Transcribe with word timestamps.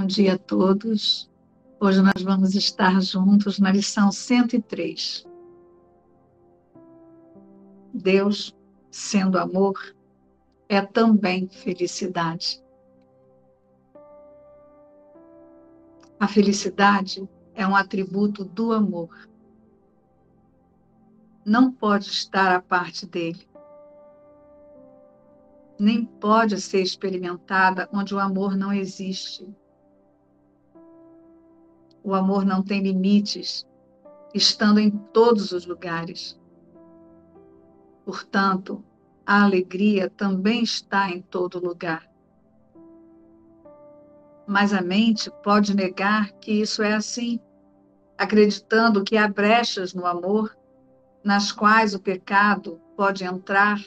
Bom 0.00 0.06
dia 0.06 0.32
a 0.32 0.38
todos. 0.38 1.30
Hoje 1.78 2.00
nós 2.00 2.22
vamos 2.22 2.54
estar 2.54 3.02
juntos 3.02 3.58
na 3.58 3.70
lição 3.70 4.10
103. 4.10 5.26
Deus, 7.92 8.56
sendo 8.90 9.38
amor, 9.38 9.94
é 10.70 10.80
também 10.80 11.50
felicidade. 11.50 12.64
A 16.18 16.26
felicidade 16.26 17.28
é 17.54 17.66
um 17.66 17.76
atributo 17.76 18.42
do 18.42 18.72
amor. 18.72 19.28
Não 21.44 21.70
pode 21.70 22.08
estar 22.08 22.56
à 22.56 22.62
parte 22.62 23.04
dele. 23.04 23.46
Nem 25.78 26.06
pode 26.06 26.58
ser 26.58 26.80
experimentada 26.80 27.86
onde 27.92 28.14
o 28.14 28.18
amor 28.18 28.56
não 28.56 28.72
existe. 28.72 29.59
O 32.02 32.14
amor 32.14 32.44
não 32.44 32.62
tem 32.62 32.82
limites, 32.82 33.66
estando 34.34 34.80
em 34.80 34.90
todos 34.90 35.52
os 35.52 35.66
lugares. 35.66 36.38
Portanto, 38.04 38.82
a 39.26 39.44
alegria 39.44 40.08
também 40.10 40.62
está 40.62 41.10
em 41.10 41.20
todo 41.20 41.64
lugar. 41.64 42.08
Mas 44.46 44.72
a 44.72 44.80
mente 44.80 45.30
pode 45.42 45.76
negar 45.76 46.32
que 46.32 46.52
isso 46.52 46.82
é 46.82 46.94
assim, 46.94 47.38
acreditando 48.18 49.04
que 49.04 49.16
há 49.16 49.28
brechas 49.28 49.94
no 49.94 50.06
amor 50.06 50.56
nas 51.22 51.52
quais 51.52 51.94
o 51.94 52.00
pecado 52.00 52.80
pode 52.96 53.24
entrar, 53.24 53.80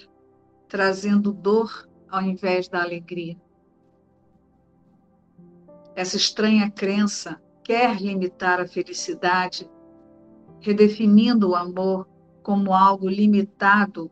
trazendo 0.68 1.34
dor 1.34 1.90
ao 2.10 2.22
invés 2.22 2.68
da 2.68 2.82
alegria. 2.82 3.36
Essa 5.96 6.16
estranha 6.16 6.72
crença 6.72 7.42
quer 7.64 8.02
limitar 8.02 8.60
a 8.60 8.68
felicidade, 8.68 9.70
redefinindo 10.60 11.50
o 11.50 11.56
amor 11.56 12.08
como 12.42 12.74
algo 12.74 13.08
limitado 13.08 14.12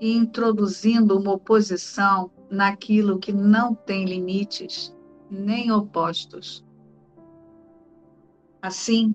e 0.00 0.16
introduzindo 0.16 1.18
uma 1.18 1.32
oposição 1.32 2.30
naquilo 2.50 3.18
que 3.18 3.32
não 3.32 3.74
tem 3.74 4.04
limites 4.04 4.94
nem 5.30 5.70
opostos. 5.70 6.64
Assim, 8.60 9.14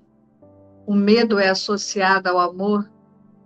o 0.85 0.93
medo 0.93 1.37
é 1.37 1.49
associado 1.49 2.29
ao 2.29 2.39
amor 2.39 2.89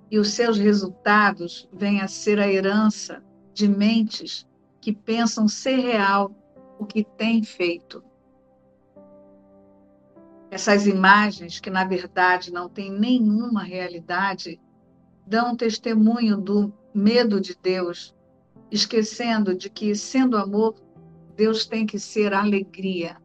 e 0.09 0.19
os 0.19 0.30
seus 0.30 0.58
resultados 0.58 1.67
vêm 1.73 2.02
a 2.02 2.08
ser 2.08 2.39
a 2.39 2.52
herança 2.52 3.23
de 3.53 3.67
mentes 3.67 4.47
que 4.80 4.94
pensam 4.94 5.47
ser 5.47 5.78
real 5.78 6.31
o 6.80 6.85
que 6.85 7.03
têm 7.03 7.44
feito. 7.44 8.03
Essas 10.52 10.85
imagens, 10.85 11.61
que 11.61 11.69
na 11.69 11.85
verdade 11.85 12.52
não 12.52 12.67
têm 12.67 12.91
nenhuma 12.91 13.63
realidade, 13.63 14.59
dão 15.25 15.55
testemunho 15.55 16.35
do 16.35 16.73
medo 16.94 17.39
de 17.39 17.55
Deus, 17.55 18.13
esquecendo 18.69 19.55
de 19.55 19.69
que, 19.69 19.95
sendo 19.95 20.35
amor, 20.35 20.75
Deus 21.38 21.66
tem 21.66 21.85
que 21.85 21.97
ser 21.97 22.33
alegria. 22.33 23.16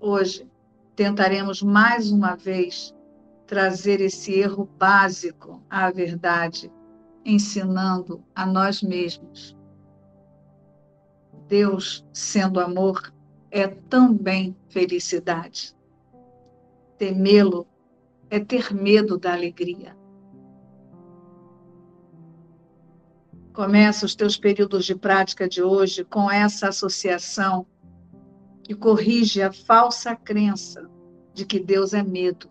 Hoje, 0.00 0.50
tentaremos 0.96 1.62
mais 1.62 2.10
uma 2.10 2.34
vez 2.34 2.94
trazer 3.46 4.00
esse 4.00 4.32
erro 4.32 4.64
básico 4.78 5.62
à 5.68 5.90
verdade, 5.90 6.72
ensinando 7.26 8.24
a 8.34 8.46
nós 8.46 8.80
mesmos. 8.80 9.54
Deus, 11.46 12.06
sendo 12.10 12.58
amor, 12.58 13.12
é 13.50 13.66
também 13.66 14.56
felicidade. 14.68 15.76
Temê-lo 16.96 17.66
é 18.30 18.38
ter 18.40 18.74
medo 18.74 19.18
da 19.18 19.32
alegria. 19.32 19.96
Começa 23.52 24.06
os 24.06 24.14
teus 24.14 24.36
períodos 24.36 24.84
de 24.84 24.94
prática 24.94 25.48
de 25.48 25.62
hoje 25.62 26.04
com 26.04 26.30
essa 26.30 26.68
associação 26.68 27.66
que 28.62 28.74
corrige 28.74 29.42
a 29.42 29.52
falsa 29.52 30.14
crença 30.14 30.88
de 31.32 31.44
que 31.44 31.58
Deus 31.58 31.94
é 31.94 32.02
medo. 32.02 32.50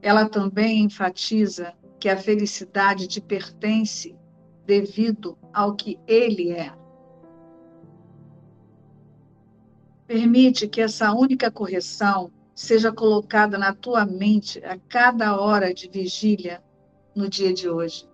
Ela 0.00 0.28
também 0.28 0.84
enfatiza 0.84 1.74
que 1.98 2.08
a 2.08 2.16
felicidade 2.16 3.08
te 3.08 3.20
pertence 3.20 4.16
devido 4.64 5.36
ao 5.52 5.74
que 5.74 5.98
Ele 6.06 6.52
é. 6.52 6.72
Permite 10.08 10.66
que 10.66 10.80
essa 10.80 11.12
única 11.12 11.50
correção 11.50 12.32
seja 12.54 12.90
colocada 12.90 13.58
na 13.58 13.74
tua 13.74 14.06
mente 14.06 14.58
a 14.64 14.78
cada 14.88 15.38
hora 15.38 15.74
de 15.74 15.86
vigília 15.86 16.64
no 17.14 17.28
dia 17.28 17.52
de 17.52 17.68
hoje. 17.68 18.08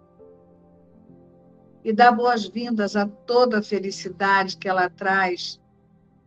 E 1.84 1.92
dá 1.92 2.10
boas-vindas 2.10 2.96
a 2.96 3.06
toda 3.06 3.60
a 3.60 3.62
felicidade 3.62 4.56
que 4.56 4.68
ela 4.68 4.90
traz, 4.90 5.60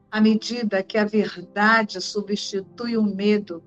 à 0.10 0.22
medida 0.22 0.82
que 0.82 0.98
a 0.98 1.04
verdade 1.04 2.00
substitui 2.00 2.96
o 2.96 3.04
medo 3.04 3.62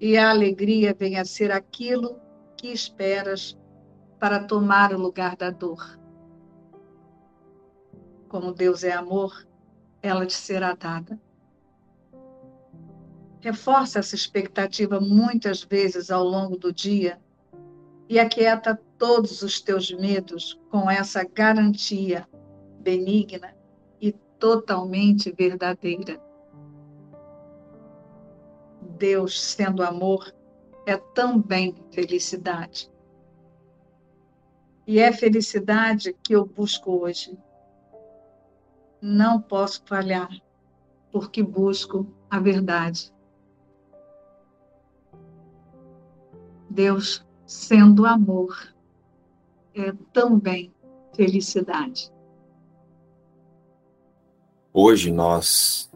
e 0.00 0.18
a 0.18 0.30
alegria 0.30 0.92
vem 0.92 1.20
a 1.20 1.24
ser 1.24 1.52
aquilo 1.52 2.18
que 2.56 2.66
esperas 2.66 3.56
para 4.18 4.42
tomar 4.42 4.92
o 4.92 4.98
lugar 4.98 5.36
da 5.36 5.50
dor. 5.50 6.00
Como 8.28 8.52
Deus 8.52 8.82
é 8.82 8.90
amor, 8.90 9.46
ela 10.02 10.26
te 10.26 10.34
será 10.34 10.74
dada. 10.74 11.27
Reforça 13.40 14.00
essa 14.00 14.14
expectativa 14.14 15.00
muitas 15.00 15.62
vezes 15.62 16.10
ao 16.10 16.24
longo 16.24 16.56
do 16.56 16.72
dia 16.72 17.20
e 18.08 18.18
aquieta 18.18 18.80
todos 18.96 19.42
os 19.42 19.60
teus 19.60 19.92
medos 19.92 20.58
com 20.70 20.90
essa 20.90 21.22
garantia 21.22 22.26
benigna 22.80 23.54
e 24.00 24.12
totalmente 24.38 25.30
verdadeira. 25.30 26.20
Deus, 28.98 29.40
sendo 29.40 29.82
amor, 29.82 30.34
é 30.86 30.96
também 30.96 31.74
felicidade. 31.92 32.90
E 34.86 34.98
é 34.98 35.12
felicidade 35.12 36.16
que 36.24 36.34
eu 36.34 36.46
busco 36.46 37.02
hoje. 37.02 37.38
Não 39.00 39.40
posso 39.40 39.82
falhar, 39.84 40.30
porque 41.12 41.42
busco 41.42 42.06
a 42.30 42.40
verdade. 42.40 43.12
Deus, 46.70 47.24
sendo 47.46 48.04
amor, 48.06 48.74
é 49.74 49.92
também 50.12 50.72
felicidade. 51.14 52.12
Hoje 54.72 55.10
nós 55.10 55.90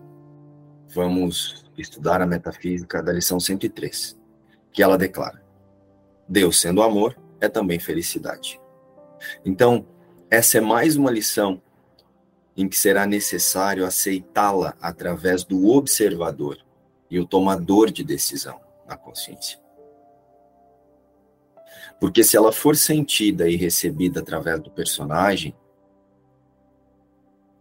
vamos 0.88 1.64
estudar 1.76 2.20
a 2.20 2.26
metafísica 2.26 3.02
da 3.02 3.12
lição 3.12 3.38
103, 3.38 4.18
que 4.72 4.82
ela 4.82 4.98
declara: 4.98 5.44
Deus, 6.28 6.60
sendo 6.60 6.82
amor, 6.82 7.16
é 7.40 7.48
também 7.48 7.78
felicidade. 7.78 8.60
Então, 9.44 9.86
essa 10.30 10.58
é 10.58 10.60
mais 10.60 10.96
uma 10.96 11.10
lição 11.10 11.60
em 12.56 12.68
que 12.68 12.76
será 12.76 13.06
necessário 13.06 13.86
aceitá-la 13.86 14.74
através 14.80 15.44
do 15.44 15.68
observador 15.68 16.58
e 17.10 17.18
o 17.18 17.26
tomador 17.26 17.90
de 17.90 18.02
decisão 18.02 18.60
na 18.86 18.96
consciência. 18.96 19.61
Porque 22.02 22.24
se 22.24 22.36
ela 22.36 22.50
for 22.50 22.74
sentida 22.74 23.48
e 23.48 23.54
recebida 23.54 24.18
através 24.18 24.60
do 24.60 24.72
personagem, 24.72 25.54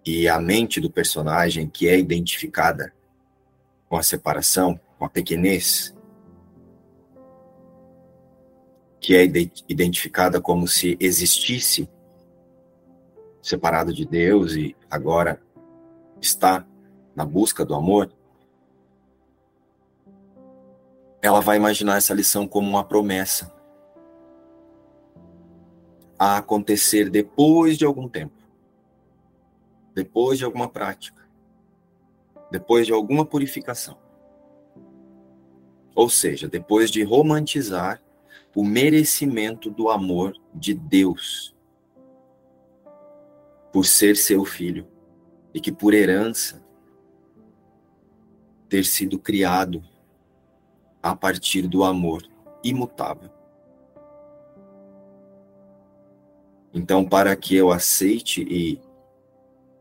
e 0.04 0.28
a 0.28 0.42
mente 0.42 0.82
do 0.82 0.90
personagem 0.90 1.70
que 1.70 1.88
é 1.88 1.96
identificada 1.96 2.92
com 3.88 3.98
a 3.98 4.02
separação, 4.02 4.80
com 4.98 5.06
a 5.06 5.10
pequenez, 5.10 5.96
que 9.00 9.16
é 9.16 9.24
identificada 9.70 10.42
como 10.42 10.68
se 10.68 10.98
existisse 11.00 11.88
separado 13.44 13.94
de 13.94 14.08
Deus 14.08 14.54
e 14.54 14.76
agora 14.90 15.40
está 16.20 16.66
na 17.16 17.26
busca 17.26 17.64
do 17.64 17.76
amor, 17.76 18.12
ela 21.22 21.42
vai 21.42 21.58
imaginar 21.58 21.98
essa 21.98 22.16
lição 22.16 22.48
como 22.48 22.68
uma 22.68 22.84
promessa 22.84 23.61
a 26.24 26.38
acontecer 26.38 27.10
depois 27.10 27.80
de 27.80 27.84
algum 27.84 28.08
tempo, 28.08 28.36
depois 29.92 30.38
de 30.38 30.46
alguma 30.46 30.70
prática, 30.70 31.28
depois 32.52 32.86
de 32.86 32.94
alguma 32.94 33.26
purificação. 33.26 33.98
Ou 35.96 36.12
seja, 36.12 36.48
depois 36.48 36.92
de 36.92 37.02
romantizar 37.02 38.00
o 38.56 38.64
merecimento 38.64 39.72
do 39.72 39.90
amor 39.90 40.40
de 40.54 40.76
Deus. 40.76 41.56
por 43.74 43.86
ser 43.86 44.16
seu 44.16 44.46
filho 44.46 44.86
e 45.54 45.60
que 45.60 45.72
por 45.72 45.94
herança 45.94 46.62
ter 48.70 48.84
sido 48.84 49.18
criado 49.18 49.82
a 51.02 51.16
partir 51.16 51.68
do 51.68 51.84
amor 51.84 52.22
imutável. 52.64 53.41
Então, 56.74 57.06
para 57.06 57.36
que 57.36 57.56
eu 57.56 57.72
aceite 57.72 58.42
e 58.42 58.80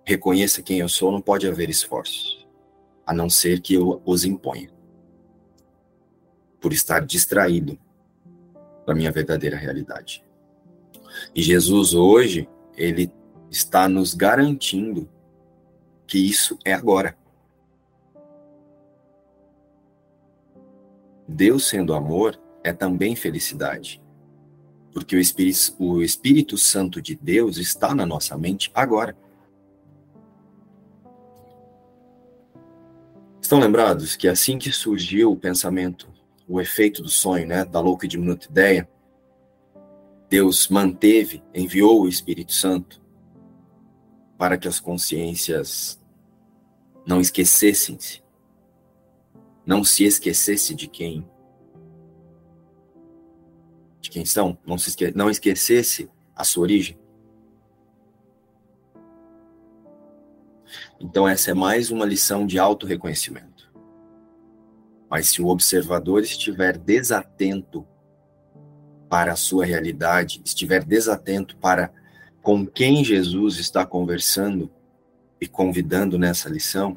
reconheça 0.04 0.62
quem 0.62 0.80
eu 0.80 0.88
sou, 0.88 1.12
não 1.12 1.20
pode 1.20 1.46
haver 1.46 1.70
esforços, 1.70 2.46
a 3.06 3.12
não 3.14 3.30
ser 3.30 3.60
que 3.60 3.74
eu 3.74 4.02
os 4.04 4.24
imponha, 4.24 4.70
por 6.60 6.72
estar 6.72 7.00
distraído 7.00 7.78
da 8.86 8.94
minha 8.94 9.12
verdadeira 9.12 9.56
realidade. 9.56 10.24
E 11.34 11.42
Jesus 11.42 11.94
hoje, 11.94 12.48
ele 12.76 13.12
está 13.50 13.88
nos 13.88 14.14
garantindo 14.14 15.08
que 16.06 16.18
isso 16.18 16.58
é 16.64 16.72
agora. 16.72 17.16
Deus 21.26 21.68
sendo 21.68 21.94
amor 21.94 22.40
é 22.64 22.72
também 22.72 23.14
felicidade. 23.14 23.99
Porque 24.92 25.14
o 25.14 25.20
Espírito, 25.20 25.74
o 25.78 26.02
Espírito 26.02 26.58
Santo 26.58 27.00
de 27.00 27.14
Deus 27.14 27.56
está 27.56 27.94
na 27.94 28.04
nossa 28.04 28.36
mente 28.36 28.70
agora. 28.74 29.16
Estão 33.40 33.58
lembrados 33.58 34.16
que 34.16 34.28
assim 34.28 34.58
que 34.58 34.70
surgiu 34.70 35.32
o 35.32 35.36
pensamento, 35.36 36.08
o 36.46 36.60
efeito 36.60 37.02
do 37.02 37.08
sonho, 37.08 37.46
né, 37.46 37.64
da 37.64 37.80
louca 37.80 38.06
e 38.06 38.08
diminuta 38.08 38.46
ideia, 38.48 38.88
Deus 40.28 40.68
manteve, 40.68 41.42
enviou 41.54 42.02
o 42.02 42.08
Espírito 42.08 42.52
Santo 42.52 43.00
para 44.38 44.56
que 44.56 44.68
as 44.68 44.78
consciências 44.78 46.00
não 47.04 47.20
esquecessem-se 47.20 48.22
não 49.70 49.84
se 49.84 50.04
esquecesse 50.04 50.74
de 50.74 50.88
quem 50.88 51.24
de 54.10 54.14
quem 54.14 54.26
são, 54.26 54.58
não 54.66 54.76
se 54.76 54.90
esque, 54.90 55.16
não 55.16 55.30
esquecesse 55.30 56.10
a 56.34 56.42
sua 56.42 56.64
origem. 56.64 56.98
Então 61.00 61.26
essa 61.26 61.52
é 61.52 61.54
mais 61.54 61.90
uma 61.90 62.04
lição 62.04 62.44
de 62.44 62.58
auto-reconhecimento. 62.58 63.72
Mas 65.08 65.28
se 65.28 65.40
o 65.40 65.46
observador 65.46 66.22
estiver 66.22 66.76
desatento 66.76 67.86
para 69.08 69.32
a 69.32 69.36
sua 69.36 69.64
realidade, 69.64 70.42
estiver 70.44 70.84
desatento 70.84 71.56
para 71.56 71.92
com 72.42 72.66
quem 72.66 73.04
Jesus 73.04 73.58
está 73.58 73.86
conversando 73.86 74.70
e 75.40 75.48
convidando 75.48 76.18
nessa 76.18 76.48
lição, 76.48 76.96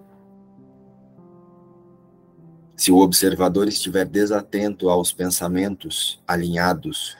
se 2.75 2.91
o 2.91 2.97
observador 2.97 3.67
estiver 3.67 4.05
desatento 4.05 4.89
aos 4.89 5.13
pensamentos 5.13 6.21
alinhados 6.27 7.17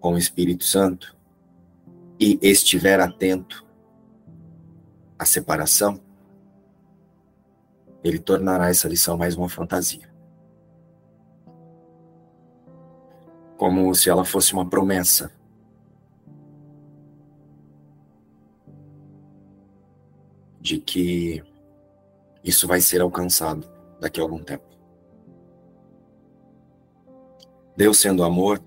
com 0.00 0.14
o 0.14 0.18
Espírito 0.18 0.64
Santo 0.64 1.16
e 2.18 2.38
estiver 2.40 3.00
atento 3.00 3.64
à 5.18 5.24
separação, 5.24 6.00
ele 8.04 8.18
tornará 8.18 8.68
essa 8.68 8.88
lição 8.88 9.16
mais 9.16 9.36
uma 9.36 9.48
fantasia. 9.48 10.10
Como 13.56 13.94
se 13.94 14.08
ela 14.10 14.24
fosse 14.24 14.52
uma 14.52 14.68
promessa. 14.68 15.32
De 20.60 20.78
que 20.78 21.44
isso 22.42 22.66
vai 22.66 22.80
ser 22.80 23.00
alcançado 23.00 23.71
daqui 24.02 24.18
a 24.18 24.24
algum 24.24 24.42
tempo. 24.42 24.64
Deus 27.76 27.98
sendo 27.98 28.24
amor 28.24 28.60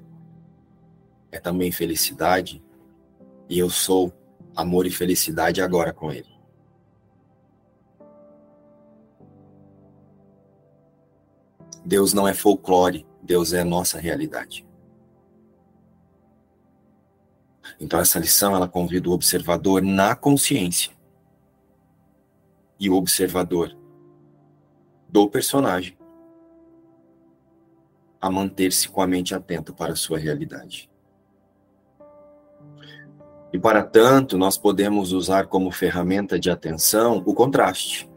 é 1.30 1.40
também 1.42 1.74
felicidade, 1.74 2.64
e 3.50 3.60
eu 3.60 3.70
sou 3.70 4.14
amor 4.56 4.88
e 4.88 4.90
felicidade 4.90 5.62
agora 5.62 5.92
com 5.92 6.10
Ele. 6.10 6.34
Deus 11.84 12.14
não 12.14 12.26
é 12.26 12.34
folclore, 12.34 13.06
Deus 13.22 13.52
é 13.52 13.62
nossa 13.62 14.00
realidade. 14.00 14.66
Então 17.78 18.00
essa 18.00 18.18
lição 18.20 18.56
ela 18.56 18.70
convida 18.70 19.10
o 19.10 19.12
observador 19.12 19.82
na 19.82 20.16
consciência 20.16 20.94
e 22.80 22.90
o 22.90 22.96
observador 22.96 23.75
do 25.16 25.30
personagem 25.30 25.98
a 28.20 28.30
manter-se 28.30 28.90
com 28.90 29.02
a 29.02 29.08
mente 29.08 29.34
atenta 29.34 29.72
para 29.72 29.94
a 29.94 29.96
sua 29.96 30.18
realidade. 30.18 30.90
E 33.54 33.58
para 33.58 33.82
tanto, 33.82 34.38
nós 34.38 34.58
podemos 34.58 35.14
usar 35.14 35.48
como 35.48 35.72
ferramenta 35.72 36.38
de 36.38 36.52
atenção 36.52 37.24
o 37.26 37.34
contraste. 37.34 38.12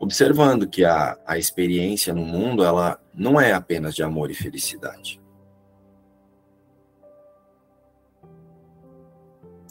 Observando 0.00 0.66
que 0.66 0.84
a, 0.84 1.16
a 1.24 1.38
experiência 1.38 2.12
no 2.12 2.24
mundo, 2.24 2.64
ela 2.64 3.00
não 3.14 3.40
é 3.40 3.52
apenas 3.52 3.94
de 3.94 4.02
amor 4.02 4.28
e 4.28 4.34
felicidade. 4.34 5.20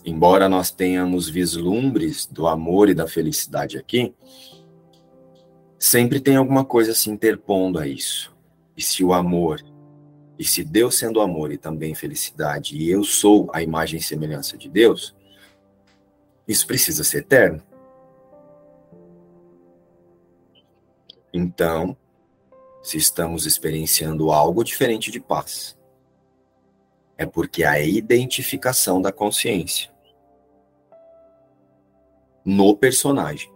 Embora 0.07 0.47
nós 0.47 0.71
tenhamos 0.71 1.27
vislumbres 1.27 2.25
do 2.25 2.47
amor 2.47 2.87
e 2.87 2.93
da 2.93 3.05
felicidade 3.05 3.77
aqui, 3.77 4.15
sempre 5.77 6.21
tem 6.21 6.37
alguma 6.37 6.63
coisa 6.63 6.93
se 6.93 7.09
interpondo 7.09 7.77
a 7.77 7.85
isso. 7.85 8.33
E 8.77 8.81
se 8.81 9.03
o 9.03 9.11
amor, 9.11 9.61
e 10.39 10.45
se 10.45 10.63
Deus 10.63 10.97
sendo 10.97 11.19
amor 11.19 11.51
e 11.51 11.57
também 11.57 11.93
felicidade, 11.93 12.77
e 12.77 12.89
eu 12.89 13.03
sou 13.03 13.49
a 13.51 13.61
imagem 13.61 13.99
e 13.99 14.01
semelhança 14.03 14.57
de 14.57 14.69
Deus, 14.69 15.13
isso 16.47 16.65
precisa 16.65 17.03
ser 17.03 17.17
eterno. 17.17 17.61
Então, 21.33 21.97
se 22.81 22.95
estamos 22.95 23.45
experienciando 23.45 24.31
algo 24.31 24.63
diferente 24.63 25.11
de 25.11 25.19
paz, 25.19 25.77
é 27.17 27.25
porque 27.25 27.65
a 27.65 27.77
identificação 27.81 29.01
da 29.01 29.11
consciência 29.11 29.96
no 32.47 32.77
personagem. 32.77 33.51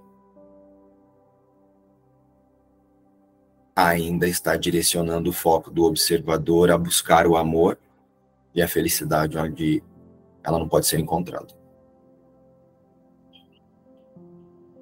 Ainda 3.74 4.27
está 4.27 4.57
direcionando 4.57 5.29
o 5.29 5.33
foco 5.33 5.71
do 5.71 5.86
observador 5.86 6.69
a 6.69 6.77
buscar 6.77 7.25
o 7.25 7.38
amor 7.38 7.79
e 8.53 8.62
a 8.62 8.67
felicidade 8.67 9.38
onde 9.38 9.81
ela 10.43 10.60
não 10.60 10.67
pode 10.67 10.88
ser 10.88 11.00
encontrada. 11.00 11.55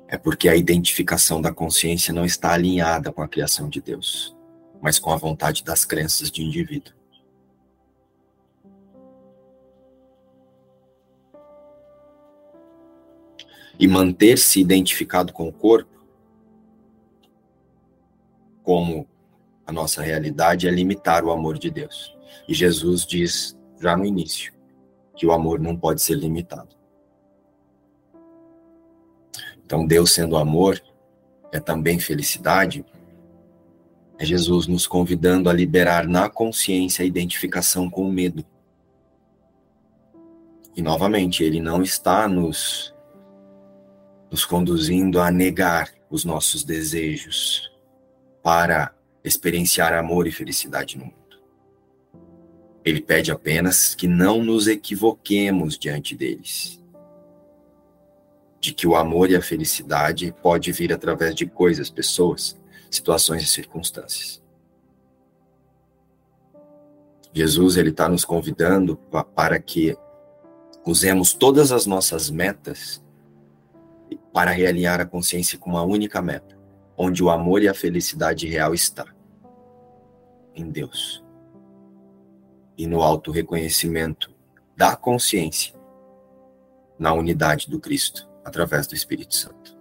É 0.08 0.18
porque 0.18 0.50
a 0.50 0.56
identificação 0.56 1.40
da 1.40 1.54
consciência 1.54 2.12
não 2.12 2.26
está 2.26 2.54
alinhada 2.54 3.14
com 3.14 3.22
a 3.22 3.28
criação 3.28 3.70
de 3.70 3.80
Deus, 3.80 4.36
mas 4.82 4.98
com 4.98 5.14
a 5.14 5.18
vontade 5.18 5.64
das 5.64 5.86
crenças 5.86 6.32
de 6.32 6.44
indivíduo. 6.44 6.99
E 13.80 13.88
manter-se 13.88 14.60
identificado 14.60 15.32
com 15.32 15.48
o 15.48 15.54
corpo, 15.54 16.04
como 18.62 19.08
a 19.66 19.72
nossa 19.72 20.02
realidade, 20.02 20.68
é 20.68 20.72
limitar 20.72 21.24
o 21.24 21.32
amor 21.32 21.58
de 21.58 21.72
Deus. 21.72 22.16
E 22.48 22.54
Jesus 22.54 23.06
diz 23.06 23.58
já 23.80 23.96
no 23.96 24.06
início 24.06 24.54
que 25.16 25.26
o 25.26 25.32
amor 25.32 25.60
não 25.60 25.76
pode 25.78 26.02
ser 26.02 26.16
limitado. 26.16 26.76
Então, 29.66 29.86
Deus 29.86 30.12
sendo 30.12 30.36
amor, 30.36 30.82
é 31.52 31.60
também 31.60 32.00
felicidade. 32.00 32.86
É 34.18 34.26
Jesus 34.26 34.68
nos 34.68 34.86
convidando 34.86 35.50
a 35.50 35.54
liberar 35.54 36.08
na 36.08 36.30
consciência 36.30 37.04
a 37.04 37.08
identificação 37.08 37.90
com 37.90 38.08
o 38.08 38.12
medo. 38.12 38.44
E 40.76 40.82
novamente, 40.82 41.44
ele 41.44 41.62
não 41.62 41.82
está 41.82 42.28
nos 42.28 42.94
nos 44.32 44.46
conduzindo 44.46 45.20
a 45.20 45.32
negar 45.32 45.90
os 46.10 46.24
nossos 46.24 46.64
desejos 46.64 47.72
para 48.44 48.94
experienciar 49.24 49.94
amor 49.94 50.28
e 50.28 50.32
felicidade 50.32 50.98
no 50.98 51.06
mundo. 51.06 51.16
Ele 52.84 53.02
pede 53.02 53.32
apenas 53.32 53.94
que 53.94 54.08
não 54.08 54.44
nos 54.44 54.68
equivoquemos 54.68 55.78
diante 55.78 56.16
deles. 56.16 56.82
De 58.60 58.74
que 58.74 58.88
o 58.88 58.96
amor 58.96 59.30
e 59.30 59.36
a 59.36 59.42
felicidade 59.42 60.34
pode 60.42 60.72
vir 60.72 60.94
através 60.94 61.36
de 61.36 61.46
coisas, 61.46 61.90
pessoas, 61.90 62.60
situações 62.90 63.44
e 63.44 63.48
circunstâncias. 63.48 64.42
Jesus 67.34 67.78
ele 67.78 67.90
está 67.90 68.10
nos 68.10 68.26
convidando 68.26 68.98
para 69.36 69.60
que 69.60 69.96
usemos 70.86 71.34
todas 71.34 71.72
as 71.72 71.86
nossas 71.86 72.30
metas 72.30 73.02
para 74.32 74.52
realinhar 74.52 75.00
a 75.02 75.06
consciência 75.06 75.58
com 75.58 75.70
uma 75.70 75.84
única 75.84 76.22
meta, 76.22 76.58
onde 76.98 77.24
o 77.24 77.30
amor 77.30 77.62
e 77.62 77.68
a 77.68 77.74
felicidade 77.74 78.48
real 78.48 78.74
está 78.74 79.06
em 80.56 80.70
Deus 80.70 81.24
e 82.78 82.88
no 82.88 83.02
auto 83.02 83.32
reconhecimento 83.32 84.34
da 84.76 84.96
consciência 84.96 85.78
na 86.98 87.14
unidade 87.14 87.70
do 87.70 87.80
Cristo 87.80 88.30
através 88.44 88.88
do 88.88 88.96
Espírito 88.96 89.36
Santo. 89.36 89.78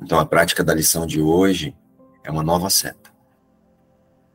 Então 0.00 0.18
a 0.18 0.26
prática 0.26 0.62
da 0.62 0.74
lição 0.74 1.06
de 1.06 1.20
hoje 1.20 1.76
é 2.22 2.30
uma 2.30 2.42
nova 2.42 2.68
seta, 2.68 3.10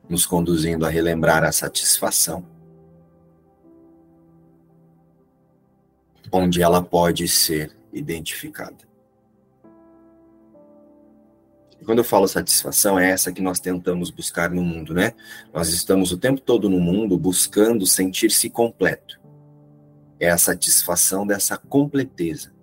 nos 0.07 0.25
conduzindo 0.25 0.85
a 0.85 0.89
relembrar 0.89 1.43
a 1.43 1.51
satisfação 1.51 2.45
onde 6.31 6.61
ela 6.61 6.81
pode 6.81 7.27
ser 7.27 7.75
identificada. 7.91 8.89
quando 11.85 11.99
eu 11.99 12.03
falo 12.03 12.27
satisfação, 12.27 12.99
é 12.99 13.09
essa 13.09 13.31
que 13.31 13.41
nós 13.41 13.59
tentamos 13.59 14.11
buscar 14.11 14.51
no 14.51 14.61
mundo, 14.61 14.93
né? 14.93 15.15
Nós 15.51 15.69
estamos 15.69 16.11
o 16.11 16.19
tempo 16.19 16.39
todo 16.39 16.69
no 16.69 16.79
mundo 16.79 17.17
buscando 17.17 17.83
sentir-se 17.87 18.47
completo. 18.47 19.19
É 20.19 20.29
a 20.29 20.37
satisfação 20.37 21.25
dessa 21.25 21.57
completeza. 21.57 22.53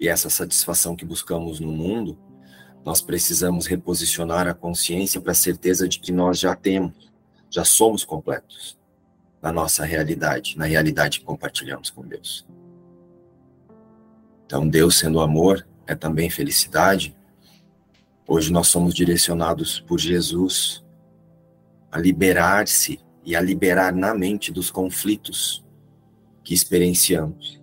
E 0.00 0.08
essa 0.08 0.28
satisfação 0.28 0.96
que 0.96 1.04
buscamos 1.04 1.60
no 1.60 1.70
mundo, 1.70 2.18
nós 2.84 3.00
precisamos 3.00 3.66
reposicionar 3.66 4.48
a 4.48 4.54
consciência 4.54 5.20
para 5.20 5.30
a 5.30 5.36
certeza 5.36 5.86
de 5.86 6.00
que 6.00 6.10
nós 6.10 6.40
já 6.40 6.56
temos, 6.56 7.12
já 7.48 7.64
somos 7.64 8.04
completos 8.04 8.76
na 9.44 9.52
nossa 9.52 9.84
realidade, 9.84 10.56
na 10.56 10.64
realidade 10.64 11.20
que 11.20 11.26
compartilhamos 11.26 11.90
com 11.90 12.00
Deus. 12.00 12.46
Então, 14.46 14.66
Deus 14.66 14.98
sendo 14.98 15.20
amor 15.20 15.68
é 15.86 15.94
também 15.94 16.30
felicidade. 16.30 17.14
Hoje 18.26 18.50
nós 18.50 18.68
somos 18.68 18.94
direcionados 18.94 19.80
por 19.80 20.00
Jesus 20.00 20.82
a 21.92 21.98
liberar-se 21.98 22.98
e 23.22 23.36
a 23.36 23.40
liberar 23.42 23.92
na 23.92 24.14
mente 24.14 24.50
dos 24.50 24.70
conflitos 24.70 25.62
que 26.42 26.54
experienciamos. 26.54 27.62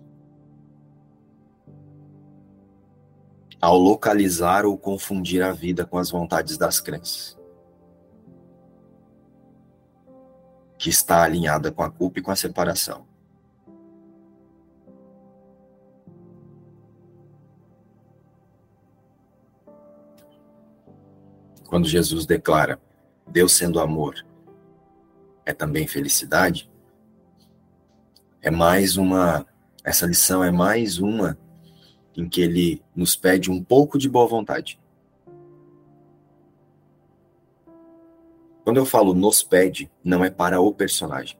Ao 3.60 3.76
localizar 3.76 4.64
ou 4.64 4.78
confundir 4.78 5.42
a 5.42 5.50
vida 5.50 5.84
com 5.84 5.98
as 5.98 6.12
vontades 6.12 6.56
das 6.56 6.78
crenças. 6.80 7.41
Que 10.82 10.90
está 10.90 11.22
alinhada 11.22 11.70
com 11.70 11.80
a 11.84 11.88
culpa 11.88 12.18
e 12.18 12.22
com 12.22 12.32
a 12.32 12.34
separação. 12.34 13.06
Quando 21.68 21.86
Jesus 21.86 22.26
declara 22.26 22.80
Deus 23.28 23.52
sendo 23.52 23.78
amor 23.78 24.26
é 25.46 25.52
também 25.52 25.86
felicidade, 25.86 26.68
é 28.40 28.50
mais 28.50 28.96
uma, 28.96 29.46
essa 29.84 30.04
lição 30.04 30.42
é 30.42 30.50
mais 30.50 30.98
uma 30.98 31.38
em 32.16 32.28
que 32.28 32.40
ele 32.40 32.82
nos 32.92 33.14
pede 33.14 33.52
um 33.52 33.62
pouco 33.62 33.96
de 33.96 34.08
boa 34.08 34.26
vontade. 34.26 34.80
Quando 38.64 38.76
eu 38.76 38.86
falo 38.86 39.12
nos 39.12 39.42
pede, 39.42 39.90
não 40.04 40.24
é 40.24 40.30
para 40.30 40.60
o 40.60 40.72
personagem. 40.72 41.36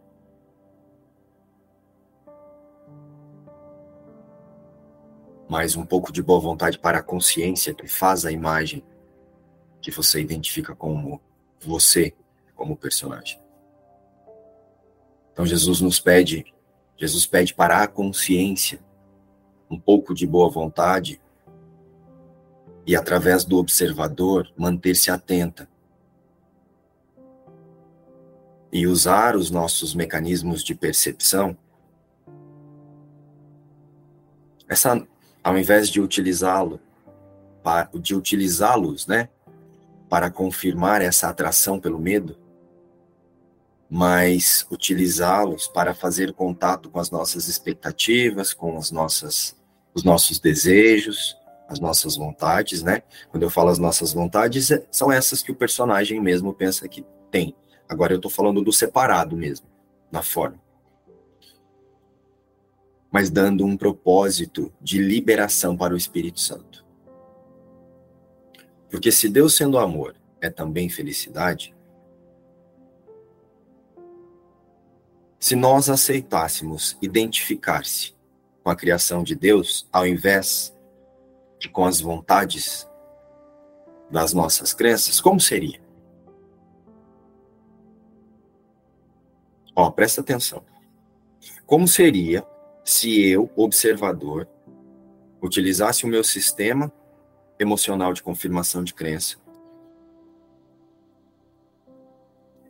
Mas 5.49 5.77
um 5.77 5.85
pouco 5.85 6.13
de 6.13 6.23
boa 6.23 6.41
vontade 6.41 6.79
para 6.79 6.99
a 6.99 7.03
consciência 7.03 7.75
que 7.75 7.87
faz 7.87 8.25
a 8.25 8.33
imagem 8.33 8.83
que 9.81 9.91
você 9.91 10.21
identifica 10.21 10.75
como 10.75 11.21
você, 11.61 12.15
como 12.55 12.77
personagem. 12.77 13.41
Então 15.33 15.47
Jesus 15.47 15.81
nos 15.81 16.01
pede, 16.01 16.45
Jesus 16.97 17.27
pede 17.27 17.55
para 17.55 17.83
a 17.83 17.89
consciência 17.89 18.81
um 19.71 19.79
pouco 19.79 20.15
de 20.15 20.27
boa 20.27 20.51
vontade 20.51 21.21
e 22.87 22.97
através 22.97 23.45
do 23.45 23.59
observador 23.59 24.53
manter-se 24.57 25.11
atenta 25.11 25.69
e 28.73 28.87
usar 28.87 29.37
os 29.37 29.51
nossos 29.51 29.95
mecanismos 29.95 30.65
de 30.65 30.75
percepção, 30.75 31.57
essa, 34.67 35.07
ao 35.45 35.59
invés 35.59 35.91
de 35.91 36.01
utilizá-lo, 36.01 36.81
de 38.01 38.15
utilizá-los, 38.15 39.07
né, 39.07 39.29
para 40.09 40.31
confirmar 40.31 41.03
essa 41.03 41.29
atração 41.29 41.79
pelo 41.79 41.99
medo, 41.99 42.37
mas 43.89 44.67
utilizá-los 44.71 45.69
para 45.69 45.93
fazer 45.95 46.33
contato 46.33 46.89
com 46.89 46.99
as 46.99 47.11
nossas 47.11 47.49
expectativas, 47.49 48.55
com 48.55 48.79
as 48.79 48.91
nossas, 48.91 49.55
os 49.93 50.03
nossos 50.03 50.39
desejos, 50.39 51.37
as 51.69 51.79
nossas 51.79 52.17
vontades, 52.17 52.83
né? 52.83 53.03
Quando 53.31 53.43
eu 53.43 53.51
falo 53.51 53.69
as 53.69 53.79
nossas 53.79 54.15
vontades, 54.15 54.71
é, 54.71 54.83
são 54.91 55.13
essas 55.13 55.43
que 55.43 55.53
o 55.53 55.55
personagem 55.55 56.21
mesmo 56.21 56.55
pensa 56.55 56.89
que 56.89 57.05
tem. 57.31 57.55
Agora 57.93 58.15
eu 58.15 58.17
estou 58.17 58.31
falando 58.31 58.63
do 58.63 58.73
separado 58.73 59.37
mesmo, 59.37 59.67
na 60.11 60.23
forma. 60.23 60.59
Mas 63.11 63.29
dando 63.29 63.67
um 63.67 63.77
propósito 63.77 64.73
de 64.81 64.97
liberação 64.97 65.77
para 65.77 65.93
o 65.93 65.97
Espírito 65.97 66.41
Santo. 66.41 66.87
Porque 68.91 69.13
se 69.13 69.29
Deus 69.29 69.55
sendo 69.55 69.79
amor 69.79 70.17
é 70.41 70.49
também 70.49 70.89
felicidade, 70.89 71.75
se 75.39 75.55
nós 75.55 75.91
aceitássemos 75.91 76.97
identificar-se 77.03 78.15
com 78.65 78.71
a 78.71 78.77
criação 78.77 79.23
de 79.23 79.35
Deus, 79.35 79.87
ao 79.93 80.07
invés 80.07 80.75
de 81.59 81.69
com 81.69 81.85
as 81.85 82.01
vontades 82.01 82.89
das 84.11 84.33
nossas 84.33 84.73
crenças, 84.73 85.21
como 85.21 85.39
seria? 85.39 85.82
Ó, 89.75 89.91
presta 89.91 90.21
atenção. 90.21 90.65
Como 91.67 91.89
seria 91.89 92.45
se 92.85 93.25
eu, 93.27 93.51
observador, 93.57 94.49
utilizasse 95.41 96.05
o 96.05 96.09
meu 96.09 96.23
sistema 96.23 96.93
emocional 97.59 98.13
de 98.13 98.23
confirmação 98.23 98.85
de 98.85 98.93
crença, 98.93 99.37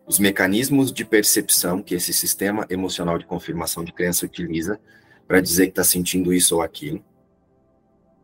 os 0.07 0.19
mecanismos 0.19 0.93
de 0.93 1.05
percepção 1.05 1.83
que 1.83 1.95
esse 1.95 2.13
sistema 2.13 2.67
emocional 2.69 3.19
de 3.19 3.25
confirmação 3.25 3.85
de 3.85 3.93
crença 3.93 4.27
utiliza 4.27 4.79
para 5.27 5.41
dizer 5.41 5.67
que 5.67 5.73
está 5.73 5.85
sentindo 5.85 6.33
isso 6.35 6.57
ou 6.57 6.63
aquilo. 6.63 7.03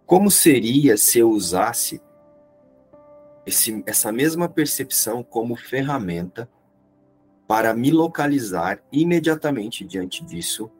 Como 0.04 0.30
seria 0.30 0.96
se 0.96 1.18
eu 1.18 1.30
usasse 1.30 2.00
esse, 3.46 3.82
essa 3.86 4.12
mesma 4.12 4.48
percepção 4.48 5.22
como 5.22 5.56
ferramenta 5.56 6.48
para 7.48 7.72
me 7.72 7.90
localizar 7.90 8.78
imediatamente 8.92 9.82
diante 9.82 10.22
disso 10.22 10.70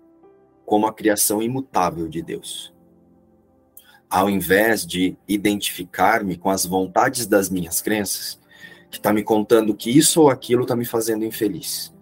como 0.67 0.87
a 0.87 0.93
criação 0.93 1.43
imutável 1.43 2.07
de 2.07 2.21
Deus. 2.21 2.75
Ao 4.09 4.29
invés 4.29 4.87
de 4.87 5.17
identificar-me 5.27 6.37
com 6.37 6.51
as 6.51 6.67
vontades 6.67 7.27
das 7.27 7.49
minhas 7.49 7.81
crenças, 7.81 8.39
que 8.91 8.99
está 8.99 9.15
me 9.15 9.23
contando 9.23 9.75
que 9.75 9.91
isso 9.91 10.21
ou 10.21 10.31
aquilo 10.31 10.63
está 10.63 10.77
me 10.77 10.85
fazendo 10.85 11.25
infeliz, 11.25 11.95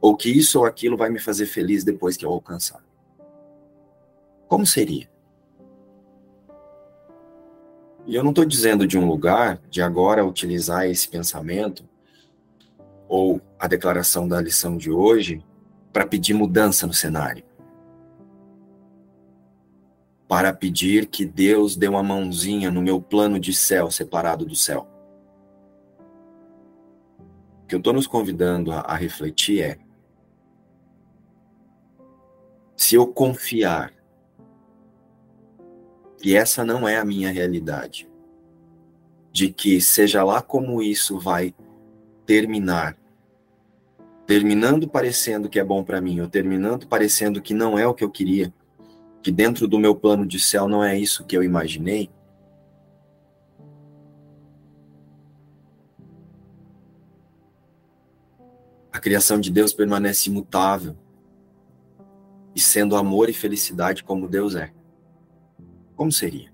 ou 0.00 0.16
que 0.16 0.30
isso 0.30 0.60
ou 0.60 0.66
aquilo 0.66 0.96
vai 0.96 1.10
me 1.10 1.18
fazer 1.18 1.46
feliz 1.46 1.82
depois 1.82 2.16
que 2.16 2.24
eu 2.24 2.30
alcançar. 2.30 2.84
Como 4.46 4.64
seria? 4.64 5.10
E 8.06 8.14
eu 8.14 8.22
não 8.22 8.30
estou 8.30 8.44
dizendo 8.44 8.86
de 8.86 8.96
um 8.96 9.08
lugar 9.08 9.60
de 9.68 9.82
agora 9.82 10.24
utilizar 10.24 10.86
esse 10.86 11.08
pensamento 11.08 11.88
ou 13.08 13.40
a 13.64 13.66
declaração 13.66 14.28
da 14.28 14.42
lição 14.42 14.76
de 14.76 14.90
hoje 14.90 15.42
para 15.90 16.06
pedir 16.06 16.34
mudança 16.34 16.86
no 16.86 16.92
cenário. 16.92 17.42
Para 20.28 20.52
pedir 20.52 21.06
que 21.06 21.24
Deus 21.24 21.74
dê 21.74 21.88
uma 21.88 22.02
mãozinha 22.02 22.70
no 22.70 22.82
meu 22.82 23.00
plano 23.00 23.40
de 23.40 23.54
céu 23.54 23.90
separado 23.90 24.44
do 24.44 24.54
céu. 24.54 24.86
O 27.62 27.66
que 27.66 27.74
eu 27.74 27.78
estou 27.78 27.94
nos 27.94 28.06
convidando 28.06 28.70
a, 28.70 28.80
a 28.80 28.96
refletir 28.96 29.62
é: 29.62 29.78
se 32.76 32.96
eu 32.96 33.06
confiar 33.06 33.94
que 36.18 36.36
essa 36.36 36.66
não 36.66 36.86
é 36.86 36.98
a 36.98 37.04
minha 37.04 37.32
realidade, 37.32 38.06
de 39.32 39.48
que, 39.50 39.80
seja 39.80 40.22
lá 40.22 40.42
como 40.42 40.82
isso 40.82 41.18
vai 41.18 41.54
terminar, 42.26 43.02
terminando 44.26 44.88
parecendo 44.88 45.48
que 45.48 45.58
é 45.58 45.64
bom 45.64 45.84
para 45.84 46.00
mim, 46.00 46.20
ou 46.20 46.28
terminando 46.28 46.86
parecendo 46.86 47.42
que 47.42 47.52
não 47.52 47.78
é 47.78 47.86
o 47.86 47.94
que 47.94 48.04
eu 48.04 48.10
queria, 48.10 48.52
que 49.22 49.30
dentro 49.30 49.68
do 49.68 49.78
meu 49.78 49.94
plano 49.94 50.26
de 50.26 50.40
céu 50.40 50.68
não 50.68 50.82
é 50.82 50.98
isso 50.98 51.24
que 51.24 51.36
eu 51.36 51.42
imaginei, 51.42 52.10
a 58.92 58.98
criação 58.98 59.40
de 59.40 59.50
Deus 59.50 59.72
permanece 59.72 60.30
imutável 60.30 60.96
e 62.54 62.60
sendo 62.60 62.96
amor 62.96 63.28
e 63.28 63.32
felicidade 63.32 64.04
como 64.04 64.28
Deus 64.28 64.54
é. 64.54 64.72
Como 65.96 66.12
seria? 66.12 66.52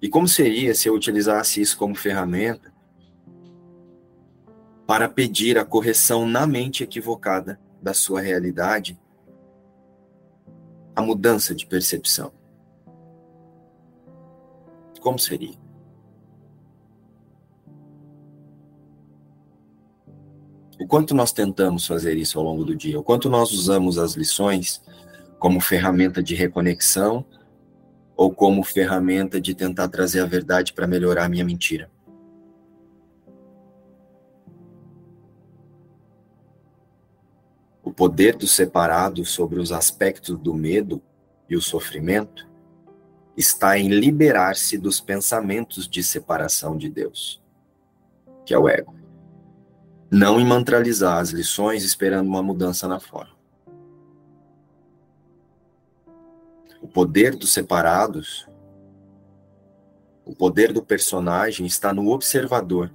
E 0.00 0.08
como 0.08 0.26
seria 0.26 0.74
se 0.74 0.88
eu 0.88 0.94
utilizasse 0.94 1.60
isso 1.60 1.76
como 1.76 1.94
ferramenta 1.94 2.71
para 4.92 5.08
pedir 5.08 5.56
a 5.56 5.64
correção 5.64 6.26
na 6.26 6.46
mente 6.46 6.84
equivocada 6.84 7.58
da 7.80 7.94
sua 7.94 8.20
realidade, 8.20 9.00
a 10.94 11.00
mudança 11.00 11.54
de 11.54 11.64
percepção? 11.64 12.30
Como 15.00 15.18
seria? 15.18 15.54
O 20.78 20.86
quanto 20.86 21.14
nós 21.14 21.32
tentamos 21.32 21.86
fazer 21.86 22.18
isso 22.18 22.38
ao 22.38 22.44
longo 22.44 22.62
do 22.62 22.76
dia? 22.76 23.00
O 23.00 23.02
quanto 23.02 23.30
nós 23.30 23.50
usamos 23.50 23.96
as 23.96 24.12
lições 24.12 24.82
como 25.38 25.58
ferramenta 25.58 26.22
de 26.22 26.34
reconexão 26.34 27.24
ou 28.14 28.30
como 28.30 28.62
ferramenta 28.62 29.40
de 29.40 29.54
tentar 29.54 29.88
trazer 29.88 30.20
a 30.20 30.26
verdade 30.26 30.74
para 30.74 30.86
melhorar 30.86 31.24
a 31.24 31.28
minha 31.30 31.46
mentira? 31.46 31.90
O 37.92 37.94
poder 37.94 38.36
do 38.36 38.46
separado 38.46 39.22
sobre 39.24 39.60
os 39.60 39.70
aspectos 39.70 40.38
do 40.38 40.54
medo 40.54 41.02
e 41.46 41.54
o 41.54 41.60
sofrimento 41.60 42.48
está 43.36 43.78
em 43.78 43.88
liberar-se 43.88 44.78
dos 44.78 44.98
pensamentos 44.98 45.86
de 45.86 46.02
separação 46.02 46.76
de 46.76 46.88
Deus, 46.88 47.42
que 48.46 48.54
é 48.54 48.58
o 48.58 48.66
ego 48.66 49.02
não 50.10 50.38
em 50.38 50.44
mantralizar 50.44 51.18
as 51.18 51.30
lições 51.30 51.84
esperando 51.84 52.26
uma 52.26 52.42
mudança 52.42 52.86
na 52.86 53.00
forma. 53.00 53.34
O 56.82 56.86
poder 56.86 57.34
dos 57.34 57.50
separados, 57.50 58.46
o 60.26 60.34
poder 60.34 60.70
do 60.70 60.82
personagem 60.82 61.66
está 61.66 61.94
no 61.94 62.10
observador, 62.10 62.92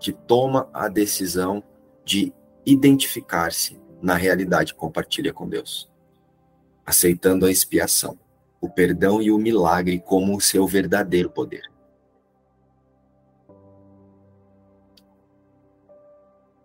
que 0.00 0.12
toma 0.12 0.68
a 0.72 0.88
decisão 0.88 1.62
de 2.04 2.32
identificar-se 2.66 3.78
na 4.00 4.14
realidade 4.14 4.74
compartilha 4.74 5.32
com 5.32 5.48
Deus, 5.48 5.90
aceitando 6.84 7.46
a 7.46 7.50
expiação, 7.50 8.18
o 8.60 8.68
perdão 8.68 9.20
e 9.20 9.30
o 9.30 9.38
milagre 9.38 10.00
como 10.00 10.36
o 10.36 10.40
seu 10.40 10.66
verdadeiro 10.66 11.30
poder. 11.30 11.70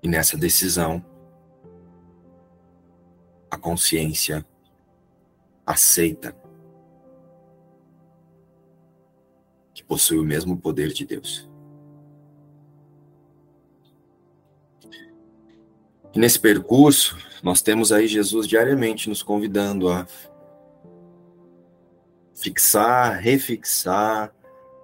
E 0.01 0.07
nessa 0.07 0.37
decisão, 0.37 1.03
a 3.51 3.57
consciência 3.57 4.45
aceita 5.65 6.35
que 9.73 9.83
possui 9.83 10.17
o 10.19 10.23
mesmo 10.23 10.57
poder 10.57 10.93
de 10.93 11.05
Deus. 11.05 11.48
Nesse 16.15 16.39
percurso, 16.39 17.17
nós 17.43 17.61
temos 17.61 17.91
aí 17.91 18.07
Jesus 18.07 18.47
diariamente 18.47 19.09
nos 19.09 19.23
convidando 19.23 19.89
a 19.89 20.07
fixar, 22.33 23.19
refixar, 23.19 24.33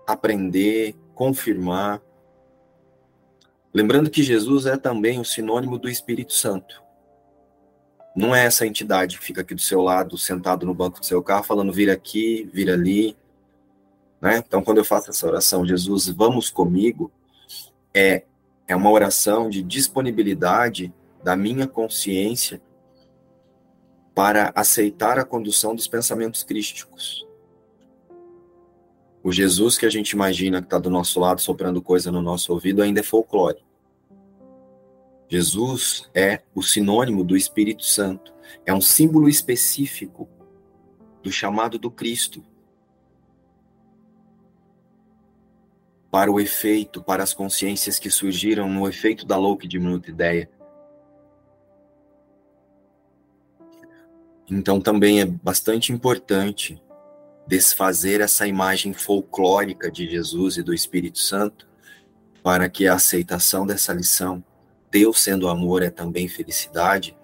aprender, 0.07 0.95
confirmar 1.13 2.01
Lembrando 3.75 4.09
que 4.09 4.23
Jesus 4.23 4.65
é 4.65 4.77
também 4.77 5.19
o 5.19 5.25
sinônimo 5.25 5.77
do 5.77 5.89
Espírito 5.89 6.31
Santo. 6.31 6.81
Não 8.15 8.33
é 8.33 8.45
essa 8.45 8.65
entidade 8.65 9.19
que 9.19 9.25
fica 9.25 9.41
aqui 9.41 9.53
do 9.53 9.59
seu 9.59 9.81
lado, 9.81 10.17
sentado 10.17 10.65
no 10.65 10.73
banco 10.73 11.01
do 11.01 11.05
seu 11.05 11.21
carro, 11.21 11.43
falando 11.43 11.73
vira 11.73 11.91
aqui, 11.91 12.49
vira 12.53 12.71
ali. 12.71 13.17
Né? 14.21 14.37
Então, 14.37 14.63
quando 14.63 14.77
eu 14.77 14.85
faço 14.85 15.09
essa 15.09 15.27
oração, 15.27 15.65
Jesus, 15.65 16.07
vamos 16.07 16.49
comigo, 16.49 17.11
é, 17.93 18.23
é 18.65 18.73
uma 18.73 18.89
oração 18.89 19.49
de 19.49 19.61
disponibilidade 19.61 20.93
da 21.25 21.35
minha 21.35 21.65
consciência 21.65 22.61
para 24.13 24.53
aceitar 24.55 25.17
a 25.17 25.25
condução 25.25 25.73
dos 25.73 25.87
pensamentos 25.87 26.43
crísticos. 26.43 27.27
O 29.23 29.31
Jesus 29.31 29.75
que 29.75 29.87
a 29.87 29.89
gente 29.89 30.11
imagina 30.11 30.61
que 30.61 30.67
está 30.67 30.77
do 30.77 30.87
nosso 30.87 31.19
lado 31.19 31.41
soprando 31.41 31.81
coisa 31.81 32.11
no 32.11 32.21
nosso 32.21 32.53
ouvido 32.53 32.83
ainda 32.83 32.99
é 32.99 33.03
folclore. 33.03 33.65
Jesus 35.27 36.07
é 36.13 36.43
o 36.53 36.61
sinônimo 36.61 37.23
do 37.23 37.35
Espírito 37.35 37.83
Santo, 37.83 38.31
é 38.63 38.71
um 38.71 38.79
símbolo 38.79 39.27
específico 39.27 40.29
do 41.23 41.31
chamado 41.31 41.79
do 41.79 41.89
Cristo 41.89 42.45
para 46.11 46.31
o 46.31 46.39
efeito, 46.39 47.01
para 47.01 47.23
as 47.23 47.33
consciências 47.33 47.97
que 47.97 48.11
surgiram 48.11 48.69
no 48.69 48.87
efeito 48.87 49.25
da 49.25 49.37
louca 49.37 49.65
e 49.65 49.67
diminuta 49.67 50.11
ideia. 50.11 50.47
Então 54.49 54.79
também 54.79 55.21
é 55.21 55.25
bastante 55.25 55.91
importante 55.91 56.81
desfazer 57.47 58.21
essa 58.21 58.47
imagem 58.47 58.93
folclórica 58.93 59.91
de 59.91 60.09
Jesus 60.09 60.57
e 60.57 60.63
do 60.63 60.73
Espírito 60.73 61.19
Santo 61.19 61.67
para 62.43 62.69
que 62.69 62.87
a 62.87 62.95
aceitação 62.95 63.65
dessa 63.65 63.93
lição 63.93 64.43
Deus 64.91 65.19
sendo 65.19 65.49
amor 65.49 65.83
é 65.83 65.89
também 65.89 66.27
felicidade, 66.27 67.17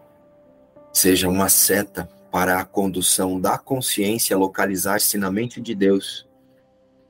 seja 0.92 1.30
uma 1.30 1.48
seta 1.48 2.10
para 2.30 2.60
a 2.60 2.66
condução 2.66 3.40
da 3.40 3.58
consciência 3.58 4.38
localizar-se 4.38 5.18
na 5.18 5.32
mente 5.32 5.62
de 5.62 5.74
Deus 5.74 6.28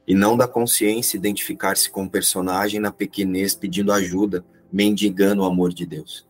e 0.07 0.13
não 0.13 0.37
da 0.37 0.47
consciência 0.47 1.17
identificar-se 1.17 1.89
com 1.89 2.03
o 2.03 2.09
personagem 2.09 2.79
na 2.79 2.91
pequenez 2.91 3.55
pedindo 3.55 3.91
ajuda, 3.91 4.43
mendigando 4.71 5.41
o 5.41 5.45
amor 5.45 5.73
de 5.73 5.85
Deus, 5.85 6.27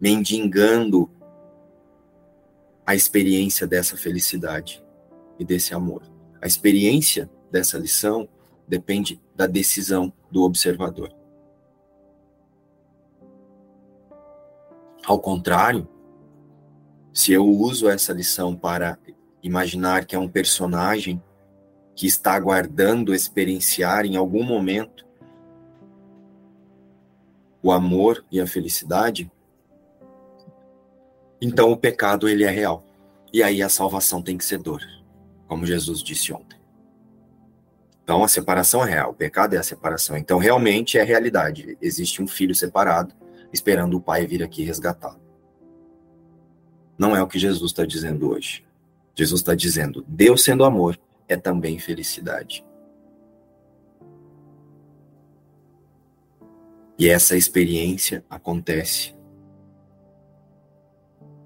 mendigando 0.00 1.10
a 2.86 2.94
experiência 2.94 3.66
dessa 3.66 3.96
felicidade 3.96 4.82
e 5.38 5.44
desse 5.44 5.74
amor. 5.74 6.02
A 6.40 6.46
experiência 6.46 7.28
dessa 7.50 7.76
lição 7.76 8.28
depende 8.68 9.20
da 9.34 9.46
decisão 9.46 10.12
do 10.30 10.42
observador. 10.42 11.12
Ao 15.04 15.18
contrário, 15.18 15.88
se 17.12 17.32
eu 17.32 17.46
uso 17.46 17.88
essa 17.88 18.12
lição 18.12 18.54
para 18.54 18.98
imaginar 19.42 20.04
que 20.04 20.14
é 20.14 20.18
um 20.18 20.28
personagem 20.28 21.22
que 21.94 22.06
está 22.06 22.34
aguardando 22.34 23.14
experienciar 23.14 24.04
em 24.04 24.16
algum 24.16 24.42
momento 24.42 25.06
o 27.62 27.72
amor 27.72 28.24
e 28.30 28.40
a 28.40 28.46
felicidade, 28.46 29.30
então 31.40 31.70
o 31.70 31.76
pecado 31.76 32.28
ele 32.28 32.44
é 32.44 32.50
real. 32.50 32.84
E 33.32 33.42
aí 33.42 33.62
a 33.62 33.68
salvação 33.68 34.22
tem 34.22 34.38
que 34.38 34.44
ser 34.44 34.58
dor, 34.58 34.82
como 35.46 35.66
Jesus 35.66 36.02
disse 36.02 36.32
ontem. 36.32 36.58
Então 38.02 38.22
a 38.22 38.28
separação 38.28 38.86
é 38.86 38.90
real, 38.90 39.10
o 39.10 39.14
pecado 39.14 39.54
é 39.54 39.58
a 39.58 39.62
separação. 39.62 40.16
Então 40.16 40.38
realmente 40.38 40.96
é 40.96 41.02
realidade. 41.02 41.76
Existe 41.82 42.22
um 42.22 42.26
filho 42.26 42.54
separado 42.54 43.14
esperando 43.52 43.96
o 43.96 44.00
pai 44.00 44.26
vir 44.26 44.42
aqui 44.42 44.62
resgatá-lo. 44.62 45.20
Não 46.98 47.16
é 47.16 47.22
o 47.22 47.26
que 47.26 47.38
Jesus 47.38 47.72
está 47.72 47.84
dizendo 47.84 48.30
hoje. 48.30 48.64
Jesus 49.14 49.40
está 49.40 49.54
dizendo: 49.54 50.04
Deus 50.06 50.44
sendo 50.44 50.64
amor 50.64 50.98
é 51.28 51.36
também 51.36 51.78
felicidade. 51.78 52.64
E 56.98 57.08
essa 57.08 57.36
experiência 57.36 58.24
acontece 58.30 59.15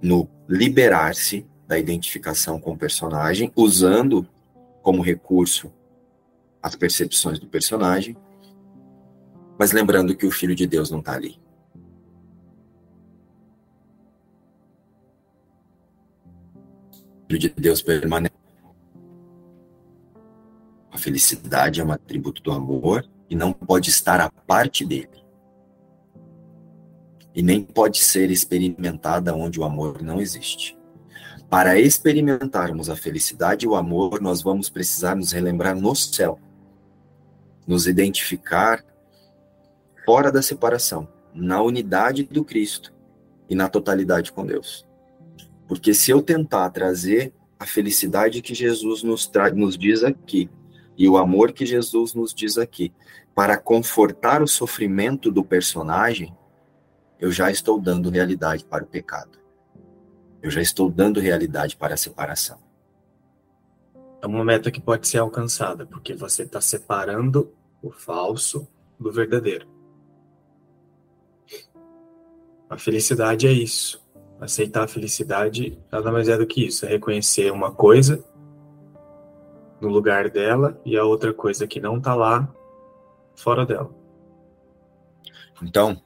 no 0.03 0.29
liberar-se 0.49 1.47
da 1.67 1.79
identificação 1.79 2.61
com 2.61 2.73
o 2.73 2.77
personagem, 2.77 3.53
usando 3.55 4.27
como 4.83 5.03
recurso 5.03 5.73
as 6.63 6.75
percepções 6.75 7.39
do 7.39 7.47
personagem, 7.47 8.17
mas 9.59 9.73
lembrando 9.73 10.17
que 10.17 10.27
o 10.27 10.31
Filho 10.31 10.55
de 10.55 10.67
Deus 10.67 10.91
não 10.91 11.01
está 11.01 11.15
ali. 11.15 11.39
de 17.39 17.49
Deus 17.51 17.81
permanece. 17.81 18.35
A 20.91 20.99
felicidade 20.99 21.81
é 21.81 21.85
um 21.85 21.93
atributo 21.93 22.43
do 22.43 22.51
amor 22.51 23.09
e 23.29 23.37
não 23.37 23.53
pode 23.53 23.91
estar 23.91 24.21
à 24.21 24.29
parte 24.29 24.85
dele. 24.85 25.25
E 27.35 27.43
nem 27.43 27.63
pode 27.63 27.99
ser 27.99 28.31
experimentada 28.31 29.35
onde 29.35 29.61
o 29.61 29.65
amor 29.65 30.03
não 30.03 30.21
existe. 30.21 30.77
Para 31.49 31.79
experimentarmos 31.79 32.89
a 32.89 32.97
felicidade 32.97 33.67
e 33.67 33.69
o 33.69 33.75
amor, 33.75 34.21
nós 34.21 34.43
vamos 34.43 34.71
precisar 34.71 35.17
nos 35.17 35.33
relembrar 35.33 35.77
no 35.77 35.95
céu, 35.97 36.39
nos 37.67 37.87
identificar 37.87 38.85
fora 40.05 40.31
da 40.31 40.43
separação, 40.43 41.09
na 41.35 41.61
unidade 41.63 42.25
do 42.25 42.45
Cristo 42.45 42.93
e 43.49 43.55
na 43.55 43.69
totalidade 43.69 44.33
com 44.33 44.47
Deus. 44.47 44.87
Porque 45.67 45.95
se 45.95 46.11
eu 46.11 46.23
tentar 46.23 46.71
trazer 46.71 47.33
a 47.59 47.67
felicidade 47.67 48.43
que 48.43 48.55
Jesus 48.55 49.03
nos, 49.03 49.31
nos 49.55 49.77
diz 49.77 50.03
aqui 50.03 50.49
e 50.97 51.09
o 51.09 51.17
amor 51.17 51.53
que 51.53 51.67
Jesus 51.67 52.15
nos 52.15 52.35
diz 52.35 52.59
aqui 52.59 52.93
para 53.35 53.57
confortar 53.57 54.43
o 54.43 54.49
sofrimento 54.49 55.31
do 55.31 55.45
personagem, 55.45 56.35
eu 57.21 57.31
já 57.31 57.51
estou 57.51 57.79
dando 57.79 58.09
realidade 58.09 58.65
para 58.65 58.83
o 58.83 58.87
pecado. 58.87 59.39
Eu 60.43 60.51
já 60.51 60.63
estou 60.63 60.91
dando 60.91 61.21
realidade 61.21 61.77
para 61.77 61.93
a 61.93 61.97
separação. 61.97 62.59
É 64.23 64.27
uma 64.27 64.43
meta 64.43 64.71
que 64.71 64.81
pode 64.81 65.07
ser 65.07 65.19
alcançada, 65.19 65.85
porque 65.85 66.15
você 66.15 66.45
está 66.45 66.61
separando 66.61 67.53
o 67.83 67.91
falso 67.91 68.67
do 68.99 69.13
verdadeiro. 69.13 69.69
A 72.71 72.79
felicidade 72.79 73.47
é 73.47 73.53
isso. 73.53 74.03
Aceitar 74.41 74.85
a 74.85 74.89
felicidade 74.89 75.79
nada 75.93 76.11
mais 76.11 76.27
é 76.29 76.39
do 76.39 76.47
que 76.47 76.67
isso: 76.67 76.87
é 76.87 76.89
reconhecer 76.89 77.53
uma 77.53 77.71
coisa 77.71 78.25
no 79.79 79.89
lugar 79.89 80.31
dela 80.31 80.81
e 80.87 80.97
a 80.97 81.05
outra 81.05 81.35
coisa 81.35 81.67
que 81.67 81.81
não 81.81 81.99
está 81.99 82.15
lá 82.15 82.51
fora 83.35 83.67
dela. 83.67 83.91
Então, 85.63 86.01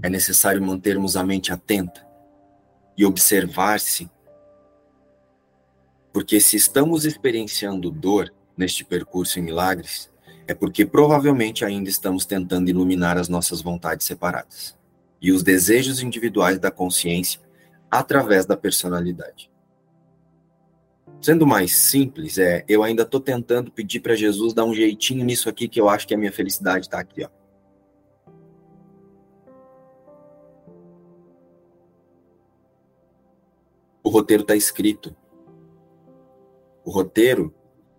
é 0.00 0.08
necessário 0.08 0.62
mantermos 0.62 1.16
a 1.16 1.24
mente 1.24 1.52
atenta 1.52 2.06
e 2.96 3.04
observar-se. 3.04 4.10
Porque 6.12 6.40
se 6.40 6.56
estamos 6.56 7.04
experienciando 7.04 7.90
dor 7.90 8.32
neste 8.56 8.84
percurso 8.84 9.38
em 9.38 9.42
milagres, 9.42 10.10
é 10.46 10.54
porque 10.54 10.84
provavelmente 10.84 11.64
ainda 11.64 11.88
estamos 11.88 12.26
tentando 12.26 12.68
iluminar 12.68 13.16
as 13.16 13.28
nossas 13.28 13.60
vontades 13.62 14.06
separadas 14.06 14.76
e 15.20 15.32
os 15.32 15.42
desejos 15.42 16.02
individuais 16.02 16.58
da 16.58 16.70
consciência 16.70 17.40
através 17.90 18.44
da 18.44 18.56
personalidade. 18.56 19.50
Sendo 21.20 21.46
mais 21.46 21.72
simples, 21.72 22.36
é, 22.36 22.64
eu 22.68 22.82
ainda 22.82 23.04
estou 23.04 23.20
tentando 23.20 23.70
pedir 23.70 24.00
para 24.00 24.16
Jesus 24.16 24.52
dar 24.52 24.64
um 24.64 24.74
jeitinho 24.74 25.24
nisso 25.24 25.48
aqui 25.48 25.68
que 25.68 25.80
eu 25.80 25.88
acho 25.88 26.06
que 26.06 26.14
a 26.14 26.18
minha 26.18 26.32
felicidade 26.32 26.86
está 26.86 26.98
aqui, 26.98 27.24
ó. 27.24 27.41
Roteiro 34.12 34.42
está 34.42 34.54
escrito. 34.54 35.14
O 36.84 36.90
roteiro, 36.90 37.54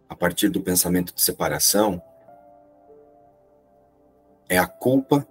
a 0.08 0.16
partir 0.16 0.50
do 0.50 0.62
pensamento 0.62 1.14
de 1.14 1.22
separação, 1.22 2.02
é 4.48 4.58
a 4.58 4.68
culpa, 4.68 5.28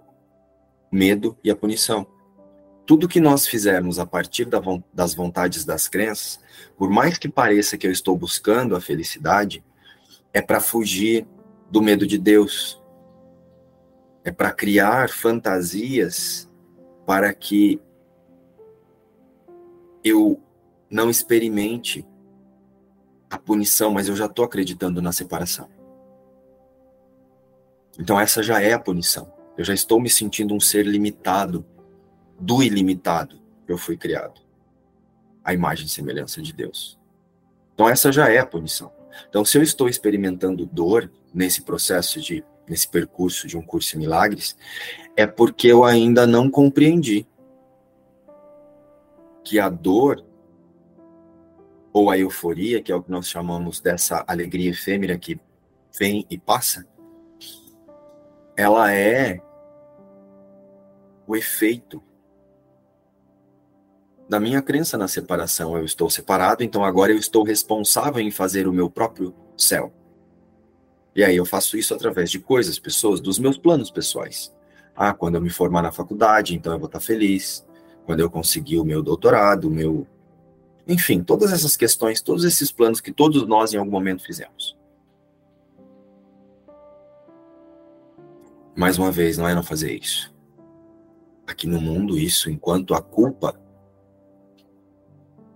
medo 0.91 1.37
e 1.43 1.49
a 1.49 1.55
punição. 1.55 2.05
Tudo 2.85 3.07
que 3.07 3.21
nós 3.21 3.47
fizermos 3.47 3.97
a 3.97 4.05
partir 4.05 4.45
das 4.93 5.13
vontades 5.13 5.63
das 5.63 5.87
crenças, 5.87 6.39
por 6.77 6.89
mais 6.89 7.17
que 7.17 7.29
pareça 7.29 7.77
que 7.77 7.87
eu 7.87 7.91
estou 7.91 8.17
buscando 8.17 8.75
a 8.75 8.81
felicidade, 8.81 9.63
é 10.33 10.41
para 10.41 10.59
fugir 10.59 11.25
do 11.71 11.81
medo 11.81 12.05
de 12.05 12.17
Deus. 12.17 12.81
É 14.25 14.31
para 14.31 14.51
criar 14.51 15.09
fantasias 15.09 16.49
para 17.05 17.33
que 17.33 17.81
eu 20.03 20.42
não 20.93 21.09
experimente 21.09 22.05
a 23.27 23.37
punição, 23.37 23.91
mas 23.91 24.07
eu 24.07 24.15
já 24.15 24.27
estou 24.27 24.45
acreditando 24.45 25.01
na 25.01 25.11
separação. 25.11 25.67
Então 27.99 28.19
essa 28.19 28.43
já 28.43 28.61
é 28.61 28.73
a 28.73 28.79
punição. 28.79 29.33
Eu 29.57 29.65
já 29.65 29.73
estou 29.73 29.99
me 29.99 30.09
sentindo 30.09 30.53
um 30.53 30.59
ser 30.59 30.85
limitado 30.85 31.65
do 32.39 32.61
ilimitado 32.61 33.41
que 33.65 33.71
eu 33.71 33.77
fui 33.77 33.97
criado. 33.97 34.39
A 35.43 35.51
imagem 35.51 35.87
e 35.87 35.89
semelhança 35.89 36.39
de 36.43 36.53
Deus. 36.53 36.99
Então 37.73 37.89
essa 37.89 38.11
já 38.11 38.29
é 38.29 38.37
a 38.37 38.45
punição. 38.45 38.91
Então 39.27 39.43
se 39.43 39.57
eu 39.57 39.63
estou 39.63 39.89
experimentando 39.89 40.63
dor 40.63 41.11
nesse 41.33 41.63
processo 41.63 42.21
de 42.21 42.45
nesse 42.65 42.87
percurso 42.87 43.45
de 43.45 43.57
um 43.57 43.61
curso 43.61 43.97
em 43.97 43.99
milagres, 43.99 44.55
é 45.17 45.27
porque 45.27 45.67
eu 45.67 45.83
ainda 45.83 46.25
não 46.25 46.49
compreendi 46.49 47.27
que 49.43 49.59
a 49.59 49.67
dor 49.67 50.23
ou 51.93 52.09
a 52.09 52.17
euforia, 52.17 52.81
que 52.81 52.91
é 52.91 52.95
o 52.95 53.03
que 53.03 53.11
nós 53.11 53.29
chamamos 53.29 53.79
dessa 53.79 54.25
alegria 54.27 54.71
efêmera 54.71 55.17
que 55.17 55.39
vem 55.97 56.25
e 56.27 56.37
passa, 56.39 56.85
ela 58.57 58.91
é 58.91 59.39
o 61.27 61.35
efeito 61.35 62.01
da 64.27 64.39
minha 64.39 64.61
crença 64.61 64.97
na 64.97 65.07
separação. 65.07 65.77
Eu 65.77 65.85
estou 65.85 66.09
separado, 66.09 66.63
então 66.63 66.83
agora 66.83 67.11
eu 67.11 67.17
estou 67.17 67.43
responsável 67.43 68.21
em 68.21 68.31
fazer 68.31 68.67
o 68.67 68.73
meu 68.73 68.89
próprio 68.89 69.33
céu. 69.55 69.93
E 71.15 71.23
aí 71.23 71.35
eu 71.35 71.45
faço 71.45 71.77
isso 71.77 71.93
através 71.93 72.31
de 72.31 72.39
coisas, 72.39 72.79
pessoas, 72.79 73.19
dos 73.19 73.37
meus 73.37 73.57
planos 73.57 73.91
pessoais. 73.91 74.51
Ah, 74.95 75.13
quando 75.13 75.35
eu 75.35 75.41
me 75.41 75.49
formar 75.49 75.83
na 75.83 75.91
faculdade, 75.91 76.55
então 76.55 76.73
eu 76.73 76.79
vou 76.79 76.87
estar 76.87 76.99
feliz. 76.99 77.63
Quando 78.05 78.19
eu 78.19 78.29
conseguir 78.29 78.79
o 78.79 78.85
meu 78.85 79.03
doutorado, 79.03 79.67
o 79.67 79.71
meu 79.71 80.07
enfim, 80.87 81.23
todas 81.23 81.53
essas 81.53 81.77
questões, 81.77 82.21
todos 82.21 82.43
esses 82.43 82.71
planos 82.71 82.99
que 82.99 83.11
todos 83.11 83.47
nós 83.47 83.73
em 83.73 83.77
algum 83.77 83.91
momento 83.91 84.23
fizemos. 84.23 84.77
Mais 88.75 88.97
uma 88.97 89.11
vez, 89.11 89.37
não 89.37 89.47
é 89.47 89.53
não 89.53 89.63
fazer 89.63 89.93
isso. 89.93 90.33
Aqui 91.47 91.67
no 91.67 91.79
mundo, 91.79 92.17
isso, 92.17 92.49
enquanto 92.49 92.93
a 92.93 93.01
culpa, 93.01 93.59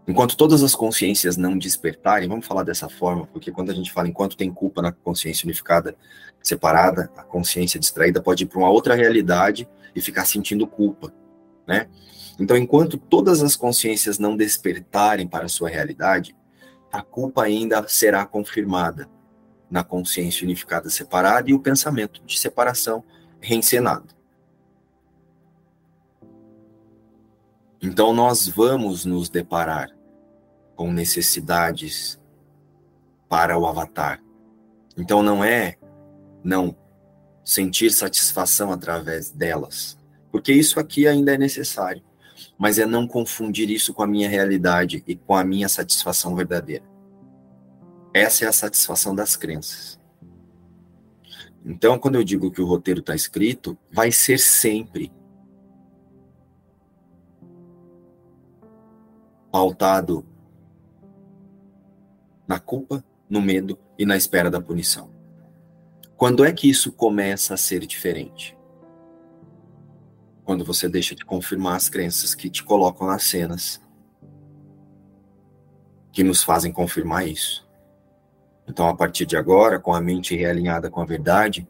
enquanto 0.08 0.38
todas 0.38 0.64
as 0.64 0.76
consciências 0.76 1.36
não 1.36 1.58
despertarem, 1.58 2.30
vamos 2.30 2.46
falar 2.46 2.64
dessa 2.64 2.88
forma, 2.88 3.26
porque 3.28 3.52
quando 3.52 3.72
a 3.72 3.74
gente 3.74 3.92
fala 3.92 4.08
enquanto 4.08 4.38
tem 4.38 4.52
culpa 4.52 4.82
na 4.82 4.92
consciência 4.92 5.46
unificada, 5.46 5.96
separada, 6.42 7.12
a 7.18 7.24
consciência 7.24 7.80
distraída 7.80 8.22
pode 8.22 8.44
ir 8.44 8.48
para 8.48 8.60
uma 8.60 8.70
outra 8.70 8.96
realidade 8.96 9.68
e 9.96 10.02
ficar 10.02 10.26
sentindo 10.26 10.68
culpa, 10.68 11.12
né? 11.68 11.90
Então, 12.40 12.56
enquanto 12.56 12.98
todas 12.98 13.42
as 13.42 13.56
consciências 13.56 14.20
não 14.20 14.38
despertarem 14.38 15.28
para 15.28 15.46
a 15.46 15.50
sua 15.50 15.70
realidade, 15.70 16.36
a 16.92 17.02
culpa 17.02 17.44
ainda 17.44 17.86
será 17.88 18.26
confirmada 18.26 19.10
na 19.70 19.84
consciência 19.84 20.46
unificada 20.46 20.90
separada 20.90 21.50
e 21.50 21.54
o 21.54 21.60
pensamento 21.60 22.22
de 22.26 22.40
separação 22.40 23.04
reencenado. 23.42 24.16
Então, 27.82 28.14
nós 28.14 28.48
vamos 28.48 29.06
nos 29.06 29.30
deparar 29.30 29.90
com 30.76 30.92
necessidades 30.92 32.20
para 33.28 33.58
o 33.58 33.68
avatar. 33.68 34.22
Então, 34.96 35.22
não 35.22 35.44
é 35.44 35.76
não 36.44 36.76
sentir 37.44 37.92
satisfação 37.92 38.72
através 38.72 39.30
delas, 39.30 39.98
porque 40.32 40.52
isso 40.52 40.80
aqui 40.80 41.08
ainda 41.08 41.34
é 41.34 41.38
necessário 41.38 42.04
mas 42.58 42.80
é 42.80 42.86
não 42.86 43.08
confundir 43.08 43.70
isso 43.70 43.94
com 43.94 44.04
a 44.04 44.08
minha 44.08 44.30
realidade 44.30 45.04
e 45.08 45.16
com 45.16 45.36
a 45.36 45.44
minha 45.44 45.70
satisfação 45.70 46.36
verdadeira. 46.36 46.84
Essa 48.14 48.46
é 48.46 48.48
a 48.48 48.54
satisfação 48.54 49.14
das 49.14 49.36
crenças. 49.36 50.00
Então, 51.64 52.00
quando 52.00 52.16
eu 52.16 52.24
digo 52.24 52.50
que 52.50 52.62
o 52.62 52.66
roteiro 52.66 53.02
está 53.02 53.14
escrito, 53.14 53.78
vai 53.92 54.12
ser 54.12 54.40
sempre 54.40 55.12
pautado 59.52 60.26
na 62.48 62.60
culpa, 62.60 63.04
no 63.30 63.42
medo 63.42 63.78
e 64.00 64.06
na 64.06 64.16
espera 64.16 64.50
da 64.50 64.62
punição. 64.62 65.12
Quando 66.16 66.46
é 66.46 66.52
que 66.52 66.70
isso 66.70 66.92
começa 66.92 67.54
a 67.54 67.58
ser 67.58 67.86
diferente? 67.86 68.57
Quando 70.48 70.64
você 70.64 70.88
deixa 70.88 71.14
de 71.14 71.26
confirmar 71.26 71.76
as 71.76 71.90
crenças 71.90 72.34
que 72.34 72.50
te 72.50 72.64
colocam 72.64 73.06
nas 73.06 73.24
cenas, 73.24 73.82
que 76.10 76.24
nos 76.24 76.42
fazem 76.42 76.72
confirmar 76.72 77.28
isso. 77.28 77.68
Então, 78.66 78.88
a 78.88 78.96
partir 78.96 79.26
de 79.26 79.36
agora, 79.36 79.78
com 79.78 79.94
a 79.94 80.00
mente 80.00 80.38
realinhada 80.38 80.90
com 80.90 81.02
a 81.02 81.06
verdade, 81.06 81.68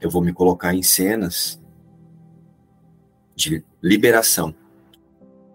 eu 0.00 0.10
vou 0.10 0.20
me 0.20 0.32
colocar 0.32 0.74
em 0.74 0.82
cenas 0.82 1.62
de 3.36 3.64
liberação. 3.80 4.52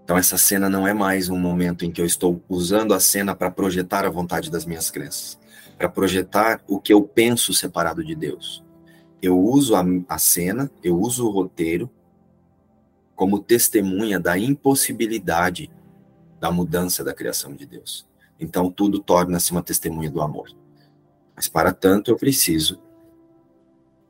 Então, 0.05 0.17
essa 0.17 0.37
cena 0.37 0.69
não 0.69 0.87
é 0.87 0.93
mais 0.93 1.27
um 1.27 1.37
momento 1.37 1.83
em 1.83 1.91
que 1.91 1.99
eu 1.99 2.05
estou 2.05 2.41
usando 2.47 2.93
a 2.93 3.01
cena 3.01 3.35
para 3.35 3.51
projetar 3.51 4.05
a 4.05 4.09
vontade 4.09 4.49
das 4.49 4.65
minhas 4.65 4.89
crenças. 4.89 5.37
para 5.77 5.89
projetar 5.89 6.63
o 6.69 6.79
que 6.79 6.93
eu 6.93 7.01
penso 7.01 7.53
separado 7.53 8.01
de 8.01 8.15
Deus. 8.15 8.63
Eu 9.21 9.37
uso 9.37 9.75
a, 9.75 9.83
a 10.07 10.17
cena, 10.17 10.71
eu 10.81 10.97
uso 10.97 11.27
o 11.27 11.31
roteiro 11.31 11.89
como 13.15 13.39
testemunha 13.39 14.19
da 14.19 14.37
impossibilidade 14.37 15.71
da 16.39 16.51
mudança 16.51 17.03
da 17.03 17.13
criação 17.13 17.53
de 17.53 17.65
Deus. 17.65 18.07
Então 18.39 18.71
tudo 18.71 18.99
torna-se 18.99 19.51
uma 19.51 19.61
testemunha 19.61 20.09
do 20.09 20.21
amor. 20.21 20.49
Mas 21.35 21.47
para 21.47 21.71
tanto 21.71 22.09
eu 22.09 22.17
preciso 22.17 22.81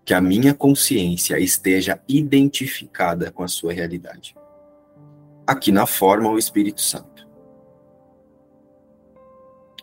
que 0.05 0.13
a 0.13 0.21
minha 0.21 0.53
consciência 0.53 1.39
esteja 1.39 2.01
identificada 2.07 3.31
com 3.31 3.43
a 3.43 3.47
sua 3.47 3.73
realidade. 3.73 4.35
Aqui 5.45 5.71
na 5.71 5.85
forma 5.85 6.29
o 6.29 6.37
Espírito 6.37 6.81
Santo, 6.81 7.27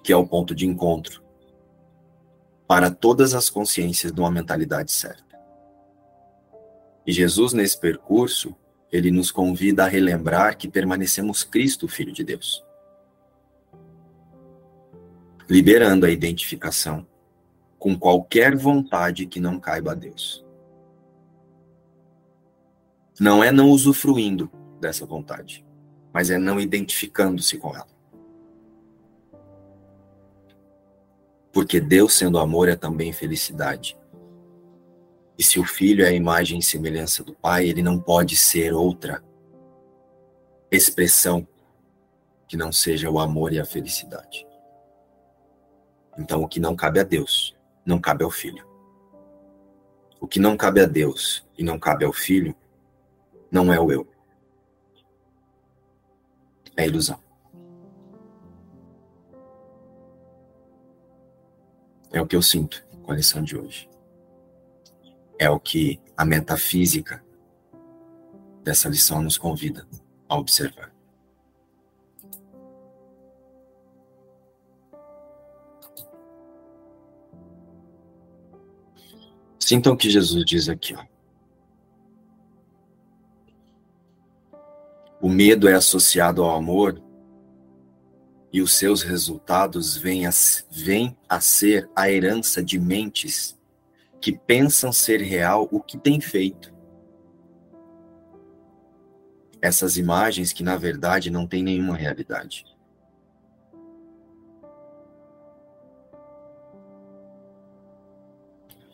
que 0.03 0.13
é 0.13 0.17
o 0.17 0.27
ponto 0.27 0.55
de 0.55 0.67
encontro 0.67 1.23
para 2.67 2.91
todas 2.91 3.35
as 3.35 3.49
consciências 3.49 4.13
de 4.13 4.21
uma 4.21 4.31
mentalidade 4.31 4.93
certa. 4.93 5.39
E 7.07 7.13
Jesus 7.13 7.53
nesse 7.53 7.79
percurso 7.79 8.55
ele 8.91 9.11
nos 9.11 9.31
convida 9.31 9.85
a 9.85 9.89
relembrar 9.89 10.57
que 10.57 10.69
permanecemos 10.69 11.45
Cristo, 11.45 11.87
Filho 11.87 12.13
de 12.13 12.25
Deus. 12.25 12.65
Liberando 15.49 16.07
a 16.07 16.11
identificação 16.11 17.07
com 17.79 17.99
qualquer 17.99 18.57
vontade 18.57 19.27
que 19.27 19.41
não 19.41 19.61
caiba 19.61 19.93
a 19.93 19.95
Deus. 19.95 20.45
Não 23.21 23.43
é 23.43 23.51
não 23.51 23.71
usufruindo 23.71 24.51
dessa 24.81 25.05
vontade, 25.05 25.65
mas 26.13 26.31
é 26.31 26.39
não 26.39 26.61
identificando-se 26.61 27.59
com 27.59 27.75
ela. 27.75 27.89
Porque 31.53 31.81
Deus, 31.81 32.15
sendo 32.15 32.39
amor, 32.39 32.69
é 32.69 32.77
também 32.77 33.13
felicidade. 33.13 33.97
E 35.39 35.43
se 35.45 35.61
o 35.61 35.65
filho 35.65 36.05
é 36.05 36.09
a 36.09 36.13
imagem 36.13 36.59
e 36.59 36.63
semelhança 36.63 37.23
do 37.23 37.33
pai, 37.33 37.69
ele 37.69 37.81
não 37.81 38.01
pode 38.01 38.37
ser 38.37 38.75
outra 38.75 39.23
expressão 40.69 41.47
que 42.49 42.57
não 42.57 42.73
seja 42.73 43.09
o 43.09 43.21
amor 43.21 43.53
e 43.53 43.61
a 43.61 43.65
felicidade. 43.65 44.45
Então, 46.19 46.43
o 46.43 46.49
que 46.49 46.59
não 46.59 46.75
cabe 46.75 46.99
a 46.99 47.05
Deus, 47.05 47.57
não 47.87 48.01
cabe 48.01 48.25
ao 48.25 48.31
filho. 48.33 48.67
O 50.21 50.27
que 50.27 50.41
não 50.41 50.57
cabe 50.57 50.81
a 50.81 50.87
Deus 50.87 51.47
e 51.57 51.63
não 51.63 51.79
cabe 51.79 52.05
ao 52.05 52.13
filho, 52.13 52.53
não 53.49 53.73
é 53.73 53.79
o 53.79 53.93
eu. 53.93 54.09
É 56.77 56.85
ilusão. 56.85 57.23
É 62.11 62.21
o 62.21 62.27
que 62.27 62.35
eu 62.35 62.43
sinto 62.43 62.85
com 63.05 63.13
a 63.13 63.15
lição 63.15 63.43
de 63.43 63.57
hoje 63.57 63.89
é 65.39 65.49
o 65.49 65.61
que 65.61 66.01
a 66.17 66.25
metafísica 66.25 67.25
dessa 68.63 68.89
lição 68.89 69.23
nos 69.23 69.39
convida 69.39 69.87
a 70.29 70.37
observar. 70.37 70.93
Sintam 79.59 79.93
o 79.93 79.97
que 79.97 80.09
Jesus 80.09 80.45
diz 80.47 80.69
aqui. 80.69 80.95
Ó. 80.95 81.05
O 85.21 85.29
medo 85.29 85.69
é 85.69 85.75
associado 85.75 86.43
ao 86.43 86.57
amor 86.57 87.03
e 88.53 88.63
os 88.63 88.73
seus 88.73 89.03
resultados 89.03 89.97
vêm 89.97 90.27
a, 90.27 90.31
vêm 90.71 91.17
a 91.29 91.41
ser 91.41 91.91
a 91.95 92.11
herança 92.11 92.63
de 92.63 92.79
mentes 92.79 93.58
que 94.21 94.37
pensam 94.37 94.93
ser 94.93 95.21
real 95.21 95.69
o 95.71 95.81
que 95.81 95.99
tem 95.99 96.21
feito. 96.21 96.75
Essas 99.61 99.97
imagens 99.97 100.53
que 100.53 100.63
na 100.63 100.77
verdade 100.77 101.31
não 101.31 101.47
têm 101.47 101.63
nenhuma 101.63 101.97
realidade. 101.97 102.65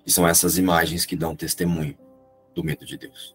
E 0.06 0.10
são 0.10 0.26
essas 0.28 0.58
imagens 0.58 1.06
que 1.06 1.16
dão 1.16 1.34
testemunho 1.34 1.96
do 2.54 2.62
medo 2.62 2.84
de 2.84 2.98
Deus. 2.98 3.34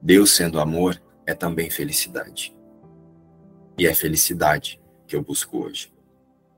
Deus 0.00 0.30
sendo 0.30 0.58
amor, 0.58 0.98
é 1.28 1.34
também 1.34 1.68
felicidade. 1.68 2.56
E 3.76 3.86
é 3.86 3.94
felicidade 3.94 4.80
que 5.06 5.14
eu 5.14 5.22
busco 5.22 5.58
hoje. 5.58 5.92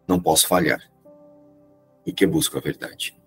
Não 0.06 0.20
posso 0.20 0.46
falhar. 0.46 0.80
E 2.06 2.12
que 2.12 2.24
busco 2.24 2.56
a 2.56 2.60
verdade. 2.60 3.20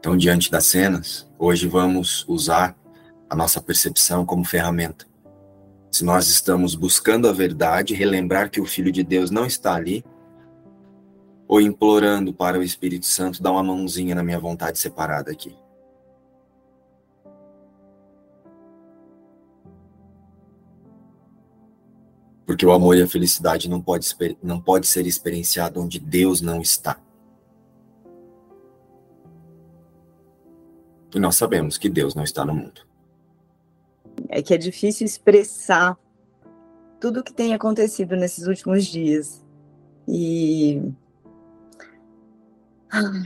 Então, 0.00 0.16
diante 0.16 0.50
das 0.50 0.66
cenas, 0.66 1.30
hoje 1.38 1.68
vamos 1.68 2.28
usar 2.28 2.76
a 3.28 3.36
nossa 3.36 3.62
percepção 3.62 4.26
como 4.26 4.44
ferramenta. 4.44 5.06
Se 5.92 6.04
nós 6.04 6.26
estamos 6.26 6.74
buscando 6.74 7.28
a 7.28 7.32
verdade, 7.32 7.94
relembrar 7.94 8.50
que 8.50 8.60
o 8.60 8.66
Filho 8.66 8.90
de 8.90 9.04
Deus 9.04 9.30
não 9.30 9.46
está 9.46 9.76
ali, 9.76 10.04
ou 11.46 11.60
implorando 11.60 12.34
para 12.34 12.58
o 12.58 12.64
Espírito 12.64 13.06
Santo 13.06 13.40
dar 13.40 13.52
uma 13.52 13.62
mãozinha 13.62 14.16
na 14.16 14.24
minha 14.24 14.40
vontade 14.40 14.78
separada 14.80 15.30
aqui. 15.30 15.56
Porque 22.50 22.66
o 22.66 22.72
amor 22.72 22.96
e 22.96 23.02
a 23.02 23.06
felicidade 23.06 23.70
não 23.70 23.80
pode, 23.80 24.08
não 24.42 24.60
pode 24.60 24.88
ser 24.88 25.06
experienciado 25.06 25.80
onde 25.80 26.00
Deus 26.00 26.40
não 26.40 26.60
está. 26.60 27.00
E 31.14 31.20
nós 31.20 31.36
sabemos 31.36 31.78
que 31.78 31.88
Deus 31.88 32.12
não 32.12 32.24
está 32.24 32.44
no 32.44 32.52
mundo. 32.52 32.80
É 34.28 34.42
que 34.42 34.52
é 34.52 34.58
difícil 34.58 35.06
expressar 35.06 35.96
tudo 37.00 37.20
o 37.20 37.22
que 37.22 37.32
tem 37.32 37.54
acontecido 37.54 38.16
nesses 38.16 38.48
últimos 38.48 38.84
dias. 38.84 39.46
E... 40.08 40.82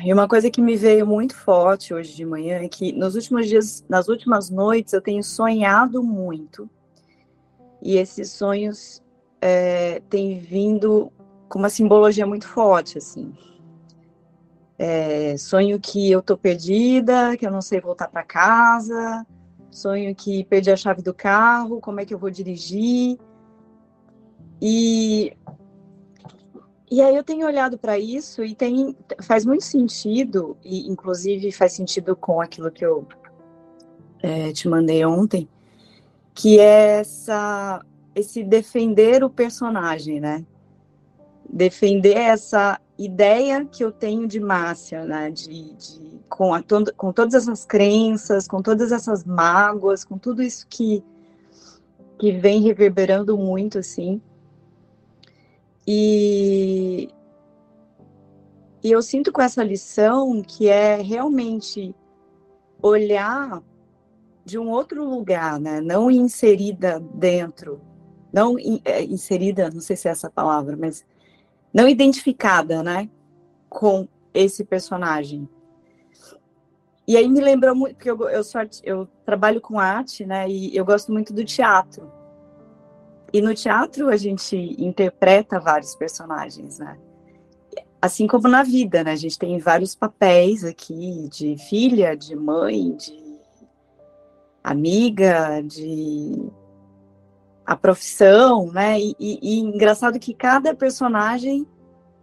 e 0.04 0.12
uma 0.12 0.28
coisa 0.28 0.50
que 0.50 0.60
me 0.60 0.76
veio 0.76 1.06
muito 1.06 1.34
forte 1.34 1.94
hoje 1.94 2.14
de 2.14 2.26
manhã 2.26 2.58
é 2.58 2.68
que 2.68 2.92
nos 2.92 3.14
últimos 3.14 3.48
dias, 3.48 3.86
nas 3.88 4.06
últimas 4.06 4.50
noites, 4.50 4.92
eu 4.92 5.00
tenho 5.00 5.24
sonhado 5.24 6.02
muito. 6.02 6.68
E 7.80 7.96
esses 7.96 8.30
sonhos 8.30 9.02
é, 9.46 10.00
tem 10.08 10.38
vindo 10.38 11.12
com 11.50 11.58
uma 11.58 11.68
simbologia 11.68 12.26
muito 12.26 12.48
forte, 12.48 12.96
assim. 12.96 13.30
É, 14.78 15.36
sonho 15.36 15.78
que 15.78 16.10
eu 16.10 16.22
tô 16.22 16.34
perdida, 16.34 17.36
que 17.36 17.46
eu 17.46 17.50
não 17.50 17.60
sei 17.60 17.78
voltar 17.78 18.08
para 18.08 18.22
casa, 18.22 19.26
sonho 19.70 20.14
que 20.14 20.44
perdi 20.44 20.70
a 20.70 20.76
chave 20.76 21.02
do 21.02 21.12
carro, 21.12 21.78
como 21.78 22.00
é 22.00 22.06
que 22.06 22.14
eu 22.14 22.18
vou 22.18 22.30
dirigir. 22.30 23.18
E 24.62 25.36
e 26.90 27.02
aí 27.02 27.14
eu 27.14 27.22
tenho 27.22 27.46
olhado 27.46 27.76
para 27.76 27.98
isso 27.98 28.42
e 28.42 28.54
tem 28.54 28.96
faz 29.20 29.44
muito 29.44 29.64
sentido 29.64 30.56
e 30.64 30.88
inclusive 30.88 31.52
faz 31.52 31.72
sentido 31.72 32.16
com 32.16 32.40
aquilo 32.40 32.70
que 32.70 32.84
eu 32.84 33.06
é, 34.22 34.52
te 34.52 34.68
mandei 34.68 35.04
ontem, 35.04 35.46
que 36.34 36.58
é 36.58 37.00
essa 37.00 37.84
esse 38.14 38.44
defender 38.44 39.24
o 39.24 39.30
personagem, 39.30 40.20
né? 40.20 40.44
Defender 41.48 42.16
essa 42.16 42.80
ideia 42.98 43.64
que 43.64 43.82
eu 43.82 43.90
tenho 43.90 44.26
de 44.26 44.38
Márcia, 44.38 45.04
né? 45.04 45.30
De, 45.30 45.74
de 45.74 46.20
com, 46.28 46.54
a, 46.54 46.62
com 46.96 47.12
todas 47.12 47.34
essas 47.34 47.64
crenças, 47.64 48.46
com 48.46 48.62
todas 48.62 48.92
essas 48.92 49.24
mágoas, 49.24 50.04
com 50.04 50.16
tudo 50.16 50.42
isso 50.42 50.66
que, 50.68 51.02
que 52.18 52.32
vem 52.32 52.62
reverberando 52.62 53.36
muito, 53.36 53.78
assim. 53.78 54.20
E, 55.86 57.08
e 58.82 58.90
eu 58.90 59.02
sinto 59.02 59.32
com 59.32 59.42
essa 59.42 59.62
lição 59.62 60.40
que 60.40 60.68
é 60.68 60.96
realmente 60.96 61.94
olhar 62.80 63.62
de 64.44 64.58
um 64.58 64.70
outro 64.70 65.04
lugar, 65.04 65.58
né? 65.58 65.80
Não 65.80 66.10
inserida 66.10 67.00
dentro 67.00 67.80
não 68.34 68.56
é, 68.84 69.04
inserida, 69.04 69.70
não 69.70 69.80
sei 69.80 69.94
se 69.94 70.08
é 70.08 70.10
essa 70.10 70.28
palavra, 70.28 70.76
mas 70.76 71.06
não 71.72 71.88
identificada, 71.88 72.82
né, 72.82 73.08
com 73.68 74.08
esse 74.34 74.64
personagem. 74.64 75.48
E 77.06 77.16
aí 77.16 77.28
me 77.28 77.40
lembrou 77.40 77.76
muito, 77.76 77.94
porque 77.94 78.10
eu, 78.10 78.28
eu, 78.28 78.42
sou, 78.42 78.60
eu 78.82 79.06
trabalho 79.24 79.60
com 79.60 79.78
arte, 79.78 80.26
né, 80.26 80.48
e 80.48 80.76
eu 80.76 80.84
gosto 80.84 81.12
muito 81.12 81.32
do 81.32 81.44
teatro. 81.44 82.10
E 83.32 83.40
no 83.40 83.54
teatro 83.54 84.08
a 84.08 84.16
gente 84.16 84.56
interpreta 84.78 85.60
vários 85.60 85.94
personagens, 85.94 86.80
né? 86.80 86.98
Assim 88.02 88.26
como 88.26 88.48
na 88.48 88.62
vida, 88.62 89.02
né? 89.02 89.12
A 89.12 89.16
gente 89.16 89.38
tem 89.38 89.58
vários 89.58 89.94
papéis 89.94 90.64
aqui 90.64 91.28
de 91.30 91.56
filha, 91.68 92.16
de 92.16 92.36
mãe, 92.36 92.94
de 92.96 93.40
amiga, 94.62 95.60
de 95.62 96.48
a 97.64 97.76
profissão, 97.76 98.70
né? 98.70 99.00
E, 99.00 99.16
e, 99.18 99.38
e, 99.42 99.60
engraçado 99.60 100.18
que 100.18 100.34
cada 100.34 100.74
personagem 100.74 101.66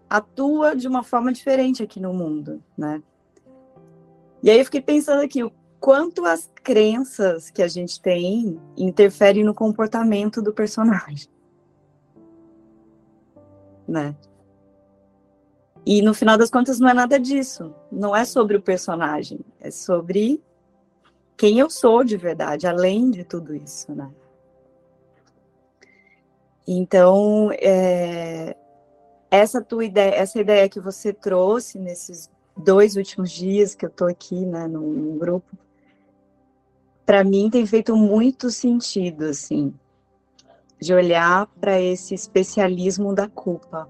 atua 0.09 0.75
de 0.75 0.87
uma 0.87 1.03
forma 1.03 1.31
diferente 1.31 1.81
aqui 1.81 1.99
no 1.99 2.13
mundo, 2.13 2.61
né? 2.77 3.01
E 4.43 4.49
aí 4.49 4.59
eu 4.59 4.65
fiquei 4.65 4.81
pensando 4.81 5.21
aqui 5.21 5.43
o 5.43 5.51
quanto 5.79 6.25
as 6.25 6.49
crenças 6.63 7.49
que 7.49 7.61
a 7.63 7.67
gente 7.67 7.99
tem 8.01 8.59
interferem 8.77 9.43
no 9.43 9.53
comportamento 9.53 10.41
do 10.41 10.53
personagem, 10.53 11.27
né? 13.87 14.15
E 15.83 16.01
no 16.03 16.13
final 16.13 16.37
das 16.37 16.51
contas 16.51 16.79
não 16.79 16.89
é 16.89 16.93
nada 16.93 17.19
disso, 17.19 17.73
não 17.91 18.15
é 18.15 18.23
sobre 18.23 18.55
o 18.55 18.61
personagem, 18.61 19.39
é 19.59 19.71
sobre 19.71 20.43
quem 21.35 21.57
eu 21.57 21.71
sou 21.71 22.03
de 22.03 22.15
verdade, 22.15 22.67
além 22.67 23.09
de 23.09 23.23
tudo 23.23 23.55
isso, 23.55 23.91
né? 23.95 24.11
Então, 26.67 27.49
é, 27.53 28.55
essa 29.29 29.61
tua 29.61 29.85
ideia, 29.85 30.15
essa 30.15 30.39
ideia 30.39 30.69
que 30.69 30.79
você 30.79 31.11
trouxe 31.13 31.79
nesses 31.79 32.29
dois 32.55 32.95
últimos 32.95 33.31
dias 33.31 33.73
que 33.73 33.85
eu 33.85 33.89
tô 33.89 34.05
aqui, 34.05 34.45
né, 34.45 34.67
no 34.67 35.17
grupo, 35.17 35.57
para 37.05 37.23
mim 37.23 37.49
tem 37.49 37.65
feito 37.65 37.95
muito 37.95 38.49
sentido, 38.51 39.25
assim, 39.25 39.73
de 40.79 40.93
olhar 40.93 41.47
para 41.59 41.79
esse 41.79 42.13
especialismo 42.13 43.13
da 43.13 43.27
culpa. 43.27 43.89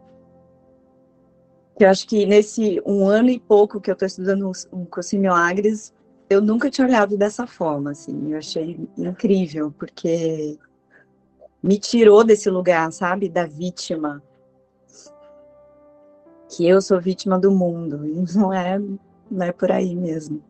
Eu 1.79 1.89
acho 1.89 2.07
que 2.07 2.25
nesse 2.25 2.81
um 2.85 3.07
ano 3.07 3.29
e 3.29 3.39
pouco 3.39 3.81
que 3.81 3.89
eu 3.89 3.93
estou 3.93 4.05
estudando 4.05 4.51
um 4.71 4.85
curso 4.85 5.15
em 5.15 5.19
milagres, 5.19 5.93
eu 6.29 6.41
nunca 6.41 6.69
tinha 6.69 6.87
olhado 6.87 7.17
dessa 7.17 7.45
forma, 7.47 7.91
assim, 7.91 8.31
eu 8.31 8.37
achei 8.37 8.79
incrível, 8.97 9.73
porque 9.77 10.57
me 11.61 11.77
tirou 11.77 12.23
desse 12.23 12.49
lugar, 12.49 12.91
sabe, 12.91 13.29
da 13.29 13.45
vítima. 13.45 14.21
Que 16.49 16.67
eu 16.67 16.81
sou 16.81 16.99
vítima 16.99 17.39
do 17.39 17.51
mundo. 17.51 18.05
E 18.05 18.35
não 18.35 18.51
é, 18.51 18.79
não 19.29 19.45
é 19.45 19.51
por 19.51 19.71
aí 19.71 19.95
mesmo. 19.95 20.43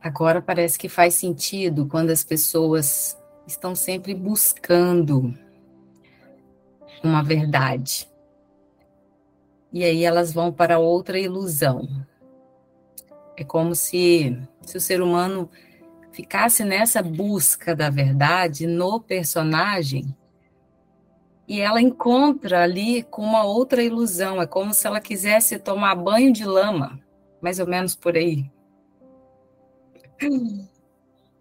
Agora 0.00 0.40
parece 0.40 0.78
que 0.78 0.88
faz 0.88 1.14
sentido 1.14 1.86
quando 1.86 2.10
as 2.10 2.22
pessoas 2.22 3.16
estão 3.46 3.74
sempre 3.74 4.14
buscando 4.14 5.34
uma 7.02 7.22
verdade. 7.22 8.08
E 9.72 9.84
aí 9.84 10.04
elas 10.04 10.32
vão 10.32 10.52
para 10.52 10.78
outra 10.78 11.18
ilusão. 11.18 11.88
É 13.36 13.44
como 13.44 13.74
se, 13.74 14.38
se 14.62 14.76
o 14.76 14.80
ser 14.80 15.02
humano 15.02 15.50
ficasse 16.16 16.64
nessa 16.64 17.02
busca 17.02 17.76
da 17.76 17.90
verdade 17.90 18.66
no 18.66 18.98
personagem 18.98 20.16
e 21.46 21.60
ela 21.60 21.78
encontra 21.78 22.62
ali 22.62 23.02
com 23.02 23.20
uma 23.20 23.44
outra 23.44 23.82
ilusão. 23.82 24.40
É 24.40 24.46
como 24.46 24.72
se 24.72 24.86
ela 24.86 24.98
quisesse 24.98 25.58
tomar 25.58 25.94
banho 25.94 26.32
de 26.32 26.46
lama, 26.46 26.98
mais 27.38 27.60
ou 27.60 27.66
menos 27.66 27.94
por 27.94 28.16
aí. 28.16 28.50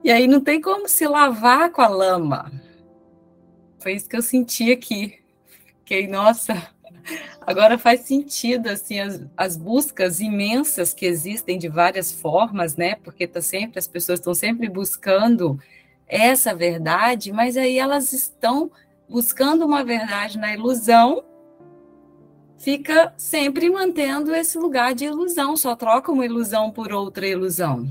E 0.04 0.12
aí 0.12 0.28
não 0.28 0.42
tem 0.42 0.60
como 0.60 0.90
se 0.90 1.08
lavar 1.08 1.72
com 1.72 1.82
a 1.82 1.88
lama. 1.88 2.52
Foi 3.80 3.94
isso 3.94 4.10
que 4.10 4.18
eu 4.18 4.22
senti 4.22 4.74
aqui. 4.74 5.24
Fiquei, 5.80 6.06
nossa, 6.06 6.70
Agora 7.46 7.78
faz 7.78 8.02
sentido 8.02 8.68
assim 8.68 9.00
as, 9.00 9.24
as, 9.38 9.56
buscas 9.56 10.20
imensas 10.20 10.94
que 10.94 11.06
existem 11.06 11.58
de 11.58 11.68
várias 11.68 12.12
formas, 12.12 12.76
né? 12.76 12.96
Porque 12.96 13.28
tá 13.28 13.42
sempre 13.42 13.80
as 13.80 13.88
pessoas 13.88 14.20
estão 14.20 14.34
sempre 14.34 14.68
buscando 14.68 15.60
essa 16.08 16.54
verdade, 16.54 17.32
mas 17.32 17.58
aí 17.58 17.78
elas 17.78 18.14
estão 18.14 18.72
buscando 19.08 19.66
uma 19.66 19.84
verdade 19.84 20.38
na 20.38 20.54
ilusão, 20.54 21.24
fica 22.58 23.14
sempre 23.18 23.70
mantendo 23.70 24.34
esse 24.34 24.58
lugar 24.58 24.94
de 24.94 25.06
ilusão, 25.06 25.56
só 25.56 25.76
troca 25.76 26.12
uma 26.12 26.26
ilusão 26.26 26.72
por 26.72 26.92
outra 26.92 27.28
ilusão. 27.28 27.88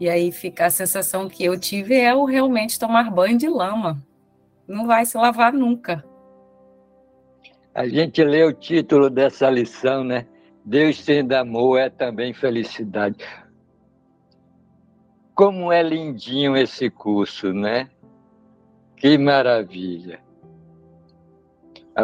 E 0.00 0.08
aí 0.08 0.30
fica 0.30 0.66
a 0.66 0.70
sensação 0.70 1.28
que 1.28 1.44
eu 1.44 1.58
tive 1.58 1.96
é 1.96 2.14
o 2.14 2.24
realmente 2.24 2.78
tomar 2.78 3.10
banho 3.10 3.36
de 3.36 3.48
lama. 3.48 4.00
Não 4.66 4.86
vai 4.86 5.04
se 5.04 5.16
lavar 5.16 5.52
nunca. 5.52 6.04
A 7.78 7.86
gente 7.86 8.24
lê 8.24 8.42
o 8.42 8.52
título 8.52 9.08
dessa 9.08 9.48
lição, 9.48 10.02
né? 10.02 10.26
Deus 10.64 10.98
sendo 10.98 11.32
amor 11.34 11.78
é 11.78 11.88
também 11.88 12.34
felicidade. 12.34 13.24
Como 15.32 15.70
é 15.70 15.80
lindinho 15.80 16.56
esse 16.56 16.90
curso, 16.90 17.52
né? 17.52 17.88
Que 18.96 19.16
maravilha. 19.16 20.18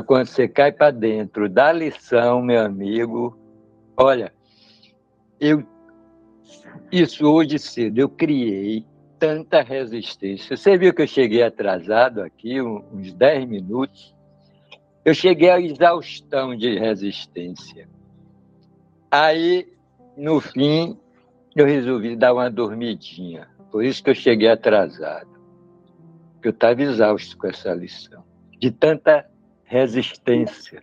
Quando 0.06 0.28
você 0.28 0.46
cai 0.46 0.70
para 0.70 0.92
dentro 0.92 1.48
da 1.48 1.72
lição, 1.72 2.40
meu 2.40 2.64
amigo, 2.64 3.36
olha, 3.96 4.32
eu 5.40 5.66
isso 6.92 7.26
hoje 7.26 7.58
cedo 7.58 7.98
eu 7.98 8.08
criei 8.08 8.86
tanta 9.18 9.60
resistência. 9.60 10.56
Você 10.56 10.78
viu 10.78 10.94
que 10.94 11.02
eu 11.02 11.08
cheguei 11.08 11.42
atrasado 11.42 12.22
aqui, 12.22 12.62
uns 12.62 13.12
10 13.12 13.48
minutos? 13.48 14.13
Eu 15.04 15.12
cheguei 15.12 15.50
à 15.50 15.60
exaustão 15.60 16.56
de 16.56 16.78
resistência. 16.78 17.86
Aí, 19.10 19.68
no 20.16 20.40
fim, 20.40 20.98
eu 21.54 21.66
resolvi 21.66 22.16
dar 22.16 22.32
uma 22.32 22.50
dormidinha. 22.50 23.46
Por 23.70 23.84
isso 23.84 24.02
que 24.02 24.10
eu 24.10 24.14
cheguei 24.14 24.48
atrasado. 24.48 25.28
Eu 26.42 26.50
estava 26.50 26.82
exausto 26.82 27.36
com 27.36 27.46
essa 27.46 27.74
lição. 27.74 28.24
De 28.58 28.70
tanta 28.70 29.26
resistência. 29.64 30.82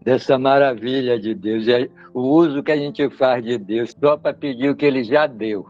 Dessa 0.00 0.38
maravilha 0.38 1.18
de 1.18 1.34
Deus. 1.34 1.66
O 2.14 2.20
uso 2.20 2.62
que 2.62 2.70
a 2.70 2.76
gente 2.76 3.10
faz 3.10 3.44
de 3.44 3.58
Deus 3.58 3.96
só 3.98 4.16
para 4.16 4.32
pedir 4.32 4.70
o 4.70 4.76
que 4.76 4.86
ele 4.86 5.02
já 5.02 5.26
deu. 5.26 5.68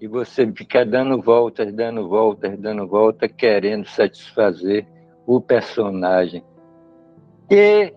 E 0.00 0.06
você 0.06 0.50
fica 0.52 0.86
dando 0.86 1.20
voltas, 1.20 1.72
dando 1.72 2.08
voltas, 2.08 2.56
dando 2.56 2.86
voltas, 2.86 3.30
querendo 3.36 3.84
satisfazer 3.86 4.86
o 5.26 5.40
personagem. 5.40 6.42
E 7.50 7.92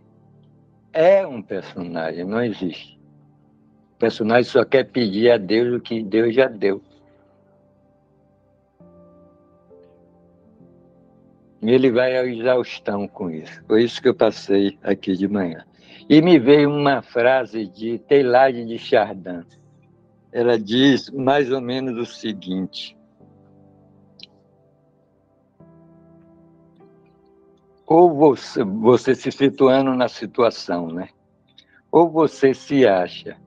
é 0.93 1.25
um 1.25 1.41
personagem, 1.41 2.25
não 2.25 2.43
existe. 2.43 2.99
O 3.95 3.97
personagem 3.97 4.43
só 4.43 4.63
quer 4.63 4.85
pedir 4.85 5.31
a 5.31 5.37
Deus 5.37 5.77
o 5.77 5.81
que 5.81 6.03
Deus 6.03 6.35
já 6.35 6.47
deu. 6.47 6.81
E 11.61 11.71
ele 11.71 11.91
vai 11.91 12.15
à 12.15 12.25
exaustão 12.25 13.07
com 13.07 13.29
isso. 13.29 13.63
Foi 13.65 13.83
isso 13.83 14.01
que 14.01 14.07
eu 14.07 14.13
passei 14.13 14.77
aqui 14.83 15.15
de 15.15 15.27
manhã. 15.27 15.65
E 16.07 16.21
me 16.21 16.37
veio 16.37 16.69
uma 16.69 17.01
frase 17.01 17.65
de 17.65 17.97
Teilhard 17.97 18.65
de 18.65 18.77
Chardin. 18.77 19.43
Ela 20.31 20.59
diz 20.59 21.09
mais 21.09 21.51
ou 21.51 21.59
menos 21.59 21.97
o 21.97 22.05
seguinte: 22.05 22.95
ou 27.85 28.13
você, 28.13 28.63
você 28.63 29.13
se 29.13 29.31
situando 29.31 29.93
na 29.93 30.07
situação, 30.07 30.87
né? 30.87 31.09
Ou 31.91 32.09
você 32.09 32.53
se 32.53 32.85
acha 32.87 33.37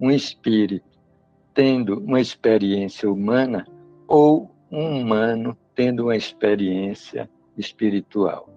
um 0.00 0.10
espírito 0.10 0.90
tendo 1.54 1.98
uma 1.98 2.20
experiência 2.20 3.10
humana, 3.10 3.66
ou 4.08 4.50
um 4.70 5.00
humano 5.00 5.56
tendo 5.74 6.04
uma 6.04 6.16
experiência 6.16 7.28
espiritual. 7.58 8.48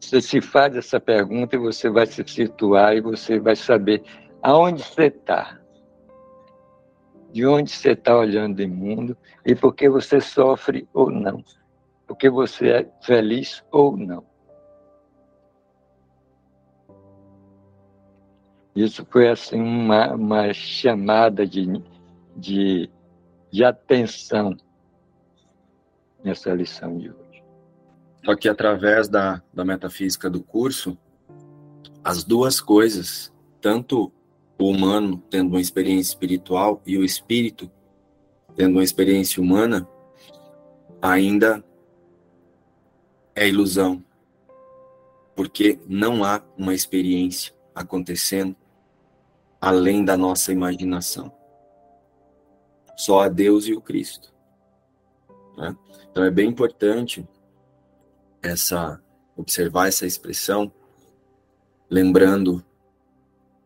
Você 0.00 0.20
se 0.20 0.40
faz 0.40 0.76
essa 0.76 0.98
pergunta 0.98 1.54
e 1.54 1.58
você 1.58 1.88
vai 1.88 2.06
se 2.06 2.22
situar 2.26 2.96
e 2.96 3.00
você 3.00 3.38
vai 3.38 3.54
saber 3.54 4.02
aonde 4.42 4.82
você 4.82 5.04
está, 5.04 5.58
de 7.32 7.46
onde 7.46 7.70
você 7.70 7.92
está 7.92 8.18
olhando 8.18 8.62
o 8.62 8.68
mundo 8.68 9.16
e 9.46 9.54
por 9.54 9.74
que 9.74 9.88
você 9.88 10.20
sofre 10.20 10.88
ou 10.92 11.10
não 11.10 11.42
porque 12.06 12.28
você 12.28 12.68
é 12.68 12.92
feliz 13.02 13.64
ou 13.70 13.96
não. 13.96 14.24
Isso 18.74 19.06
foi 19.08 19.28
assim 19.28 19.60
uma, 19.60 20.14
uma 20.14 20.52
chamada 20.52 21.46
de, 21.46 21.80
de, 22.36 22.90
de 23.50 23.64
atenção 23.64 24.56
nessa 26.22 26.52
lição 26.52 26.98
de 26.98 27.10
hoje. 27.10 27.44
Só 28.24 28.34
que 28.34 28.48
através 28.48 29.08
da, 29.08 29.40
da 29.52 29.64
metafísica 29.64 30.28
do 30.28 30.42
curso, 30.42 30.98
as 32.02 32.24
duas 32.24 32.60
coisas, 32.60 33.32
tanto 33.60 34.12
o 34.58 34.68
humano 34.70 35.22
tendo 35.30 35.50
uma 35.50 35.60
experiência 35.60 36.10
espiritual 36.10 36.82
e 36.84 36.98
o 36.98 37.04
espírito 37.04 37.70
tendo 38.56 38.72
uma 38.72 38.84
experiência 38.84 39.42
humana, 39.42 39.86
ainda 41.02 41.62
é 43.34 43.48
ilusão, 43.48 44.02
porque 45.34 45.78
não 45.86 46.24
há 46.24 46.42
uma 46.56 46.74
experiência 46.74 47.54
acontecendo 47.74 48.56
além 49.60 50.04
da 50.04 50.16
nossa 50.16 50.52
imaginação. 50.52 51.32
Só 52.96 53.20
a 53.20 53.28
Deus 53.28 53.66
e 53.66 53.72
o 53.72 53.80
Cristo. 53.80 54.32
Né? 55.56 55.76
Então 56.10 56.22
é 56.22 56.30
bem 56.30 56.48
importante 56.48 57.26
essa 58.42 59.00
observar 59.36 59.88
essa 59.88 60.06
expressão, 60.06 60.72
lembrando 61.90 62.64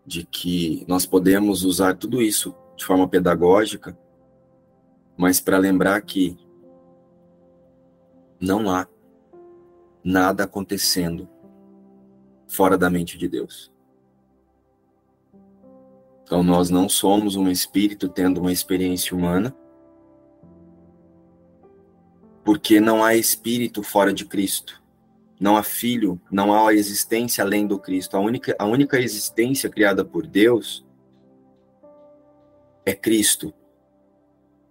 de 0.07 0.25
que 0.25 0.85
nós 0.89 1.05
podemos 1.05 1.63
usar 1.65 1.95
tudo 1.95 2.23
isso 2.23 2.55
de 2.77 2.85
forma 2.85 3.07
pedagógica, 3.07 3.99
mas 5.17 5.41
para 5.41 5.59
lembrar 5.59 6.01
que 6.01 6.39
não 8.41 8.71
há 8.71 8.87
nada 10.09 10.45
acontecendo 10.45 11.29
fora 12.49 12.79
da 12.79 12.89
mente 12.89 13.19
de 13.19 13.29
Deus. 13.29 13.71
Então 16.23 16.43
nós 16.43 16.71
não 16.71 16.89
somos 16.89 17.37
um 17.37 17.51
espírito 17.51 18.09
tendo 18.09 18.41
uma 18.41 18.51
experiência 18.51 19.15
humana, 19.15 19.55
porque 22.43 22.81
não 22.81 23.05
há 23.05 23.15
espírito 23.15 23.83
fora 23.83 24.13
de 24.13 24.25
Cristo. 24.25 24.83
Não 25.39 25.57
há 25.57 25.63
filho, 25.63 26.21
não 26.33 26.53
há 26.53 26.73
existência 26.73 27.45
além 27.45 27.67
do 27.67 27.79
Cristo. 27.79 28.17
A 28.17 28.21
única, 28.21 28.57
a 28.59 28.65
única 28.65 28.99
existência 28.99 29.69
criada 29.69 30.05
por 30.05 30.27
Deus 30.27 30.85
é 32.85 32.95
Cristo, 32.95 33.53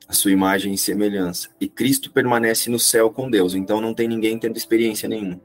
a 0.08 0.14
sua 0.14 0.32
imagem 0.32 0.74
e 0.74 0.78
semelhança. 0.78 1.50
E 1.60 1.68
Cristo 1.68 2.12
permanece 2.12 2.70
no 2.70 2.80
céu 2.80 3.12
com 3.12 3.30
Deus, 3.30 3.54
então 3.54 3.82
não 3.82 3.94
tem 3.94 4.08
ninguém 4.08 4.40
tendo 4.40 4.56
experiência 4.56 5.10
nenhuma. 5.10 5.42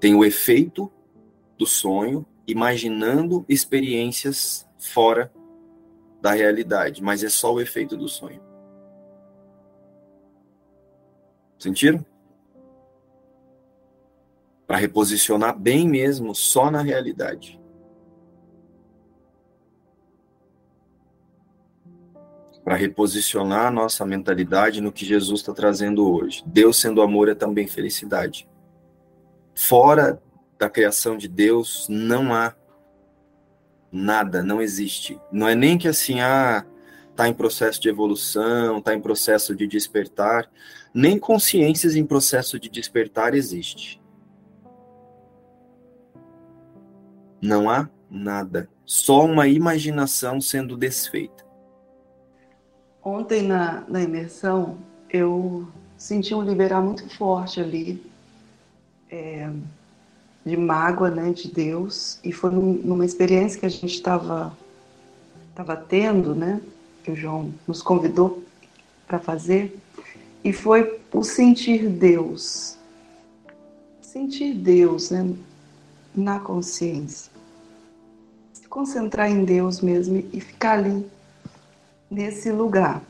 Tem 0.00 0.14
o 0.14 0.24
efeito 0.24 0.90
do 1.56 1.66
sonho, 1.66 2.26
imaginando 2.46 3.44
experiências 3.48 4.66
fora 4.78 5.32
da 6.20 6.32
realidade, 6.32 7.02
mas 7.02 7.22
é 7.22 7.28
só 7.28 7.54
o 7.54 7.60
efeito 7.60 7.96
do 7.96 8.08
sonho. 8.08 8.42
Sentiram? 11.58 12.04
Para 14.66 14.78
reposicionar 14.78 15.58
bem 15.58 15.88
mesmo 15.88 16.34
só 16.34 16.70
na 16.70 16.80
realidade. 16.80 17.59
Para 22.64 22.76
reposicionar 22.76 23.66
a 23.66 23.70
nossa 23.70 24.04
mentalidade 24.04 24.80
no 24.80 24.92
que 24.92 25.04
Jesus 25.04 25.40
está 25.40 25.52
trazendo 25.52 26.10
hoje. 26.10 26.42
Deus 26.46 26.78
sendo 26.78 27.02
amor 27.02 27.28
é 27.28 27.34
também 27.34 27.66
felicidade. 27.66 28.48
Fora 29.54 30.22
da 30.58 30.68
criação 30.68 31.16
de 31.16 31.26
Deus 31.26 31.86
não 31.88 32.34
há 32.34 32.54
nada, 33.90 34.42
não 34.42 34.60
existe. 34.60 35.18
Não 35.32 35.48
é 35.48 35.54
nem 35.54 35.78
que 35.78 35.88
assim, 35.88 36.20
ah, 36.20 36.64
está 37.10 37.28
em 37.28 37.34
processo 37.34 37.80
de 37.80 37.88
evolução, 37.88 38.78
está 38.78 38.94
em 38.94 39.00
processo 39.00 39.54
de 39.54 39.66
despertar. 39.66 40.50
Nem 40.92 41.18
consciências 41.18 41.96
em 41.96 42.04
processo 42.04 42.58
de 42.58 42.68
despertar 42.68 43.34
existe. 43.34 44.00
Não 47.40 47.70
há 47.70 47.88
nada. 48.10 48.68
Só 48.84 49.24
uma 49.24 49.48
imaginação 49.48 50.40
sendo 50.40 50.76
desfeita. 50.76 51.49
Ontem 53.02 53.42
na, 53.42 53.82
na 53.88 54.02
imersão, 54.02 54.76
eu 55.08 55.66
senti 55.96 56.34
um 56.34 56.42
liberar 56.42 56.82
muito 56.82 57.08
forte 57.16 57.60
ali, 57.60 58.02
é, 59.10 59.50
de 60.44 60.56
mágoa 60.56 61.10
né, 61.10 61.30
de 61.30 61.50
Deus, 61.50 62.18
e 62.22 62.32
foi 62.32 62.50
numa 62.50 63.04
experiência 63.04 63.58
que 63.58 63.66
a 63.66 63.70
gente 63.70 63.94
estava 63.94 64.56
tava 65.54 65.76
tendo, 65.76 66.34
né, 66.34 66.60
que 67.02 67.10
o 67.10 67.16
João 67.16 67.52
nos 67.66 67.82
convidou 67.82 68.42
para 69.06 69.18
fazer, 69.18 69.78
e 70.42 70.52
foi 70.52 71.00
o 71.12 71.22
sentir 71.22 71.88
Deus. 71.88 72.76
Sentir 74.00 74.54
Deus 74.54 75.10
né, 75.10 75.34
na 76.14 76.38
consciência. 76.40 77.30
Se 78.52 78.66
concentrar 78.68 79.30
em 79.30 79.44
Deus 79.44 79.80
mesmo 79.80 80.24
e 80.32 80.40
ficar 80.40 80.78
ali, 80.78 81.06
nesse 82.10 82.50
lugar. 82.50 83.02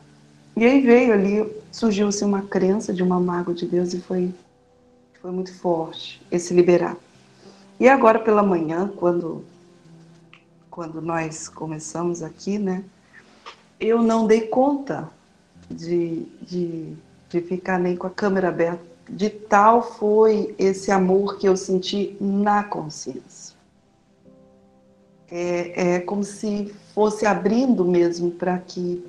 E 0.56 0.64
aí 0.64 0.80
veio 0.80 1.12
ali, 1.12 1.62
surgiu-se 1.72 2.24
uma 2.24 2.42
crença 2.42 2.92
de 2.92 3.02
uma 3.02 3.18
mágoa 3.18 3.54
de 3.54 3.66
Deus 3.66 3.94
e 3.94 4.00
foi, 4.00 4.34
foi 5.20 5.30
muito 5.30 5.54
forte 5.54 6.20
esse 6.30 6.52
liberar. 6.52 6.96
E 7.78 7.88
agora 7.88 8.18
pela 8.18 8.42
manhã, 8.42 8.92
quando, 8.94 9.44
quando 10.70 11.00
nós 11.00 11.48
começamos 11.48 12.22
aqui, 12.22 12.58
né, 12.58 12.84
eu 13.78 14.02
não 14.02 14.26
dei 14.26 14.42
conta 14.42 15.08
de, 15.70 16.26
de 16.42 16.96
de 17.30 17.40
ficar 17.40 17.78
nem 17.78 17.96
com 17.96 18.06
a 18.08 18.10
câmera 18.10 18.48
aberta. 18.48 18.84
De 19.08 19.30
tal 19.30 19.82
foi 19.82 20.54
esse 20.58 20.90
amor 20.90 21.38
que 21.38 21.48
eu 21.48 21.56
senti 21.56 22.16
na 22.20 22.64
consciência. 22.64 23.39
É, 25.30 25.94
é 25.94 26.00
como 26.00 26.24
se 26.24 26.74
fosse 26.94 27.24
abrindo 27.24 27.84
mesmo 27.84 28.30
para 28.30 28.58
que 28.58 29.04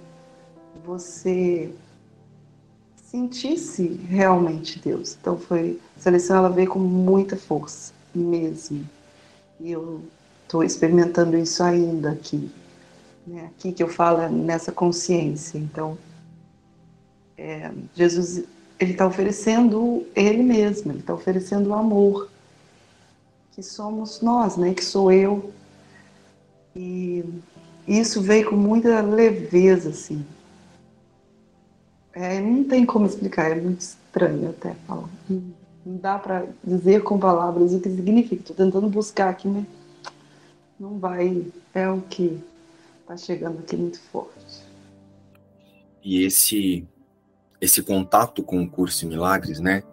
você 0.86 1.74
sentisse 2.96 3.88
realmente 4.08 4.80
Deus. 4.80 5.18
Então 5.20 5.38
foi, 5.38 5.80
essa 5.98 6.10
lição 6.10 6.38
ela 6.38 6.50
veio 6.50 6.70
com 6.70 6.80
muita 6.80 7.36
força 7.36 7.94
mesmo. 8.14 8.88
E 9.60 9.72
eu 9.72 10.02
estou 10.44 10.64
experimentando 10.64 11.38
isso 11.38 11.64
ainda 11.64 12.12
aqui. 12.12 12.50
Né? 13.28 13.50
Aqui 13.58 13.72
que 13.72 13.84
eu 13.84 13.88
falo 13.88 14.22
é 14.22 14.30
nessa 14.30 14.72
consciência. 14.72 15.58
Então, 15.58 15.98
é, 17.38 17.72
Jesus 17.96 18.44
ele 18.80 18.94
está 18.94 19.06
oferecendo 19.06 20.06
ele 20.16 20.42
mesmo, 20.42 20.92
ele 20.92 21.00
está 21.00 21.14
oferecendo 21.14 21.70
o 21.70 21.74
amor 21.74 22.30
que 23.52 23.62
somos 23.62 24.22
nós, 24.22 24.58
né? 24.58 24.74
Que 24.74 24.84
sou 24.84 25.12
eu. 25.12 25.54
E 26.76 27.24
isso 27.88 28.22
veio 28.22 28.50
com 28.50 28.56
muita 28.56 29.02
leveza, 29.02 29.90
assim. 29.90 30.26
É, 32.14 32.40
não 32.42 32.64
tem 32.64 32.86
como 32.86 33.06
explicar, 33.06 33.52
é 33.52 33.56
muito 33.56 33.82
estranho 33.82 34.50
até 34.50 34.74
falar. 34.86 35.10
Não 35.30 35.98
dá 35.98 36.20
para 36.20 36.46
dizer 36.64 37.04
com 37.04 37.18
palavras 37.18 37.74
o 37.74 37.80
que 37.80 37.90
significa. 37.90 38.42
Estou 38.42 38.56
tentando 38.56 38.88
buscar 38.90 39.30
aqui, 39.30 39.48
mas 39.48 39.66
não 40.80 41.00
vai. 41.00 41.46
É 41.74 41.90
o 41.90 42.02
que 42.02 42.40
está 43.02 43.16
chegando 43.18 43.60
aqui 43.60 43.76
muito 43.76 44.00
forte. 44.00 44.64
E 46.04 46.24
esse 46.24 46.88
esse 47.62 47.84
contato 47.84 48.42
com 48.42 48.64
o 48.64 48.70
curso 48.70 49.06
em 49.06 49.10
milagres, 49.10 49.60
né? 49.60 49.84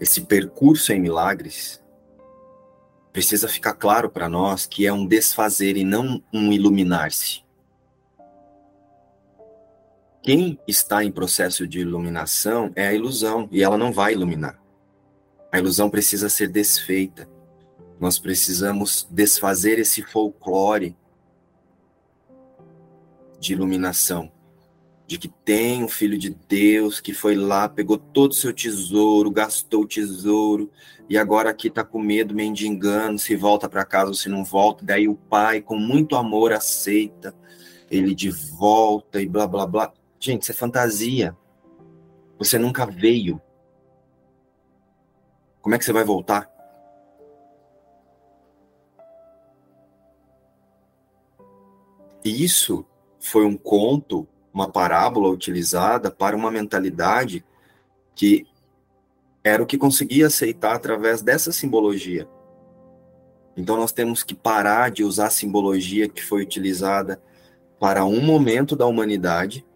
Esse 0.00 0.22
percurso 0.22 0.90
em 0.90 0.98
milagres, 0.98 1.83
precisa 3.14 3.46
ficar 3.46 3.74
claro 3.74 4.10
para 4.10 4.28
nós 4.28 4.66
que 4.66 4.88
é 4.88 4.92
um 4.92 5.06
desfazer 5.06 5.76
e 5.76 5.84
não 5.84 6.20
um 6.32 6.52
iluminar-se. 6.52 7.44
Quem 10.20 10.58
está 10.66 11.04
em 11.04 11.12
processo 11.12 11.64
de 11.64 11.78
iluminação 11.78 12.72
é 12.74 12.88
a 12.88 12.92
ilusão 12.92 13.48
e 13.52 13.62
ela 13.62 13.78
não 13.78 13.92
vai 13.92 14.14
iluminar. 14.14 14.60
A 15.52 15.60
ilusão 15.60 15.88
precisa 15.88 16.28
ser 16.28 16.48
desfeita. 16.48 17.28
Nós 18.00 18.18
precisamos 18.18 19.06
desfazer 19.08 19.78
esse 19.78 20.02
folclore 20.02 20.96
de 23.38 23.52
iluminação 23.52 24.32
de 25.14 25.18
que 25.18 25.28
tem 25.28 25.84
um 25.84 25.88
filho 25.88 26.18
de 26.18 26.30
Deus 26.30 27.00
que 27.00 27.14
foi 27.14 27.36
lá, 27.36 27.68
pegou 27.68 27.96
todo 27.96 28.32
o 28.32 28.34
seu 28.34 28.52
tesouro, 28.52 29.30
gastou 29.30 29.82
o 29.82 29.86
tesouro 29.86 30.70
e 31.08 31.16
agora 31.16 31.50
aqui 31.50 31.68
está 31.68 31.84
com 31.84 32.00
medo, 32.00 32.34
mendigando, 32.34 33.18
se 33.18 33.36
volta 33.36 33.68
para 33.68 33.84
casa 33.84 34.08
ou 34.08 34.14
se 34.14 34.28
não 34.28 34.42
volta. 34.42 34.84
Daí 34.84 35.06
o 35.06 35.14
pai, 35.14 35.60
com 35.60 35.76
muito 35.76 36.16
amor, 36.16 36.52
aceita 36.52 37.32
ele 37.88 38.12
de 38.12 38.28
volta 38.28 39.22
e 39.22 39.26
blá 39.28 39.46
blá 39.46 39.66
blá. 39.66 39.92
Gente, 40.18 40.42
isso 40.42 40.50
é 40.50 40.54
fantasia. 40.54 41.36
Você 42.38 42.58
nunca 42.58 42.84
veio. 42.84 43.40
Como 45.62 45.76
é 45.76 45.78
que 45.78 45.84
você 45.84 45.92
vai 45.92 46.02
voltar? 46.02 46.50
E 52.24 52.42
isso 52.42 52.84
foi 53.20 53.44
um 53.44 53.56
conto 53.56 54.26
uma 54.54 54.70
parábola 54.70 55.28
utilizada 55.28 56.12
para 56.12 56.36
uma 56.36 56.50
mentalidade 56.50 57.44
que 58.14 58.46
era 59.42 59.60
o 59.60 59.66
que 59.66 59.76
conseguia 59.76 60.28
aceitar 60.28 60.76
através 60.76 61.20
dessa 61.20 61.50
simbologia. 61.50 62.28
Então 63.56 63.76
nós 63.76 63.92
temos 63.92 64.22
que 64.22 64.34
parar 64.34 64.90
de 64.90 65.02
usar 65.02 65.26
a 65.26 65.30
simbologia 65.30 66.08
que 66.08 66.24
foi 66.24 66.42
utilizada 66.42 67.20
para 67.80 68.04
um 68.04 68.20
momento 68.20 68.74
da 68.76 68.86
humanidade, 68.86 69.66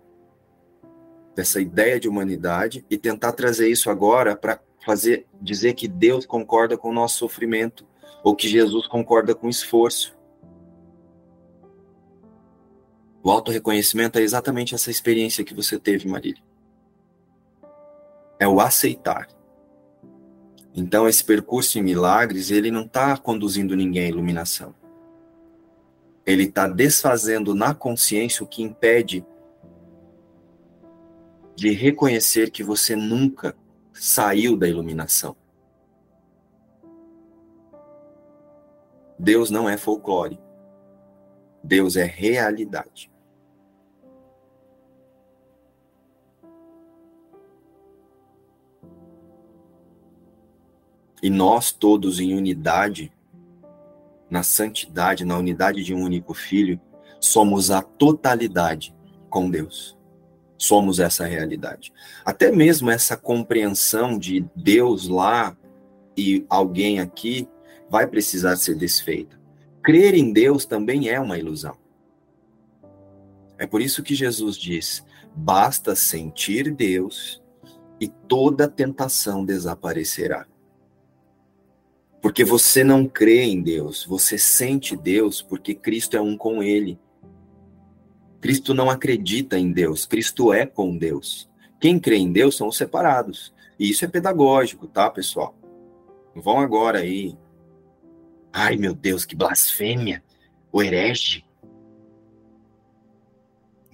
dessa 1.35 1.61
ideia 1.61 2.01
de 2.01 2.09
humanidade, 2.09 2.85
e 2.89 2.97
tentar 2.97 3.33
trazer 3.33 3.69
isso 3.69 3.91
agora 3.91 4.37
para 4.37 4.61
fazer 4.85 5.27
dizer 5.41 5.75
que 5.75 5.87
Deus 5.87 6.25
concorda 6.25 6.79
com 6.79 6.91
o 6.91 6.95
nosso 6.95 7.19
sofrimento 7.19 7.87
ou 8.23 8.35
que 8.35 8.49
Jesus 8.49 8.87
concorda 8.87 9.35
com 9.35 9.49
o 9.49 9.51
esforço. 9.51 10.18
O 13.23 13.31
auto-reconhecimento 13.31 14.19
é 14.19 14.23
exatamente 14.23 14.75
essa 14.75 14.91
experiência 14.91 15.45
que 15.45 15.55
você 15.55 15.79
teve, 15.79 16.09
Marília. 16.09 16.43
É 18.39 18.47
o 18.47 18.61
aceitar. 18.61 19.29
Então, 20.75 21.09
esse 21.09 21.25
percurso 21.25 21.79
em 21.79 21.83
milagres, 21.83 22.51
ele 22.51 22.71
não 22.71 22.83
está 22.83 23.17
conduzindo 23.17 23.75
ninguém 23.75 24.05
à 24.05 24.09
iluminação. 24.09 24.75
Ele 26.25 26.45
está 26.45 26.69
desfazendo 26.69 27.55
na 27.55 27.75
consciência 27.75 28.45
o 28.45 28.47
que 28.47 28.63
impede 28.63 29.27
de 31.57 31.71
reconhecer 31.71 32.51
que 32.51 32.63
você 32.63 32.95
nunca 32.95 33.57
saiu 33.93 34.57
da 34.57 34.69
iluminação. 34.69 35.37
Deus 39.19 39.51
não 39.51 39.69
é 39.69 39.77
folclore. 39.77 40.39
Deus 41.69 41.97
é 41.97 42.05
realidade. 42.05 43.11
E 51.23 51.29
nós 51.29 51.71
todos 51.71 52.21
em 52.21 52.35
unidade, 52.35 53.13
na 54.31 54.43
santidade, 54.43 55.27
na 55.27 55.37
unidade 55.37 55.85
de 55.85 55.93
um 55.93 56.03
único 56.03 56.33
Filho, 56.33 56.81
somos 57.21 57.71
a 57.71 57.83
totalidade 57.83 58.95
com 59.29 59.51
Deus. 59.51 59.99
Somos 60.57 60.99
essa 60.99 61.27
realidade. 61.27 61.93
Até 62.25 62.51
mesmo 62.51 62.91
essa 62.91 63.15
compreensão 63.15 64.19
de 64.19 64.47
Deus 64.57 65.07
lá 65.07 65.55
e 66.17 66.47
alguém 66.49 66.99
aqui 66.99 67.47
vai 67.91 68.07
precisar 68.07 68.57
ser 68.57 68.75
desfeita. 68.75 69.38
Crer 69.89 70.15
em 70.15 70.35
Deus 70.35 70.67
também 70.67 71.09
é 71.09 71.19
uma 71.19 71.39
ilusão. 71.39 71.75
É 73.57 73.67
por 73.67 73.81
isso 73.81 74.03
que 74.03 74.15
Jesus 74.15 74.59
diz: 74.59 75.03
basta 75.35 75.97
sentir 75.97 76.71
Deus 76.75 77.43
e 77.99 78.07
toda 78.07 78.69
tentação 78.69 79.47
desaparecerá. 79.47 80.47
Porque 82.21 82.45
você 82.45 82.85
não 82.85 83.09
crê 83.09 83.45
em 83.45 83.63
Deus, 83.63 84.05
você 84.05 84.37
sente 84.37 84.95
Deus 84.95 85.41
porque 85.41 85.75
Cristo 85.75 86.19
é 86.19 86.21
um 86.21 86.37
com 86.37 86.63
Ele. 86.63 87.01
Cristo 88.43 88.75
não 88.75 88.91
acredita 88.91 89.59
em 89.59 89.73
Deus, 89.73 90.05
Cristo 90.05 90.53
é 90.53 90.67
com 90.67 90.99
Deus. 90.99 91.49
Quem 91.81 91.99
crê 91.99 92.17
em 92.17 92.31
Deus 92.31 92.59
são 92.59 92.69
os 92.69 92.77
separados. 92.77 93.55
E 93.79 93.89
isso 93.89 94.05
é 94.05 94.09
pedagógico, 94.09 94.87
tá, 94.87 95.09
pessoal? 95.09 95.57
Vão 96.35 96.59
agora 96.59 96.99
aí 96.99 97.39
Ai, 98.61 98.77
meu 98.77 98.93
Deus, 98.93 99.25
que 99.25 99.37
blasfêmia! 99.37 100.21
O 100.73 100.83
herege. 100.83 101.45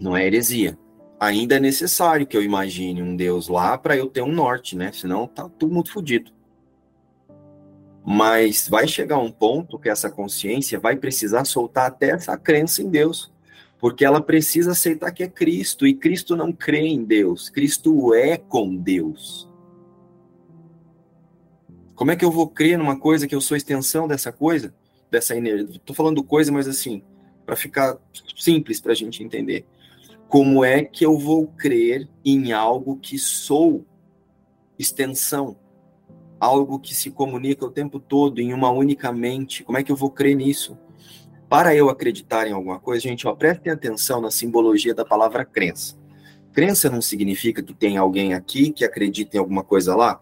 Não 0.01 0.17
é 0.17 0.27
heresia. 0.27 0.79
Ainda 1.21 1.57
é 1.57 1.61
necessário 1.61 2.27
que 2.27 2.35
eu 2.35 2.43
imagine 2.43 3.03
um 3.03 3.15
Deus 3.15 3.47
lá 3.47 3.77
para 3.77 3.95
eu 3.95 4.07
ter 4.09 4.23
um 4.23 4.33
norte, 4.33 4.75
né? 4.75 4.91
Senão 4.91 5.27
tá 5.27 5.51
tudo 5.51 5.75
muito 5.75 5.93
fodido. 5.93 6.33
Mas 8.03 8.67
vai 8.67 8.89
chegar 8.89 9.19
um 9.19 9.31
ponto 9.31 9.79
que 9.79 9.91
essa 9.91 10.11
consciência 10.11 10.81
vai 10.81 10.97
precisar 10.97 11.45
soltar 11.45 11.89
até 11.89 12.13
essa 12.13 12.35
crença 12.39 12.81
em 12.83 12.89
Deus. 12.89 13.31
Porque 13.79 14.03
ela 14.03 14.23
precisa 14.23 14.73
aceitar 14.73 15.13
que 15.13 15.25
é 15.25 15.29
Cristo. 15.29 15.87
E 15.87 15.93
Cristo 15.95 16.35
não 16.35 16.55
crê 16.55 16.87
em 16.87 17.05
Deus. 17.05 17.51
Cristo 17.51 18.15
é 18.15 18.39
com 18.39 18.75
Deus. 18.75 19.47
Como 21.95 22.11
é 22.11 22.17
que 22.17 22.25
eu 22.25 22.31
vou 22.31 22.49
crer 22.49 22.77
numa 22.77 22.99
coisa 22.99 23.27
que 23.27 23.35
eu 23.35 23.41
sou 23.41 23.57
extensão 23.57 24.09
dessa 24.09 24.33
coisa, 24.33 24.75
dessa 25.11 25.37
energia? 25.37 25.77
Estou 25.77 25.95
falando 25.95 26.25
coisa, 26.25 26.51
mas 26.51 26.67
assim, 26.67 27.03
para 27.47 27.55
ficar 27.55 27.97
simples 28.37 28.81
para 28.81 28.93
a 28.93 28.97
gente 28.97 29.23
entender. 29.23 29.65
Como 30.29 30.65
é 30.65 30.83
que 30.83 31.07
eu 31.07 31.17
vou 31.19 31.47
crer 31.47 32.09
em 32.25 32.53
algo 32.53 32.97
que 32.97 33.19
sou 33.19 33.87
extensão? 34.79 35.57
Algo 36.41 36.81
que 36.81 36.95
se 36.95 37.11
comunica 37.11 37.65
o 37.65 37.71
tempo 37.71 38.01
todo 38.01 38.41
em 38.41 38.53
uma 38.53 38.71
única 38.71 39.13
mente? 39.13 39.63
Como 39.63 39.79
é 39.79 39.85
que 39.85 39.93
eu 39.93 39.97
vou 39.97 40.11
crer 40.11 40.35
nisso? 40.35 40.77
Para 41.49 41.77
eu 41.77 41.89
acreditar 41.89 42.49
em 42.49 42.53
alguma 42.53 42.81
coisa, 42.81 43.03
gente, 43.03 43.29
ó, 43.29 43.35
prestem 43.35 43.73
atenção 43.73 44.21
na 44.21 44.31
simbologia 44.31 44.93
da 44.93 45.05
palavra 45.05 45.45
crença. 45.45 45.97
Crença 46.53 46.91
não 46.91 47.01
significa 47.01 47.63
que 47.63 47.73
tem 47.73 47.97
alguém 47.97 48.35
aqui 48.35 48.73
que 48.73 48.85
acredita 48.85 49.37
em 49.37 49.41
alguma 49.41 49.63
coisa 49.63 49.95
lá? 49.95 50.21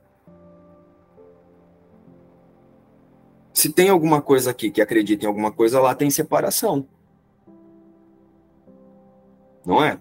Se 3.53 3.71
tem 3.71 3.89
alguma 3.89 4.23
coisa 4.23 4.51
aqui 4.51 4.71
que 4.71 4.81
acredita 4.81 5.25
em 5.25 5.29
alguma 5.29 5.53
coisa, 5.53 5.81
lá 5.81 5.95
tem 5.95 6.11
separação. 6.11 6.87
Não 9.65 9.85
é? 9.85 9.99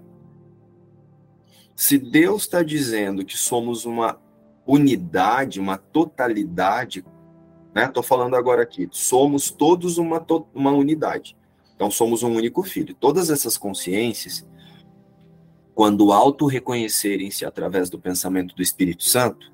Se 1.76 1.97
Deus 1.97 2.43
está 2.43 2.64
dizendo 2.64 3.26
que 3.26 3.38
somos 3.38 3.86
uma 3.86 4.20
unidade, 4.66 5.60
uma 5.60 5.78
totalidade, 5.78 7.04
né? 7.74 7.91
Falando 8.04 8.36
agora 8.36 8.64
aqui, 8.64 8.88
somos 8.91 9.49
todos 9.49 9.97
uma, 9.97 10.26
uma 10.54 10.72
unidade. 10.72 11.36
Então 11.76 11.89
somos 11.89 12.24
um 12.24 12.36
único 12.36 12.64
filho. 12.64 12.93
Todas 12.93 13.30
essas 13.30 13.58
consciências, 13.58 14.45
quando 15.74 16.12
auto-reconhecerem-se 16.12 17.45
através 17.45 17.89
do 17.89 17.99
pensamento 17.99 18.56
do 18.56 18.62
Espírito 18.62 19.04
Santo, 19.04 19.52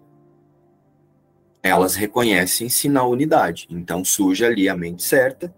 elas 1.62 1.96
reconhecem-se 1.96 2.90
na 2.90 3.04
unidade. 3.04 3.68
Então 3.70 4.04
surge 4.04 4.46
ali 4.46 4.70
a 4.70 4.76
mente 4.76 5.04
certa 5.04 5.54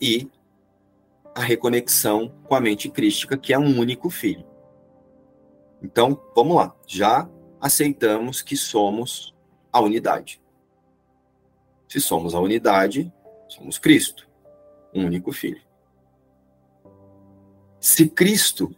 e 0.00 0.30
a 1.34 1.40
reconexão 1.40 2.34
com 2.44 2.54
a 2.54 2.60
mente 2.60 2.88
crística, 2.88 3.36
que 3.36 3.52
é 3.52 3.58
um 3.58 3.78
único 3.78 4.10
filho. 4.10 4.44
Então, 5.82 6.20
vamos 6.34 6.56
lá. 6.56 6.74
Já 6.86 7.28
aceitamos 7.60 8.42
que 8.42 8.56
somos 8.56 9.34
a 9.72 9.80
unidade. 9.80 10.40
Se 11.88 12.00
somos 12.00 12.34
a 12.34 12.40
unidade, 12.40 13.12
somos 13.48 13.78
Cristo, 13.78 14.28
um 14.94 15.04
único 15.06 15.32
filho. 15.32 15.60
Se 17.80 18.08
Cristo 18.08 18.74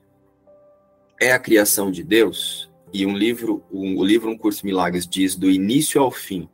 é 1.21 1.33
a 1.33 1.39
criação 1.39 1.91
de 1.91 2.03
Deus, 2.03 2.72
e 2.93 3.07
um 3.07 3.17
livro, 3.17 3.65
um, 3.73 3.97
o 3.97 4.05
livro 4.05 4.31
Um 4.31 4.37
Curso 4.37 4.67
Milagres 4.67 5.07
diz 5.07 5.35
do 5.35 5.51
início 5.51 6.01
ao 6.01 6.11
fim 6.11 6.49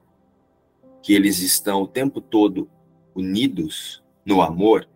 que 1.02 1.12
eles 1.12 1.40
estão 1.40 1.82
o 1.82 1.88
tempo 1.88 2.20
todo 2.20 2.70
unidos 3.14 4.02
no 4.24 4.40
amor. 4.40 4.88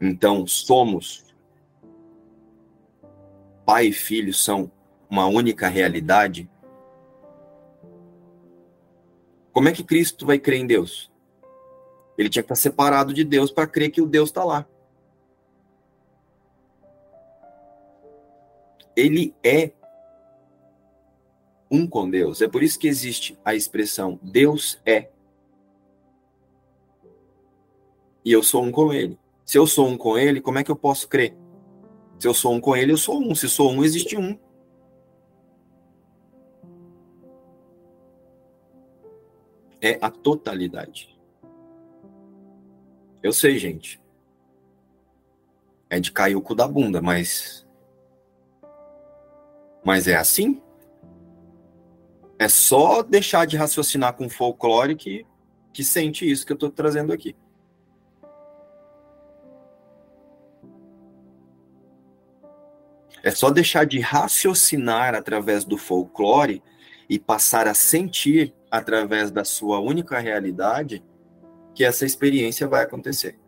Então 0.00 0.46
somos 0.46 1.24
pai 3.64 3.86
e 3.86 3.92
filho 3.92 4.32
são 4.32 4.70
uma 5.10 5.26
única 5.26 5.68
realidade. 5.68 6.48
Como 9.52 9.68
é 9.68 9.72
que 9.72 9.84
Cristo 9.84 10.26
vai 10.26 10.38
crer 10.38 10.60
em 10.60 10.66
Deus? 10.66 11.10
Ele 12.16 12.28
tinha 12.28 12.42
que 12.42 12.52
estar 12.52 12.56
separado 12.56 13.14
de 13.14 13.24
Deus 13.24 13.50
para 13.50 13.66
crer 13.66 13.90
que 13.90 14.00
o 14.00 14.06
Deus 14.06 14.28
está 14.28 14.44
lá. 14.44 14.66
Ele 18.98 19.32
é 19.44 19.70
um 21.70 21.86
com 21.86 22.10
Deus. 22.10 22.42
É 22.42 22.48
por 22.48 22.64
isso 22.64 22.76
que 22.76 22.88
existe 22.88 23.38
a 23.44 23.54
expressão 23.54 24.18
Deus 24.20 24.80
é. 24.84 25.08
E 28.24 28.32
eu 28.32 28.42
sou 28.42 28.64
um 28.64 28.72
com 28.72 28.92
ele. 28.92 29.16
Se 29.46 29.56
eu 29.56 29.68
sou 29.68 29.86
um 29.86 29.96
com 29.96 30.18
ele, 30.18 30.40
como 30.40 30.58
é 30.58 30.64
que 30.64 30.70
eu 30.70 30.76
posso 30.76 31.08
crer? 31.08 31.36
Se 32.18 32.26
eu 32.26 32.34
sou 32.34 32.52
um 32.52 32.60
com 32.60 32.76
ele, 32.76 32.90
eu 32.90 32.96
sou 32.96 33.22
um. 33.22 33.34
Se 33.36 33.48
sou 33.48 33.70
um, 33.70 33.84
existe 33.84 34.16
um. 34.16 34.36
É 39.80 39.96
a 40.00 40.10
totalidade. 40.10 41.16
Eu 43.22 43.32
sei, 43.32 43.58
gente. 43.58 44.00
É 45.88 46.00
de 46.00 46.10
cair 46.10 46.34
o 46.34 46.42
cu 46.42 46.56
da 46.56 46.66
bunda, 46.66 47.00
mas 47.00 47.67
mas 49.84 50.06
é 50.06 50.16
assim? 50.16 50.60
É 52.38 52.48
só 52.48 53.02
deixar 53.02 53.46
de 53.46 53.56
raciocinar 53.56 54.14
com 54.14 54.28
folclore 54.28 54.94
que, 54.94 55.26
que 55.72 55.82
sente 55.82 56.30
isso 56.30 56.46
que 56.46 56.52
eu 56.52 56.54
estou 56.54 56.70
trazendo 56.70 57.12
aqui. 57.12 57.34
É 63.22 63.30
só 63.30 63.50
deixar 63.50 63.84
de 63.84 63.98
raciocinar 63.98 65.14
através 65.14 65.64
do 65.64 65.76
folclore 65.76 66.62
e 67.08 67.18
passar 67.18 67.66
a 67.66 67.74
sentir 67.74 68.54
através 68.70 69.30
da 69.30 69.44
sua 69.44 69.80
única 69.80 70.18
realidade 70.18 71.02
que 71.74 71.84
essa 71.84 72.04
experiência 72.04 72.68
vai 72.68 72.84
acontecer. 72.84 73.38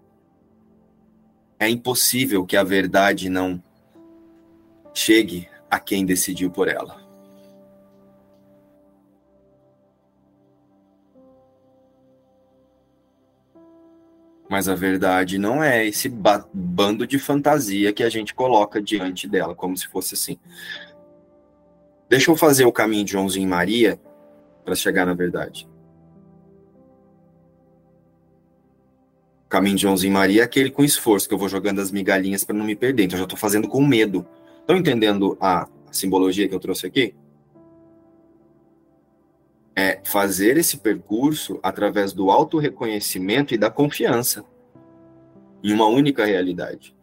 É 1.59 1.69
impossível 1.69 2.45
que 2.45 2.57
a 2.57 2.65
verdade 2.65 3.29
não 3.29 3.63
chegue 4.95 5.49
a 5.71 5.79
quem 5.79 6.05
decidiu 6.05 6.51
por 6.51 6.69
ela. 6.69 7.09
Mas 14.51 14.69
a 14.69 14.75
verdade 14.75 15.39
não 15.39 15.63
é 15.63 15.87
esse 15.87 16.09
bando 16.53 17.07
de 17.07 17.21
fantasia 17.21 17.93
que 17.93 18.03
a 18.03 18.11
gente 18.11 18.35
coloca 18.35 18.83
diante 18.83 19.29
dela, 19.29 19.55
como 19.55 19.77
se 19.77 19.87
fosse 19.87 20.15
assim. 20.15 20.37
Deixa 22.09 22.33
eu 22.33 22.37
fazer 22.37 22.65
o 22.65 22.73
caminho 22.73 23.05
de 23.05 23.13
Joãozinho 23.13 23.45
e 23.45 23.49
Maria 23.49 24.01
para 24.65 24.75
chegar 24.75 25.07
na 25.07 25.15
verdade. 25.15 25.69
O 29.45 29.49
caminho 29.49 29.77
de 29.77 29.83
Joãozinho 29.83 30.11
e 30.11 30.15
Maria 30.15 30.43
é 30.43 30.45
aquele 30.45 30.71
com 30.71 30.83
esforço, 30.83 31.29
que 31.29 31.35
eu 31.35 31.39
vou 31.39 31.49
jogando 31.49 31.81
as 31.81 31.93
migalhinhas 31.93 32.43
para 32.43 32.57
não 32.57 32.65
me 32.65 32.75
perder. 32.75 33.05
Então 33.05 33.17
eu 33.17 33.21
já 33.21 33.25
estou 33.27 33.39
fazendo 33.39 33.69
com 33.69 33.87
medo. 33.87 34.27
Estão 34.61 34.77
entendendo 34.77 35.37
a 35.41 35.69
simbologia 35.91 36.49
que 36.49 36.55
eu 36.55 36.61
trouxe 36.61 36.87
aqui? 36.87 37.15
é 39.81 40.01
fazer 40.05 40.59
esse 40.59 40.79
percurso 40.79 41.59
através 41.63 42.13
do 42.13 42.31
auto-reconhecimento 42.31 43.55
e 43.55 43.59
da 43.59 43.71
confiança 43.71 44.45
em 45.65 45.73
uma 45.73 45.87
única 45.87 46.25
realidade. 46.27 46.95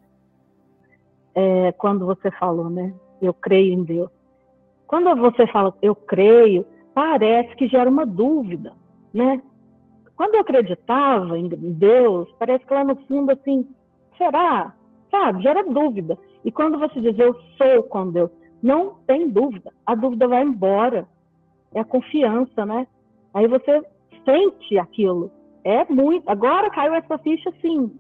É, 1.34 1.72
quando 1.72 2.06
você 2.06 2.30
falou, 2.32 2.70
né? 2.70 2.94
Eu 3.20 3.34
creio 3.34 3.74
em 3.74 3.84
Deus. 3.84 4.10
Quando 4.86 5.16
você 5.16 5.48
fala 5.48 5.76
eu 5.82 5.96
creio, 5.96 6.66
parece 6.94 7.56
que 7.56 7.68
gera 7.68 7.90
uma 7.90 8.06
dúvida, 8.06 8.74
né? 9.14 9.42
Quando 10.16 10.36
eu 10.36 10.42
acreditava 10.42 11.38
em 11.38 11.48
Deus, 11.48 12.28
parece 12.40 12.66
que 12.66 12.74
lá 12.74 12.84
no 12.84 12.96
fundo, 13.08 13.32
assim, 13.32 13.68
será? 14.18 14.74
Sabe? 15.12 15.44
Gera 15.44 15.64
dúvida. 15.64 16.18
E 16.48 16.52
quando 16.52 16.80
você 16.80 17.02
diz 17.02 17.20
eu 17.20 17.38
sou 17.58 17.84
com 17.84 18.10
Deus, 18.10 18.32
não 18.64 18.96
tem 19.06 19.28
dúvida. 19.28 19.70
A 19.86 19.94
dúvida 19.94 20.30
vai 20.30 20.44
embora 20.44 21.06
é 21.74 21.82
a 21.82 21.84
confiança, 21.84 22.66
né? 22.66 22.88
Aí 23.34 23.50
você 23.50 23.84
sente 24.24 24.78
aquilo. 24.78 25.30
É 25.66 25.84
muito. 25.92 26.24
Agora 26.30 26.70
caiu 26.70 26.94
essa 26.94 27.18
ficha 27.18 27.50
assim. 27.50 27.92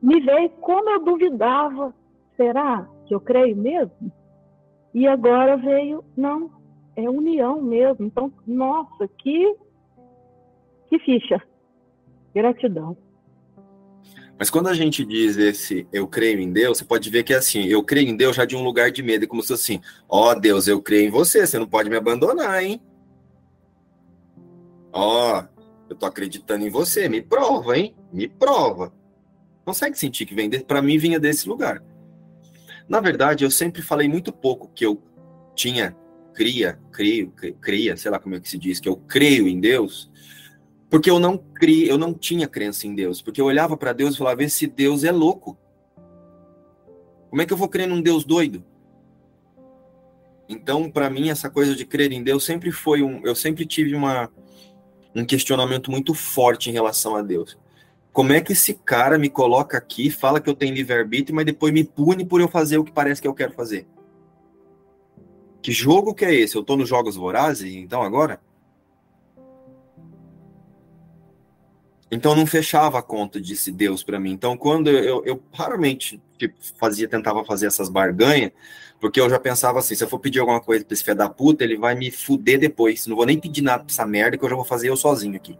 Me 0.00 0.20
veio 0.20 0.48
como 0.62 0.88
eu 0.88 1.04
duvidava. 1.04 1.94
Será 2.34 2.88
que 3.04 3.14
eu 3.14 3.20
creio 3.20 3.54
mesmo? 3.54 4.10
E 4.94 5.06
agora 5.06 5.58
veio, 5.58 6.02
não, 6.16 6.50
é 6.96 7.10
união 7.10 7.60
mesmo. 7.60 8.06
Então, 8.06 8.32
nossa, 8.46 9.06
que, 9.18 9.54
que 10.88 10.98
ficha. 11.00 11.42
Gratidão. 12.34 12.96
Mas 14.38 14.50
quando 14.50 14.68
a 14.68 14.74
gente 14.74 15.04
diz 15.04 15.36
esse 15.36 15.86
eu 15.92 16.06
creio 16.08 16.40
em 16.40 16.52
Deus, 16.52 16.78
você 16.78 16.84
pode 16.84 17.08
ver 17.10 17.22
que 17.22 17.32
é 17.32 17.36
assim, 17.36 17.64
eu 17.64 17.82
creio 17.82 18.08
em 18.08 18.16
Deus 18.16 18.34
já 18.34 18.44
de 18.44 18.56
um 18.56 18.64
lugar 18.64 18.90
de 18.90 19.02
medo, 19.02 19.24
é 19.24 19.28
como 19.28 19.42
se 19.42 19.52
assim, 19.52 19.80
ó 20.08 20.30
oh, 20.30 20.34
Deus, 20.34 20.66
eu 20.66 20.82
creio 20.82 21.06
em 21.06 21.10
você, 21.10 21.46
você 21.46 21.58
não 21.58 21.66
pode 21.66 21.88
me 21.88 21.96
abandonar, 21.96 22.62
hein? 22.62 22.80
Ó, 24.92 25.40
oh, 25.40 25.44
eu 25.88 25.96
tô 25.96 26.06
acreditando 26.06 26.66
em 26.66 26.70
você, 26.70 27.08
me 27.08 27.22
prova, 27.22 27.78
hein? 27.78 27.94
Me 28.12 28.26
prova. 28.26 28.92
Consegue 29.64 29.96
sentir 29.96 30.26
que 30.26 30.34
vem 30.34 30.50
para 30.50 30.82
mim 30.82 30.98
vinha 30.98 31.20
desse 31.20 31.48
lugar. 31.48 31.82
Na 32.88 33.00
verdade, 33.00 33.44
eu 33.44 33.50
sempre 33.50 33.80
falei 33.80 34.08
muito 34.08 34.32
pouco 34.32 34.70
que 34.74 34.84
eu 34.84 35.00
tinha 35.54 35.96
cria, 36.32 36.78
creio, 36.90 37.32
cria, 37.60 37.96
sei 37.96 38.10
lá 38.10 38.18
como 38.18 38.34
é 38.34 38.40
que 38.40 38.48
se 38.48 38.58
diz, 38.58 38.80
que 38.80 38.88
eu 38.88 38.96
creio 38.96 39.46
em 39.46 39.60
Deus, 39.60 40.10
porque 40.92 41.10
eu 41.10 41.18
não 41.18 41.38
cria, 41.38 41.90
eu 41.90 41.96
não 41.96 42.12
tinha 42.12 42.46
crença 42.46 42.86
em 42.86 42.94
Deus, 42.94 43.22
porque 43.22 43.40
eu 43.40 43.46
olhava 43.46 43.78
para 43.78 43.94
Deus 43.94 44.14
e 44.14 44.18
falava, 44.18 44.44
esse 44.44 44.66
Deus 44.66 45.04
é 45.04 45.10
louco. 45.10 45.56
Como 47.30 47.40
é 47.40 47.46
que 47.46 47.52
eu 47.54 47.56
vou 47.56 47.66
crer 47.66 47.88
num 47.88 48.02
Deus 48.02 48.24
doido? 48.24 48.62
Então, 50.46 50.90
para 50.90 51.08
mim, 51.08 51.30
essa 51.30 51.48
coisa 51.48 51.74
de 51.74 51.86
crer 51.86 52.12
em 52.12 52.22
Deus 52.22 52.44
sempre 52.44 52.70
foi 52.70 53.02
um, 53.02 53.24
eu 53.24 53.34
sempre 53.34 53.64
tive 53.64 53.94
uma 53.94 54.30
um 55.14 55.24
questionamento 55.24 55.90
muito 55.90 56.12
forte 56.12 56.68
em 56.68 56.74
relação 56.74 57.16
a 57.16 57.22
Deus. 57.22 57.56
Como 58.12 58.34
é 58.34 58.42
que 58.42 58.52
esse 58.52 58.74
cara 58.74 59.16
me 59.16 59.30
coloca 59.30 59.78
aqui, 59.78 60.10
fala 60.10 60.42
que 60.42 60.50
eu 60.50 60.54
tenho 60.54 60.74
livre-arbítrio, 60.74 61.34
mas 61.34 61.46
depois 61.46 61.72
me 61.72 61.84
pune 61.84 62.26
por 62.26 62.42
eu 62.42 62.48
fazer 62.48 62.76
o 62.76 62.84
que 62.84 62.92
parece 62.92 63.22
que 63.22 63.26
eu 63.26 63.32
quero 63.32 63.54
fazer? 63.54 63.86
Que 65.62 65.72
jogo 65.72 66.14
que 66.14 66.26
é 66.26 66.34
esse? 66.34 66.54
Eu 66.54 66.62
tô 66.62 66.76
nos 66.76 66.90
Jogos 66.90 67.16
Vorazes, 67.16 67.72
então 67.72 68.02
agora? 68.02 68.42
Então 72.14 72.36
não 72.36 72.46
fechava 72.46 72.98
a 72.98 73.02
conta, 73.02 73.40
disse 73.40 73.72
Deus 73.72 74.04
para 74.04 74.20
mim. 74.20 74.32
Então 74.32 74.54
quando 74.54 74.90
eu, 74.90 75.24
eu, 75.24 75.42
raramente 75.50 76.22
tipo, 76.36 76.54
fazia, 76.78 77.08
tentava 77.08 77.42
fazer 77.42 77.66
essas 77.66 77.88
barganhas, 77.88 78.52
porque 79.00 79.18
eu 79.18 79.30
já 79.30 79.40
pensava 79.40 79.78
assim, 79.78 79.94
se 79.94 80.04
eu 80.04 80.08
for 80.08 80.18
pedir 80.18 80.38
alguma 80.38 80.60
coisa 80.60 80.84
pra 80.84 80.92
esse 80.92 81.02
filho 81.02 81.16
da 81.16 81.30
puta, 81.30 81.64
ele 81.64 81.78
vai 81.78 81.94
me 81.94 82.10
fuder 82.10 82.60
depois. 82.60 83.06
Não 83.06 83.16
vou 83.16 83.24
nem 83.24 83.40
pedir 83.40 83.62
nada 83.62 83.82
pra 83.82 83.90
essa 83.90 84.06
merda 84.06 84.36
que 84.36 84.44
eu 84.44 84.48
já 84.50 84.54
vou 84.54 84.64
fazer 84.64 84.90
eu 84.90 84.96
sozinho 84.96 85.34
aqui. 85.36 85.58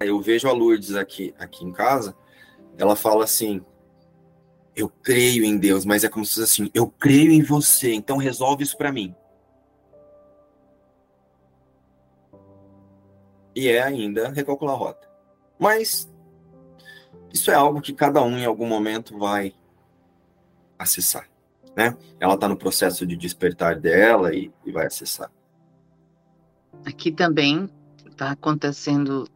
Eu 0.00 0.18
vejo 0.22 0.48
a 0.48 0.52
Lourdes 0.52 0.94
aqui, 0.94 1.34
aqui 1.38 1.66
em 1.66 1.72
casa, 1.72 2.16
ela 2.78 2.96
fala 2.96 3.24
assim, 3.24 3.60
eu 4.74 4.88
creio 4.88 5.44
em 5.44 5.58
Deus, 5.58 5.84
mas 5.84 6.02
é 6.02 6.08
como 6.08 6.24
se 6.24 6.34
fosse 6.34 6.44
assim, 6.44 6.70
eu 6.72 6.86
creio 6.86 7.30
em 7.30 7.42
você, 7.42 7.92
então 7.92 8.16
resolve 8.16 8.62
isso 8.62 8.76
para 8.76 8.90
mim. 8.90 9.14
E 13.54 13.68
é 13.68 13.82
ainda 13.82 14.30
recalcular 14.30 14.74
a 14.74 14.78
rota. 14.78 15.07
Mas 15.58 16.10
isso 17.32 17.50
é 17.50 17.54
algo 17.54 17.80
que 17.80 17.92
cada 17.92 18.22
um 18.22 18.38
em 18.38 18.44
algum 18.44 18.66
momento 18.66 19.18
vai 19.18 19.54
acessar 20.78 21.28
né? 21.78 21.96
Ela 22.18 22.34
está 22.34 22.48
no 22.48 22.56
processo 22.56 23.06
de 23.06 23.14
despertar 23.14 23.78
dela 23.78 24.34
e, 24.34 24.52
e 24.66 24.72
vai 24.72 24.86
acessar. 24.86 25.30
Aqui 26.84 27.12
também 27.12 27.70
está 28.04 28.32
acontecendo, 28.32 29.28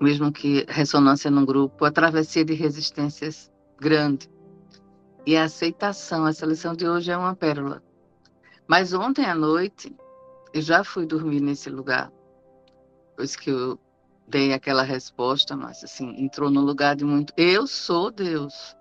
mesmo 0.00 0.32
que 0.32 0.64
ressonância 0.66 1.30
no 1.30 1.44
grupo, 1.44 1.84
a 1.84 1.90
travessia 1.90 2.42
de 2.42 2.54
resistências 2.54 3.52
grande. 3.78 4.30
E 5.26 5.36
a 5.36 5.44
aceitação, 5.44 6.26
essa 6.26 6.46
lição 6.46 6.74
de 6.74 6.88
hoje 6.88 7.10
é 7.10 7.16
uma 7.18 7.36
pérola. 7.36 7.82
Mas 8.66 8.94
ontem 8.94 9.26
à 9.26 9.34
noite, 9.34 9.94
eu 10.54 10.62
já 10.62 10.82
fui 10.84 11.04
dormir 11.04 11.40
nesse 11.40 11.68
lugar. 11.68 12.10
Pois 13.14 13.36
que 13.36 13.50
eu 13.50 13.78
dei 14.26 14.52
aquela 14.52 14.82
resposta, 14.82 15.56
mas 15.56 15.82
assim, 15.84 16.14
entrou 16.22 16.50
no 16.50 16.60
lugar 16.60 16.96
de 16.96 17.04
muito. 17.04 17.32
Eu 17.36 17.66
sou 17.66 18.10
Deus. 18.10 18.76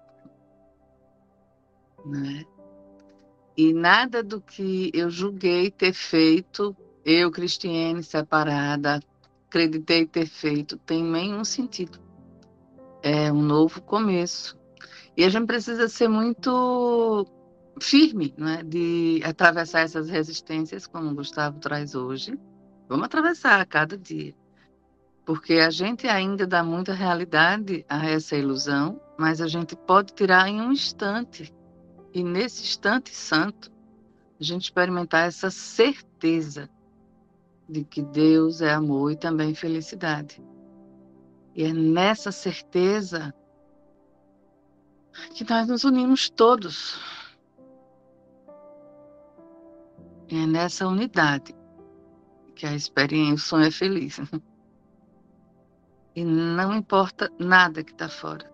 Né? 2.06 2.44
E 3.56 3.74
nada 3.74 4.24
do 4.24 4.42
que 4.42 4.90
eu 4.94 5.10
julguei 5.10 5.70
ter 5.70 5.94
feito, 5.94 6.76
eu, 7.06 7.32
Cristiane, 7.32 8.04
separada, 8.04 9.00
acreditei 9.48 10.06
ter 10.06 10.26
feito, 10.26 10.78
tem 10.78 11.04
nenhum 11.04 11.44
sentido. 11.44 12.00
É 13.02 13.32
um 13.32 13.42
novo 13.42 13.82
começo. 13.82 14.58
E 15.16 15.24
a 15.24 15.30
gente 15.30 15.46
precisa 15.46 15.88
ser 15.88 16.08
muito 16.08 17.28
firme, 17.80 18.34
né, 18.38 18.64
de 18.64 19.22
atravessar 19.24 19.82
essas 19.82 20.10
resistências, 20.10 20.88
como 20.88 21.12
o 21.12 21.16
Gustavo 21.16 21.60
traz 21.60 21.94
hoje. 21.94 22.40
Vamos 22.90 23.06
atravessar 23.06 23.60
a 23.62 23.66
cada 23.66 23.98
dia. 23.98 24.34
Porque 25.26 25.54
a 25.54 25.70
gente 25.70 26.08
ainda 26.08 26.46
dá 26.46 26.64
muita 26.64 26.94
realidade 26.94 27.86
a 27.88 28.06
essa 28.06 28.36
ilusão, 28.36 29.00
mas 29.18 29.40
a 29.40 29.48
gente 29.48 29.76
pode 29.76 30.14
tirar 30.14 30.50
em 30.50 30.60
um 30.62 30.72
instante 30.72 31.54
e 32.14 32.24
nesse 32.24 32.62
instante 32.62 33.14
santo, 33.14 33.72
a 34.40 34.44
gente 34.44 34.66
experimentar 34.66 35.28
essa 35.28 35.50
certeza 35.50 36.70
de 37.68 37.84
que 37.84 38.04
Deus 38.04 38.62
é 38.62 38.72
amor 38.72 39.12
e 39.12 39.16
também 39.16 39.56
felicidade. 39.56 40.40
E 41.56 41.64
é 41.64 41.74
nessa 41.74 42.32
certeza 42.32 43.34
que 45.34 45.44
nós 45.50 45.68
nos 45.68 45.84
unimos 45.84 46.30
todos. 46.30 47.00
E 50.30 50.38
é 50.38 50.46
nessa 50.46 50.88
unidade 50.88 51.56
que 52.56 52.68
a 52.68 52.76
experiência, 52.76 53.34
o 53.34 53.40
sonho 53.40 53.66
é 53.66 53.72
feliz. 53.72 54.20
E 56.16 56.24
não 56.24 56.74
importa 56.76 57.32
nada 57.40 57.84
que 57.84 57.92
está 57.92 58.08
fora. 58.08 58.52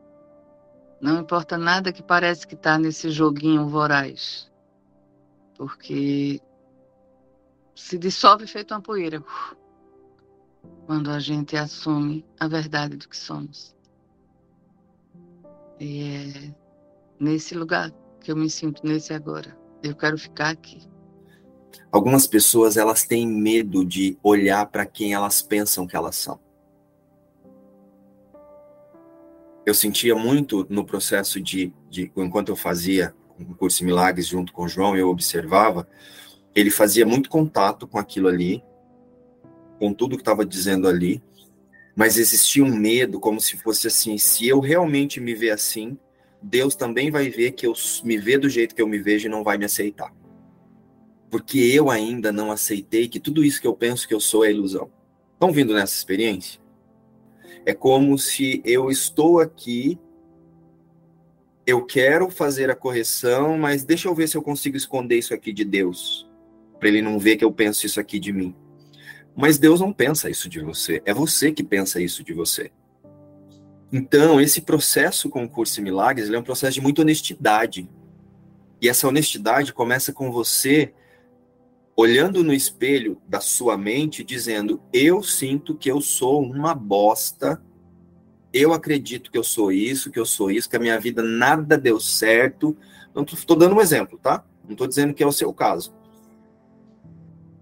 Não 1.01 1.19
importa 1.19 1.57
nada 1.57 1.91
que 1.91 2.03
parece 2.03 2.45
que 2.45 2.55
está 2.55 2.77
nesse 2.77 3.09
joguinho 3.09 3.67
voraz. 3.67 4.49
Porque 5.55 6.41
se 7.75 7.97
dissolve 7.97 8.47
feito 8.47 8.73
uma 8.73 8.81
poeira 8.81 9.23
quando 10.85 11.09
a 11.11 11.19
gente 11.19 11.55
assume 11.55 12.25
a 12.39 12.47
verdade 12.47 12.97
do 12.97 13.07
que 13.07 13.17
somos. 13.17 13.75
E 15.79 16.03
é 16.03 16.55
nesse 17.19 17.55
lugar 17.55 17.91
que 18.21 18.31
eu 18.31 18.35
me 18.35 18.49
sinto 18.49 18.85
nesse 18.85 19.13
agora. 19.13 19.57
Eu 19.81 19.95
quero 19.95 20.17
ficar 20.17 20.49
aqui. 20.49 20.81
Algumas 21.91 22.27
pessoas 22.27 22.77
elas 22.77 23.03
têm 23.03 23.27
medo 23.27 23.85
de 23.85 24.17
olhar 24.21 24.65
para 24.67 24.85
quem 24.85 25.13
elas 25.13 25.41
pensam 25.41 25.87
que 25.87 25.95
elas 25.95 26.15
são. 26.15 26.39
Eu 29.69 29.73
sentia 29.73 30.15
muito 30.15 30.65
no 30.69 30.83
processo 30.83 31.39
de, 31.39 31.73
de 31.89 32.11
enquanto 32.15 32.49
eu 32.49 32.55
fazia 32.55 33.13
um 33.39 33.53
curso 33.53 33.79
de 33.79 33.85
milagres 33.85 34.27
junto 34.27 34.51
com 34.51 34.63
o 34.63 34.67
João, 34.67 34.97
eu 34.97 35.09
observava, 35.09 35.87
ele 36.53 36.69
fazia 36.69 37.05
muito 37.05 37.29
contato 37.29 37.87
com 37.87 37.97
aquilo 37.97 38.27
ali, 38.27 38.63
com 39.77 39.93
tudo 39.93 40.15
que 40.17 40.21
estava 40.21 40.45
dizendo 40.45 40.87
ali, 40.87 41.21
Mas 41.95 42.17
existia 42.17 42.63
um 42.63 42.73
medo, 42.73 43.19
como 43.19 43.41
se 43.41 43.57
fosse 43.57 43.87
assim: 43.87 44.17
se 44.17 44.47
eu 44.47 44.59
realmente 44.61 45.19
me 45.19 45.35
ver 45.35 45.51
assim, 45.51 45.97
Deus 46.41 46.73
também 46.73 47.11
vai 47.11 47.29
ver 47.29 47.51
que 47.51 47.67
eu 47.67 47.73
me 48.03 48.17
vê 48.17 48.37
do 48.37 48.47
jeito 48.47 48.73
que 48.73 48.81
eu 48.81 48.87
me 48.87 48.99
vejo 48.99 49.27
e 49.27 49.29
não 49.29 49.43
vai 49.43 49.57
me 49.57 49.65
aceitar. 49.65 50.13
Porque 51.29 51.59
eu 51.59 51.89
ainda 51.89 52.31
não 52.31 52.51
aceitei 52.51 53.07
que 53.09 53.19
tudo 53.19 53.43
isso 53.43 53.59
que 53.59 53.67
eu 53.67 53.75
penso 53.75 54.07
que 54.07 54.13
eu 54.13 54.19
sou 54.21 54.45
é 54.45 54.51
ilusão. 54.51 54.89
Estão 55.33 55.51
vindo 55.51 55.73
nessa 55.73 55.95
experiência? 55.95 56.59
É 57.65 57.73
como 57.73 58.17
se 58.17 58.61
eu 58.65 58.89
estou 58.89 59.39
aqui, 59.39 59.99
eu 61.65 61.85
quero 61.85 62.29
fazer 62.29 62.69
a 62.69 62.75
correção, 62.75 63.57
mas 63.57 63.83
deixa 63.83 64.07
eu 64.07 64.15
ver 64.15 64.27
se 64.27 64.35
eu 64.35 64.41
consigo 64.41 64.75
esconder 64.75 65.17
isso 65.17 65.33
aqui 65.33 65.53
de 65.53 65.63
Deus, 65.63 66.27
para 66.79 66.89
ele 66.89 67.01
não 67.01 67.19
ver 67.19 67.37
que 67.37 67.45
eu 67.45 67.51
penso 67.51 67.85
isso 67.85 67.99
aqui 67.99 68.19
de 68.19 68.33
mim. 68.33 68.55
Mas 69.35 69.57
Deus 69.57 69.79
não 69.79 69.93
pensa 69.93 70.29
isso 70.29 70.49
de 70.49 70.59
você, 70.59 71.01
é 71.05 71.13
você 71.13 71.51
que 71.51 71.63
pensa 71.63 72.01
isso 72.01 72.23
de 72.23 72.33
você. 72.33 72.71
Então, 73.91 74.39
esse 74.39 74.61
processo 74.61 75.29
com 75.29 75.45
o 75.45 75.63
em 75.77 75.81
milagres, 75.81 76.29
é 76.29 76.37
um 76.37 76.43
processo 76.43 76.73
de 76.73 76.81
muita 76.81 77.01
honestidade. 77.01 77.89
E 78.81 78.87
essa 78.87 79.07
honestidade 79.07 79.73
começa 79.73 80.13
com 80.13 80.31
você 80.31 80.93
olhando 81.99 82.45
no 82.45 82.53
espelho 82.53 83.21
da 83.27 83.41
sua 83.41 83.77
mente, 83.77 84.23
dizendo: 84.23 84.81
Eu 84.93 85.21
sinto 85.21 85.75
que 85.75 85.91
eu 85.91 85.99
sou 85.99 86.41
uma 86.41 86.73
bosta, 86.73 87.61
eu 88.53 88.73
acredito 88.73 89.29
que 89.29 89.37
eu 89.37 89.43
sou 89.43 89.69
isso, 89.69 90.09
que 90.09 90.19
eu 90.19 90.25
sou 90.25 90.49
isso, 90.49 90.69
que 90.69 90.77
a 90.77 90.79
minha 90.79 90.99
vida 90.99 91.21
nada 91.21 91.77
deu 91.77 91.99
certo. 91.99 92.75
Não 93.13 93.23
estou 93.23 93.55
dando 93.55 93.75
um 93.75 93.81
exemplo, 93.81 94.17
tá? 94.17 94.45
Não 94.63 94.71
estou 94.71 94.87
dizendo 94.87 95.13
que 95.13 95.21
é 95.21 95.27
o 95.27 95.31
seu 95.31 95.53
caso. 95.53 95.93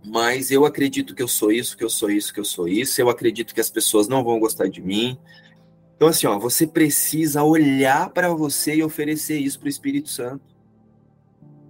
Mas 0.06 0.52
eu 0.52 0.66
acredito 0.66 1.16
que 1.16 1.24
eu 1.24 1.28
sou 1.28 1.52
isso, 1.52 1.76
que 1.76 1.84
eu 1.84 1.90
sou 1.90 2.10
isso, 2.12 2.32
que 2.32 2.40
eu 2.40 2.46
sou 2.46 2.68
isso. 2.68 3.02
Eu 3.02 3.10
acredito 3.10 3.56
que 3.56 3.60
as 3.60 3.72
pessoas 3.72 4.08
não 4.08 4.24
vão 4.24 4.40
gostar 4.40 4.70
de 4.70 4.82
mim. 4.82 5.18
Então, 5.96 6.08
assim, 6.08 6.28
ó, 6.28 6.38
você 6.38 6.68
precisa 6.68 7.44
olhar 7.44 8.12
para 8.12 8.30
você 8.30 8.76
e 8.76 8.84
oferecer 8.84 9.40
isso 9.40 9.60
para 9.60 9.66
o 9.66 9.70
Espírito 9.70 10.10
Santo. 10.10 10.57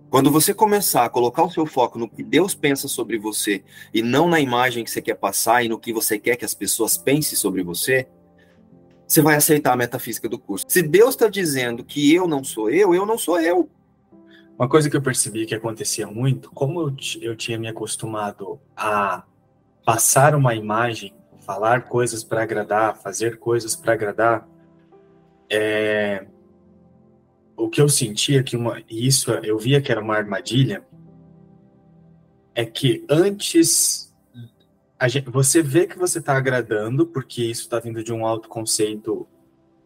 Quando 0.10 0.32
você 0.32 0.54
começar 0.54 1.04
a 1.04 1.10
colocar 1.10 1.44
o 1.44 1.52
seu 1.52 1.66
foco 1.66 2.00
no 2.00 2.10
que 2.10 2.24
Deus 2.24 2.56
pensa 2.56 2.88
sobre 2.88 3.18
você 3.18 3.64
e 3.94 4.02
não 4.02 4.30
na 4.30 4.40
imagem 4.40 4.84
que 4.84 4.90
você 4.90 5.02
quer 5.02 5.16
passar 5.16 5.64
e 5.64 5.70
no 5.70 5.78
que 5.78 5.92
você 5.92 6.18
quer 6.18 6.38
que 6.38 6.46
as 6.46 6.54
pessoas 6.54 6.98
pensem 6.98 7.38
sobre 7.38 7.62
você, 7.62 8.08
você 9.06 9.22
vai 9.22 9.36
aceitar 9.36 9.74
a 9.74 9.78
metafísica 9.78 10.30
do 10.30 10.40
curso. 10.40 10.66
Se 10.68 10.82
Deus 10.82 11.10
está 11.10 11.28
dizendo 11.28 11.84
que 11.84 12.14
eu 12.14 12.28
não 12.28 12.44
sou 12.44 12.70
eu, 12.70 12.96
eu 12.96 13.06
não 13.06 13.18
sou 13.18 13.40
eu. 13.40 13.70
Uma 14.58 14.70
coisa 14.70 14.90
que 14.90 14.96
eu 14.96 15.02
percebi 15.02 15.46
que 15.46 15.54
acontecia 15.54 16.08
muito, 16.08 16.52
como 16.52 16.82
eu, 16.82 16.96
eu 17.22 17.36
tinha 17.36 17.60
me 17.60 17.68
acostumado 17.68 18.60
a 18.76 19.24
passar 19.86 20.36
uma 20.36 20.56
imagem 20.56 21.14
falar 21.48 21.84
coisas 21.84 22.26
para 22.26 22.44
agradar, 22.44 22.98
fazer 22.98 23.40
coisas 23.40 23.74
para 23.74 23.94
agradar, 23.94 24.46
é, 25.50 26.26
o 27.58 27.70
que 27.70 27.82
eu 27.82 27.90
sentia 27.90 28.44
que 28.44 28.56
uma, 28.56 28.82
isso 28.88 29.32
eu 29.32 29.58
via 29.58 29.82
que 29.82 29.92
era 29.92 30.00
uma 30.00 30.16
armadilha, 30.16 30.86
é 32.54 32.64
que 32.64 33.04
antes 33.10 34.08
gente, 35.08 35.30
você 35.30 35.62
vê 35.62 35.86
que 35.86 35.98
você 35.98 36.20
está 36.20 36.38
agradando, 36.38 37.06
porque 37.06 37.44
isso 37.44 37.64
está 37.64 37.80
vindo 37.80 38.04
de 38.04 38.14
um 38.14 38.26
autoconceito 38.26 39.28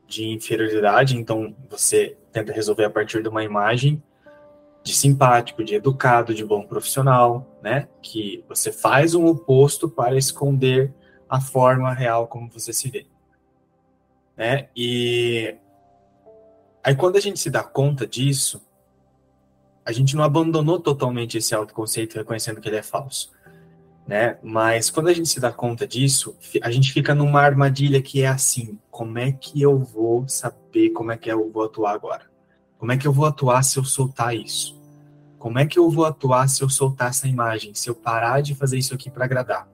de 0.06 0.28
inferioridade, 0.28 1.18
então 1.18 1.56
você 1.70 2.18
tenta 2.32 2.52
resolver 2.52 2.86
a 2.86 2.90
partir 2.90 3.24
de 3.24 3.30
uma 3.30 3.44
imagem 3.44 4.04
de 4.84 4.94
simpático, 4.94 5.64
de 5.64 5.76
educado, 5.76 6.34
de 6.34 6.44
bom 6.44 6.64
profissional, 6.64 7.58
né? 7.62 7.88
Que 8.02 8.44
você 8.50 8.72
faz 8.72 9.16
um 9.16 9.26
oposto 9.26 9.90
para 9.90 10.18
esconder 10.18 10.94
a 11.30 11.40
forma 11.40 11.94
real 11.94 12.28
como 12.28 12.50
você 12.50 12.74
se 12.74 12.90
vê. 12.90 13.06
Né? 14.36 14.68
E 14.76 15.56
aí 16.84 16.96
quando 16.96 17.16
a 17.16 17.20
gente 17.20 17.40
se 17.40 17.50
dá 17.50 17.64
conta 17.64 18.06
disso, 18.08 18.62
a 19.86 19.92
gente 19.92 20.16
não 20.16 20.24
abandonou 20.24 20.80
totalmente 20.80 21.38
esse 21.38 21.54
autoconceito 21.56 22.18
reconhecendo 22.18 22.62
que 22.62 22.70
ele 22.70 22.78
é 22.78 22.84
falso. 22.84 23.32
Né? 24.08 24.38
Mas 24.44 24.90
quando 24.90 25.08
a 25.08 25.14
gente 25.14 25.30
se 25.30 25.40
dá 25.40 25.52
conta 25.52 25.88
disso, 25.88 26.36
a 26.62 26.72
gente 26.72 26.92
fica 26.92 27.16
numa 27.16 27.42
armadilha 27.42 28.02
que 28.02 28.22
é 28.22 28.28
assim: 28.28 28.78
como 28.90 29.18
é 29.18 29.32
que 29.32 29.62
eu 29.62 29.78
vou 29.78 30.28
saber 30.28 30.90
como 30.90 31.12
é 31.12 31.18
que 31.18 31.32
eu 31.32 31.50
vou 31.52 31.64
atuar 31.64 31.94
agora? 31.94 32.30
Como 32.78 32.92
é 32.92 32.98
que 32.98 33.08
eu 33.08 33.14
vou 33.14 33.26
atuar 33.26 33.64
se 33.64 33.78
eu 33.78 33.84
soltar 33.84 34.36
isso? 34.36 34.80
Como 35.38 35.60
é 35.60 35.66
que 35.66 35.78
eu 35.78 35.90
vou 35.90 36.06
atuar 36.06 36.48
se 36.48 36.62
eu 36.62 36.70
soltar 36.70 37.10
essa 37.10 37.28
imagem? 37.28 37.74
Se 37.74 37.90
eu 37.90 37.96
parar 37.96 38.42
de 38.42 38.56
fazer 38.56 38.78
isso 38.78 38.94
aqui 38.94 39.10
para 39.10 39.26
agradar? 39.26 39.68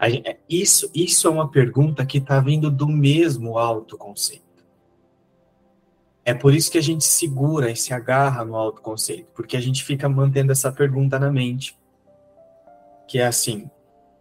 É, 0.00 0.36
isso, 0.48 0.90
isso 0.92 1.28
é 1.28 1.30
uma 1.30 1.48
pergunta 1.48 2.04
que 2.04 2.18
está 2.18 2.40
vindo 2.40 2.70
do 2.70 2.88
mesmo 2.88 3.56
autoconceito. 3.56 4.51
É 6.24 6.32
por 6.32 6.54
isso 6.54 6.70
que 6.70 6.78
a 6.78 6.82
gente 6.82 7.04
segura 7.04 7.70
e 7.70 7.76
se 7.76 7.92
agarra 7.92 8.44
no 8.44 8.56
autoconceito, 8.56 9.30
porque 9.34 9.56
a 9.56 9.60
gente 9.60 9.84
fica 9.84 10.08
mantendo 10.08 10.52
essa 10.52 10.70
pergunta 10.70 11.18
na 11.18 11.32
mente. 11.32 11.76
Que 13.08 13.18
é 13.18 13.26
assim: 13.26 13.68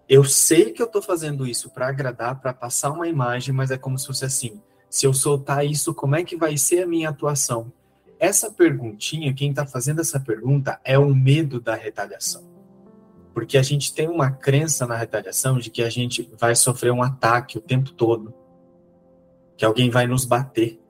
eu 0.10 0.24
sei 0.24 0.72
que 0.72 0.82
eu 0.82 0.88
estou 0.88 1.02
fazendo 1.02 1.48
isso 1.48 1.70
para 1.70 1.88
agradar, 1.88 2.42
para 2.42 2.54
passar 2.54 2.92
uma 2.92 3.08
imagem, 3.08 3.54
mas 3.54 3.72
é 3.72 3.78
como 3.78 3.98
se 3.98 4.08
fosse 4.08 4.26
assim: 4.26 4.62
se 4.90 5.06
eu 5.06 5.14
soltar 5.14 5.66
isso, 5.66 5.94
como 5.94 6.16
é 6.16 6.24
que 6.24 6.36
vai 6.36 6.58
ser 6.58 6.84
a 6.84 6.88
minha 6.88 7.10
atuação? 7.10 7.72
Essa 8.20 8.52
perguntinha, 8.52 9.34
quem 9.34 9.52
está 9.52 9.66
fazendo 9.66 10.02
essa 10.02 10.20
pergunta 10.20 10.82
é 10.84 11.00
o 11.00 11.16
medo 11.16 11.62
da 11.62 11.76
retaliação. 11.76 12.44
Porque 13.34 13.58
a 13.58 13.64
gente 13.64 13.94
tem 13.94 14.10
uma 14.10 14.30
crença 14.30 14.86
na 14.86 14.98
retaliação 14.98 15.58
de 15.58 15.70
que 15.70 15.82
a 15.82 15.90
gente 15.90 16.30
vai 16.38 16.56
sofrer 16.56 16.92
um 16.92 17.02
ataque 17.02 17.58
o 17.58 17.62
tempo 17.62 17.94
todo, 17.94 18.34
que 19.56 19.64
alguém 19.64 19.90
vai 19.90 20.08
nos 20.08 20.26
bater, 20.26 20.81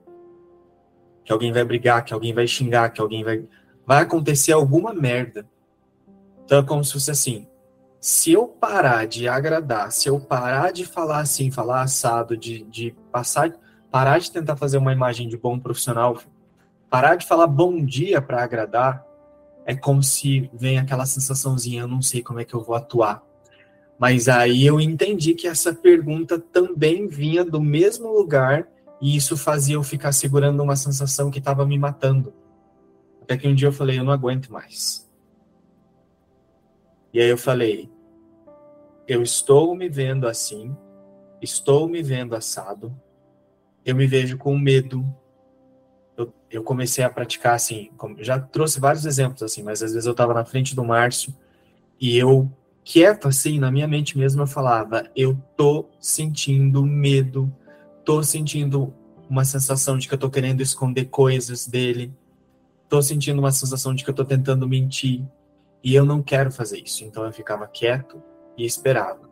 que 1.24 1.32
alguém 1.32 1.52
vai 1.52 1.64
brigar, 1.64 2.04
que 2.04 2.12
alguém 2.12 2.34
vai 2.34 2.46
xingar, 2.46 2.90
que 2.90 3.00
alguém 3.00 3.24
vai. 3.24 3.44
Vai 3.86 4.02
acontecer 4.02 4.52
alguma 4.52 4.92
merda. 4.92 5.46
Então 6.44 6.58
é 6.58 6.62
como 6.62 6.84
se 6.84 6.92
fosse 6.92 7.10
assim: 7.10 7.46
se 8.00 8.32
eu 8.32 8.48
parar 8.48 9.06
de 9.06 9.28
agradar, 9.28 9.92
se 9.92 10.08
eu 10.08 10.18
parar 10.18 10.72
de 10.72 10.84
falar 10.84 11.20
assim, 11.20 11.50
falar 11.50 11.82
assado, 11.82 12.36
de, 12.36 12.64
de 12.64 12.94
passar, 13.10 13.52
parar 13.90 14.18
de 14.18 14.30
tentar 14.30 14.56
fazer 14.56 14.78
uma 14.78 14.92
imagem 14.92 15.28
de 15.28 15.36
bom 15.36 15.58
profissional, 15.58 16.18
parar 16.90 17.16
de 17.16 17.26
falar 17.26 17.46
bom 17.46 17.84
dia 17.84 18.20
para 18.20 18.42
agradar, 18.42 19.04
é 19.64 19.74
como 19.74 20.02
se 20.02 20.50
vem 20.52 20.78
aquela 20.78 21.06
sensaçãozinha, 21.06 21.82
eu 21.82 21.88
não 21.88 22.02
sei 22.02 22.22
como 22.22 22.40
é 22.40 22.44
que 22.44 22.54
eu 22.54 22.60
vou 22.60 22.74
atuar. 22.74 23.22
Mas 23.98 24.28
aí 24.28 24.66
eu 24.66 24.80
entendi 24.80 25.34
que 25.34 25.46
essa 25.46 25.72
pergunta 25.72 26.38
também 26.38 27.06
vinha 27.06 27.44
do 27.44 27.60
mesmo 27.60 28.12
lugar 28.12 28.66
e 29.02 29.16
isso 29.16 29.36
fazia 29.36 29.74
eu 29.74 29.82
ficar 29.82 30.12
segurando 30.12 30.62
uma 30.62 30.76
sensação 30.76 31.28
que 31.28 31.40
estava 31.40 31.66
me 31.66 31.76
matando. 31.76 32.32
Até 33.20 33.36
que 33.36 33.48
um 33.48 33.54
dia 33.54 33.66
eu 33.66 33.72
falei, 33.72 33.98
eu 33.98 34.04
não 34.04 34.12
aguento 34.12 34.52
mais. 34.52 35.10
E 37.12 37.20
aí 37.20 37.28
eu 37.28 37.36
falei, 37.36 37.90
eu 39.08 39.20
estou 39.20 39.74
me 39.74 39.88
vendo 39.88 40.28
assim, 40.28 40.76
estou 41.40 41.88
me 41.88 42.00
vendo 42.00 42.36
assado, 42.36 42.94
eu 43.84 43.96
me 43.96 44.06
vejo 44.06 44.38
com 44.38 44.56
medo, 44.56 45.04
eu, 46.16 46.32
eu 46.48 46.62
comecei 46.62 47.02
a 47.02 47.10
praticar 47.10 47.56
assim, 47.56 47.90
já 48.20 48.38
trouxe 48.38 48.78
vários 48.78 49.04
exemplos 49.04 49.42
assim, 49.42 49.64
mas 49.64 49.82
às 49.82 49.92
vezes 49.92 50.06
eu 50.06 50.12
estava 50.12 50.32
na 50.32 50.44
frente 50.44 50.76
do 50.76 50.84
Márcio 50.84 51.34
e 52.00 52.16
eu 52.16 52.48
quieto 52.84 53.26
assim, 53.26 53.58
na 53.58 53.70
minha 53.70 53.88
mente 53.88 54.16
mesmo 54.16 54.42
eu 54.42 54.46
falava, 54.46 55.10
eu 55.16 55.36
tô 55.56 55.88
sentindo 55.98 56.86
medo, 56.86 57.52
tô 58.04 58.22
sentindo 58.22 58.92
uma 59.28 59.44
sensação 59.44 59.96
de 59.96 60.08
que 60.08 60.14
eu 60.14 60.18
tô 60.18 60.30
querendo 60.30 60.60
esconder 60.60 61.06
coisas 61.06 61.66
dele, 61.66 62.12
tô 62.88 63.00
sentindo 63.00 63.38
uma 63.38 63.52
sensação 63.52 63.94
de 63.94 64.04
que 64.04 64.10
eu 64.10 64.14
tô 64.14 64.24
tentando 64.24 64.68
mentir 64.68 65.24
e 65.82 65.94
eu 65.94 66.04
não 66.04 66.22
quero 66.22 66.52
fazer 66.52 66.80
isso. 66.80 67.04
Então 67.04 67.24
eu 67.24 67.32
ficava 67.32 67.66
quieto 67.66 68.22
e 68.56 68.64
esperava. 68.64 69.30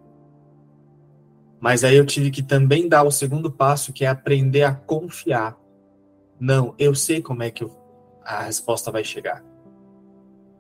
Mas 1.61 1.85
aí 1.85 1.97
eu 1.97 2.07
tive 2.07 2.31
que 2.31 2.43
também 2.43 2.89
dar 2.89 3.03
o 3.03 3.11
segundo 3.11 3.51
passo, 3.51 3.93
que 3.93 4.05
é 4.05 4.09
aprender 4.09 4.63
a 4.63 4.75
confiar 4.75 5.61
não, 6.41 6.75
eu 6.79 6.95
sei 6.95 7.21
como 7.21 7.43
é 7.43 7.51
que 7.51 7.71
a 8.25 8.41
resposta 8.41 8.91
vai 8.91 9.05
chegar. 9.05 9.45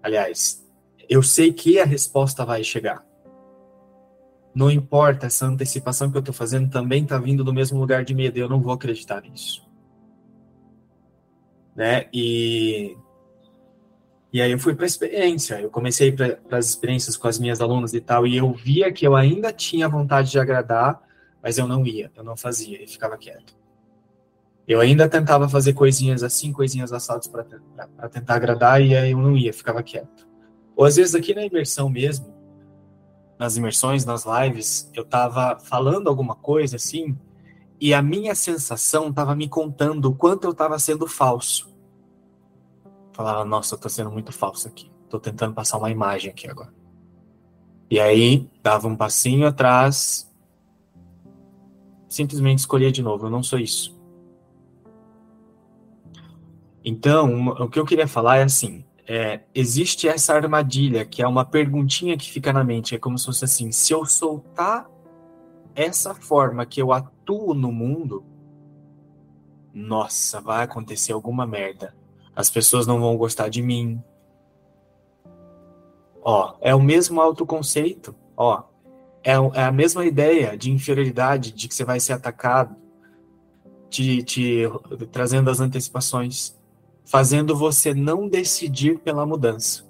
Aliás, 0.02 0.62
eu 1.08 1.22
sei 1.22 1.54
que 1.54 1.80
a 1.80 1.86
resposta 1.86 2.44
vai 2.44 2.62
chegar. 2.62 3.02
Não 4.54 4.70
importa, 4.70 5.26
essa 5.26 5.46
antecipação 5.46 6.10
que 6.10 6.16
eu 6.16 6.20
estou 6.20 6.34
fazendo 6.34 6.70
também 6.70 7.04
está 7.04 7.18
vindo 7.18 7.44
do 7.44 7.52
mesmo 7.52 7.78
lugar 7.78 8.04
de 8.04 8.14
medo, 8.14 8.36
eu 8.36 8.48
não 8.48 8.60
vou 8.60 8.72
acreditar 8.72 9.22
nisso. 9.22 9.68
Né? 11.74 12.06
E, 12.12 12.96
e 14.32 14.42
aí 14.42 14.50
eu 14.50 14.58
fui 14.58 14.74
para 14.74 14.84
a 14.84 14.86
experiência, 14.86 15.60
eu 15.60 15.70
comecei 15.70 16.10
para 16.12 16.38
as 16.50 16.68
experiências 16.68 17.16
com 17.16 17.28
as 17.28 17.38
minhas 17.38 17.60
alunas 17.60 17.94
e 17.94 18.00
tal, 18.00 18.26
e 18.26 18.36
eu 18.36 18.52
via 18.52 18.92
que 18.92 19.06
eu 19.06 19.14
ainda 19.14 19.52
tinha 19.52 19.88
vontade 19.88 20.30
de 20.30 20.38
agradar, 20.38 21.00
mas 21.42 21.56
eu 21.56 21.66
não 21.66 21.86
ia, 21.86 22.10
eu 22.16 22.24
não 22.24 22.36
fazia, 22.36 22.82
e 22.82 22.86
ficava 22.88 23.16
quieto. 23.16 23.56
Eu 24.66 24.80
ainda 24.80 25.08
tentava 25.08 25.48
fazer 25.48 25.72
coisinhas 25.72 26.22
assim, 26.22 26.52
coisinhas 26.52 26.92
assadas 26.92 27.26
para 27.26 27.44
tentar 28.08 28.34
agradar, 28.34 28.82
e 28.82 28.96
aí 28.96 29.12
eu 29.12 29.18
não 29.18 29.36
ia, 29.36 29.52
ficava 29.52 29.82
quieto. 29.82 30.28
Ou 30.76 30.84
às 30.84 30.96
vezes 30.96 31.14
aqui 31.14 31.34
na 31.34 31.44
imersão 31.44 31.88
mesmo, 31.88 32.29
nas 33.40 33.56
imersões, 33.56 34.04
nas 34.04 34.26
lives, 34.26 34.90
eu 34.92 35.02
tava 35.02 35.58
falando 35.58 36.08
alguma 36.10 36.34
coisa 36.34 36.76
assim, 36.76 37.16
e 37.80 37.94
a 37.94 38.02
minha 38.02 38.34
sensação 38.34 39.10
tava 39.10 39.34
me 39.34 39.48
contando 39.48 40.10
o 40.10 40.14
quanto 40.14 40.44
eu 40.44 40.52
tava 40.52 40.78
sendo 40.78 41.06
falso. 41.06 41.74
Falava, 43.14 43.42
nossa, 43.46 43.74
eu 43.74 43.78
tô 43.78 43.88
sendo 43.88 44.10
muito 44.10 44.30
falso 44.30 44.68
aqui. 44.68 44.92
Tô 45.08 45.18
tentando 45.18 45.54
passar 45.54 45.78
uma 45.78 45.90
imagem 45.90 46.30
aqui 46.30 46.50
agora. 46.50 46.70
E 47.90 47.98
aí, 47.98 48.46
dava 48.62 48.86
um 48.86 48.94
passinho 48.94 49.46
atrás, 49.46 50.30
simplesmente 52.10 52.58
escolhia 52.58 52.92
de 52.92 53.02
novo, 53.02 53.24
eu 53.24 53.30
não 53.30 53.42
sou 53.42 53.58
isso. 53.58 53.98
Então, 56.84 57.48
o 57.48 57.70
que 57.70 57.78
eu 57.78 57.86
queria 57.86 58.06
falar 58.06 58.36
é 58.36 58.42
assim: 58.42 58.84
é, 59.12 59.40
existe 59.52 60.06
essa 60.06 60.34
armadilha, 60.34 61.04
que 61.04 61.20
é 61.20 61.26
uma 61.26 61.44
perguntinha 61.44 62.16
que 62.16 62.30
fica 62.30 62.52
na 62.52 62.62
mente, 62.62 62.94
é 62.94 62.98
como 62.98 63.18
se 63.18 63.26
fosse 63.26 63.44
assim: 63.44 63.72
se 63.72 63.92
eu 63.92 64.06
soltar 64.06 64.88
essa 65.74 66.14
forma 66.14 66.64
que 66.64 66.80
eu 66.80 66.92
atuo 66.92 67.52
no 67.52 67.72
mundo, 67.72 68.24
nossa, 69.74 70.40
vai 70.40 70.62
acontecer 70.62 71.12
alguma 71.12 71.44
merda. 71.44 71.92
As 72.36 72.48
pessoas 72.48 72.86
não 72.86 73.00
vão 73.00 73.16
gostar 73.16 73.48
de 73.48 73.60
mim. 73.60 74.00
Ó, 76.22 76.54
é 76.60 76.72
o 76.72 76.80
mesmo 76.80 77.20
autoconceito, 77.20 78.14
ó. 78.36 78.62
É, 79.24 79.32
é 79.32 79.64
a 79.64 79.72
mesma 79.72 80.04
ideia 80.04 80.56
de 80.56 80.70
inferioridade, 80.70 81.50
de 81.50 81.66
que 81.66 81.74
você 81.74 81.84
vai 81.84 81.98
ser 81.98 82.12
atacado, 82.12 82.76
te, 83.88 84.22
te 84.22 84.62
trazendo 85.10 85.50
as 85.50 85.58
antecipações 85.58 86.59
fazendo 87.10 87.56
você 87.56 87.92
não 87.92 88.28
decidir 88.28 89.00
pela 89.00 89.26
mudança. 89.26 89.84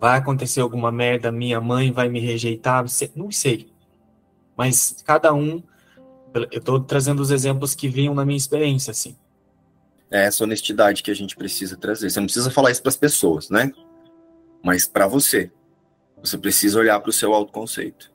Vai 0.00 0.18
acontecer 0.18 0.60
alguma 0.60 0.90
merda, 0.90 1.30
minha 1.30 1.60
mãe 1.60 1.92
vai 1.92 2.08
me 2.08 2.18
rejeitar, 2.18 2.84
não 3.14 3.30
sei. 3.30 3.72
Mas 4.56 5.00
cada 5.06 5.32
um, 5.32 5.62
eu 6.34 6.58
estou 6.58 6.80
trazendo 6.80 7.22
os 7.22 7.30
exemplos 7.30 7.72
que 7.72 7.88
vinham 7.88 8.16
na 8.16 8.24
minha 8.24 8.36
experiência, 8.36 8.90
assim. 8.90 9.16
É 10.10 10.24
essa 10.24 10.42
honestidade 10.42 11.04
que 11.04 11.10
a 11.12 11.14
gente 11.14 11.36
precisa 11.36 11.76
trazer. 11.76 12.10
Você 12.10 12.18
não 12.18 12.26
precisa 12.26 12.50
falar 12.50 12.72
isso 12.72 12.82
para 12.82 12.90
as 12.90 12.96
pessoas, 12.96 13.48
né? 13.48 13.70
Mas 14.60 14.88
para 14.88 15.06
você. 15.06 15.52
Você 16.20 16.36
precisa 16.36 16.80
olhar 16.80 16.98
para 16.98 17.10
o 17.10 17.12
seu 17.12 17.32
autoconceito. 17.32 18.11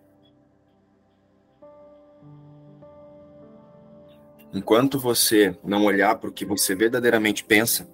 Enquanto 4.58 4.98
você 4.98 5.56
não 5.64 5.86
olhar 5.86 6.16
para 6.16 6.32
o 6.32 6.34
que 6.34 6.44
você 6.44 6.74
verdadeiramente 6.74 7.44
pensa 7.44 7.88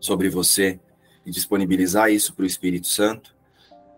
sobre 0.00 0.28
você 0.28 0.80
e 1.24 1.30
disponibilizar 1.30 2.10
isso 2.10 2.34
para 2.34 2.42
o 2.42 2.46
Espírito 2.46 2.88
Santo, 2.88 3.32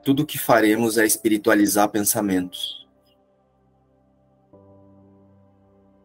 tudo 0.05 0.23
o 0.23 0.27
que 0.27 0.37
faremos 0.37 0.99
é 0.99 1.07
espiritualizar 1.07 1.89
pensamentos 1.89 2.87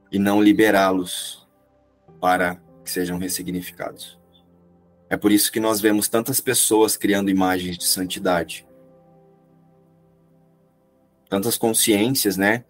e 0.10 0.18
não 0.18 0.42
liberá-los 0.42 1.46
para 2.18 2.56
que 2.86 2.90
sejam 2.90 3.18
ressignificados. 3.18 4.18
É 5.10 5.18
por 5.18 5.34
isso 5.34 5.52
que 5.52 5.60
nós 5.60 5.82
vemos 5.82 6.08
tantas 6.08 6.40
pessoas 6.40 6.96
criando 6.96 7.30
imagens 7.30 7.78
de 7.78 7.84
santidade. 7.84 8.66
Tantas 11.28 11.58
consciências, 11.58 12.38
né? 12.38 12.64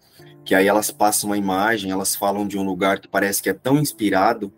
Que 0.44 0.54
aí 0.54 0.68
elas 0.68 0.90
passam 0.90 1.30
uma 1.30 1.38
imagem, 1.38 1.90
elas 1.90 2.14
falam 2.14 2.46
de 2.46 2.58
um 2.58 2.64
lugar 2.64 3.00
que 3.00 3.08
parece 3.08 3.42
que 3.42 3.48
é 3.48 3.54
tão 3.54 3.78
inspirado, 3.78 4.52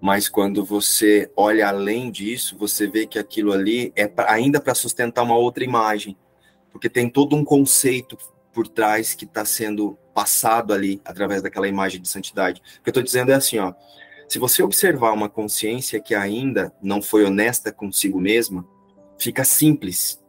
mas 0.00 0.28
quando 0.28 0.64
você 0.64 1.30
olha 1.36 1.68
além 1.68 2.10
disso, 2.10 2.56
você 2.58 2.86
vê 2.86 3.06
que 3.06 3.18
aquilo 3.18 3.52
ali 3.52 3.92
é 3.94 4.06
pra, 4.06 4.32
ainda 4.32 4.60
para 4.60 4.74
sustentar 4.74 5.22
uma 5.22 5.36
outra 5.36 5.64
imagem, 5.64 6.16
porque 6.70 6.88
tem 6.88 7.08
todo 7.08 7.36
um 7.36 7.44
conceito 7.44 8.16
por 8.52 8.68
trás 8.68 9.14
que 9.14 9.24
está 9.24 9.44
sendo 9.44 9.98
passado 10.14 10.72
ali 10.72 11.00
através 11.04 11.42
daquela 11.42 11.68
imagem 11.68 12.00
de 12.00 12.08
santidade. 12.08 12.60
O 12.60 12.82
que 12.82 12.88
eu 12.88 12.90
estou 12.90 13.02
dizendo 13.02 13.32
é 13.32 13.34
assim, 13.34 13.58
ó, 13.58 13.72
se 14.28 14.38
você 14.38 14.62
observar 14.62 15.12
uma 15.12 15.28
consciência 15.28 16.00
que 16.00 16.14
ainda 16.14 16.72
não 16.82 17.02
foi 17.02 17.24
honesta 17.24 17.72
consigo 17.72 18.20
mesma, 18.20 18.66
fica 19.18 19.44
simples 19.44 20.21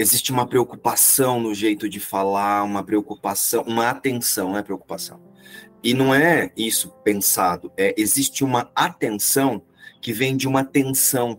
existe 0.00 0.32
uma 0.32 0.46
preocupação 0.46 1.38
no 1.38 1.54
jeito 1.54 1.86
de 1.86 2.00
falar, 2.00 2.62
uma 2.62 2.82
preocupação, 2.82 3.62
uma 3.64 3.90
atenção, 3.90 4.50
não 4.50 4.58
é 4.58 4.62
preocupação. 4.62 5.20
E 5.82 5.92
não 5.92 6.14
é 6.14 6.50
isso 6.56 6.90
pensado, 7.04 7.70
é 7.76 7.94
existe 7.98 8.42
uma 8.42 8.70
atenção 8.74 9.62
que 10.00 10.12
vem 10.12 10.36
de 10.36 10.48
uma 10.48 10.64
tensão 10.64 11.38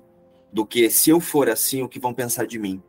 do 0.53 0.63
que 0.63 0.91
se 0.91 1.09
eu 1.09 1.19
for 1.19 1.49
assim, 1.49 1.81
o 1.81 1.89
que 1.89 1.99
vão 1.99 2.13
pensar 2.13 2.45
de 2.45 2.59
mim? 2.59 2.81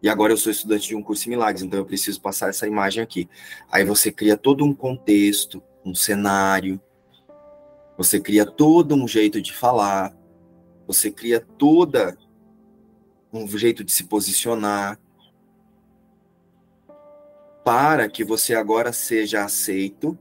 E 0.00 0.08
agora 0.08 0.32
eu 0.32 0.36
sou 0.36 0.52
estudante 0.52 0.86
de 0.86 0.94
um 0.94 1.02
curso 1.02 1.26
em 1.26 1.30
milagres, 1.30 1.64
então 1.64 1.78
eu 1.78 1.84
preciso 1.84 2.20
passar 2.20 2.50
essa 2.50 2.66
imagem 2.66 3.02
aqui. 3.02 3.28
Aí 3.70 3.84
você 3.84 4.12
cria 4.12 4.36
todo 4.36 4.64
um 4.64 4.74
contexto, 4.74 5.62
um 5.84 5.94
cenário, 5.94 6.80
você 7.96 8.20
cria 8.20 8.46
todo 8.46 8.94
um 8.94 9.08
jeito 9.08 9.40
de 9.40 9.52
falar, 9.52 10.14
você 10.86 11.10
cria 11.10 11.40
toda 11.40 12.16
um 13.34 13.48
jeito 13.48 13.82
de 13.82 13.90
se 13.90 14.04
posicionar, 14.04 14.98
para 17.64 18.08
que 18.08 18.22
você 18.22 18.54
agora 18.54 18.92
seja 18.92 19.42
aceito 19.42 20.16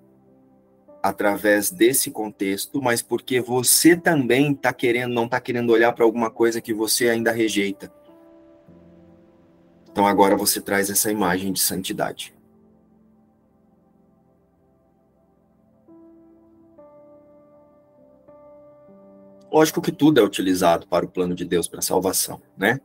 através 1.02 1.70
desse 1.70 2.10
contexto, 2.10 2.82
mas 2.82 3.02
porque 3.02 3.42
você 3.42 3.96
também 3.96 4.56
tá 4.56 4.72
querendo, 4.72 5.14
não 5.14 5.26
está 5.26 5.40
querendo 5.40 5.72
olhar 5.72 5.92
para 5.92 6.06
alguma 6.06 6.32
coisa 6.32 6.62
que 6.62 6.74
você 6.74 7.10
ainda 7.10 7.32
rejeita. 7.32 7.94
Então 9.92 10.08
agora 10.08 10.36
você 10.36 10.62
traz 10.62 10.90
essa 10.90 11.12
imagem 11.12 11.52
de 11.52 11.60
santidade. 11.60 12.34
Lógico 19.52 19.82
que 19.84 19.92
tudo 19.92 20.20
é 20.20 20.24
utilizado 20.24 20.88
para 20.88 21.06
o 21.06 21.10
plano 21.10 21.36
de 21.36 21.46
Deus 21.46 21.68
para 21.68 21.78
a 21.78 21.84
salvação, 21.84 22.42
né? 22.58 22.80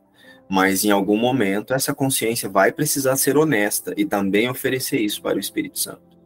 Mas 0.49 0.83
em 0.83 0.89
algum 0.89 1.15
momento 1.15 1.75
essa 1.75 1.93
consciência 1.93 2.49
vai 2.49 2.71
precisar 2.71 3.15
ser 3.17 3.37
honesta 3.37 3.93
e 3.95 4.03
também 4.03 4.49
oferecer 4.49 4.99
isso 4.99 5.21
para 5.21 5.37
o 5.37 5.39
Espírito 5.39 5.77
Santo. 5.77 6.17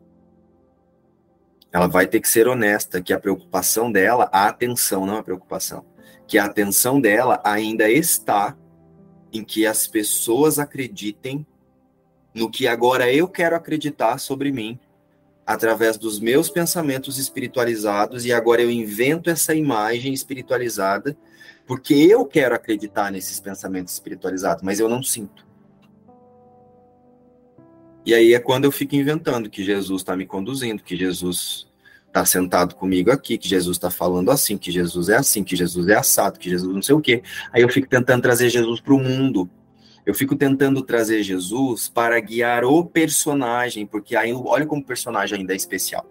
Ela 1.74 1.88
vai 1.88 2.08
ter 2.08 2.22
que 2.22 2.30
ser 2.30 2.48
honesta 2.48 3.02
que 3.02 3.12
a 3.12 3.20
preocupação 3.20 3.92
dela, 3.92 4.30
a 4.32 4.48
atenção, 4.48 5.06
não 5.06 5.18
a 5.18 5.24
preocupação, 5.24 5.86
que 6.26 6.38
a 6.38 6.46
atenção 6.46 7.02
dela 7.02 7.42
ainda 7.44 7.90
está 7.90 8.56
em 9.34 9.44
que 9.44 9.66
as 9.66 9.88
pessoas 9.88 10.58
acreditem 10.58 11.46
no 12.34 12.50
que 12.50 12.66
agora 12.66 13.12
eu 13.12 13.28
quero 13.28 13.56
acreditar 13.56 14.20
sobre 14.20 14.52
mim, 14.52 14.80
através 15.46 15.98
dos 15.98 16.20
meus 16.20 16.50
pensamentos 16.50 17.18
espiritualizados, 17.18 18.26
e 18.26 18.32
agora 18.32 18.62
eu 18.62 18.72
invento 18.72 19.30
essa 19.30 19.54
imagem 19.54 20.14
espiritualizada 20.14 21.18
porque 21.66 21.94
eu 21.94 22.26
quero 22.26 22.56
acreditar 22.56 23.12
nesses 23.12 23.40
pensamentos 23.40 23.94
espiritualizados, 23.94 24.64
mas 24.64 24.80
eu 24.80 24.90
não 24.90 25.02
sinto. 25.02 25.46
E 28.06 28.14
aí 28.14 28.34
é 28.34 28.40
quando 28.40 28.66
eu 28.66 28.72
fico 28.72 28.96
inventando 28.96 29.50
que 29.50 29.64
Jesus 29.64 30.02
está 30.02 30.16
me 30.16 30.26
conduzindo, 30.26 30.84
que 30.84 30.96
Jesus 30.96 31.68
está 32.08 32.26
sentado 32.26 32.76
comigo 32.76 33.10
aqui, 33.12 33.38
que 33.38 33.48
Jesus 33.48 33.78
está 33.78 33.90
falando 33.90 34.30
assim, 34.30 34.58
que 34.58 34.72
Jesus 34.72 35.10
é 35.10 35.16
assim, 35.16 35.44
que 35.44 35.56
Jesus 35.56 35.88
é 35.88 35.96
assado, 35.96 36.38
que 36.38 36.50
Jesus 36.50 36.74
não 36.74 36.82
sei 36.82 36.94
o 36.94 37.02
quê. 37.02 37.24
Aí 37.52 37.62
eu 37.62 37.70
fico 37.70 37.88
tentando 37.88 38.22
trazer 38.22 38.50
Jesus 38.50 38.82
para 38.82 38.94
o 38.94 39.00
mundo. 39.00 39.50
Eu 40.06 40.14
fico 40.14 40.36
tentando 40.36 40.82
trazer 40.82 41.24
Jesus 41.24 41.88
para 41.88 42.20
guiar 42.20 42.66
o 42.66 42.86
personagem, 42.86 43.88
porque 43.88 44.18
aí 44.18 44.34
olha 44.34 44.66
como 44.66 44.82
o 44.82 44.86
personagem 44.86 45.40
ainda 45.40 45.54
é 45.54 45.56
especial. 45.56 46.06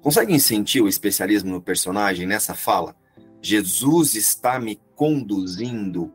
Conseguem 0.00 0.40
sentir 0.40 0.80
o 0.80 0.88
especialismo 0.88 1.52
no 1.52 1.62
personagem 1.62 2.26
nessa 2.26 2.54
fala? 2.54 2.96
Jesus 3.42 4.14
está 4.14 4.60
me 4.60 4.76
conduzindo. 4.94 6.14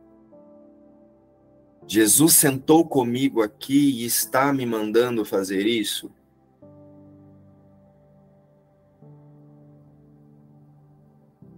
Jesus 1.85 2.33
sentou 2.35 2.87
comigo 2.87 3.41
aqui 3.41 4.01
e 4.01 4.05
está 4.05 4.53
me 4.53 4.65
mandando 4.65 5.25
fazer 5.25 5.67
isso. 5.67 6.09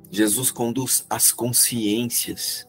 Jesus 0.09 0.49
conduz 0.49 1.05
as 1.07 1.31
consciências. 1.31 2.67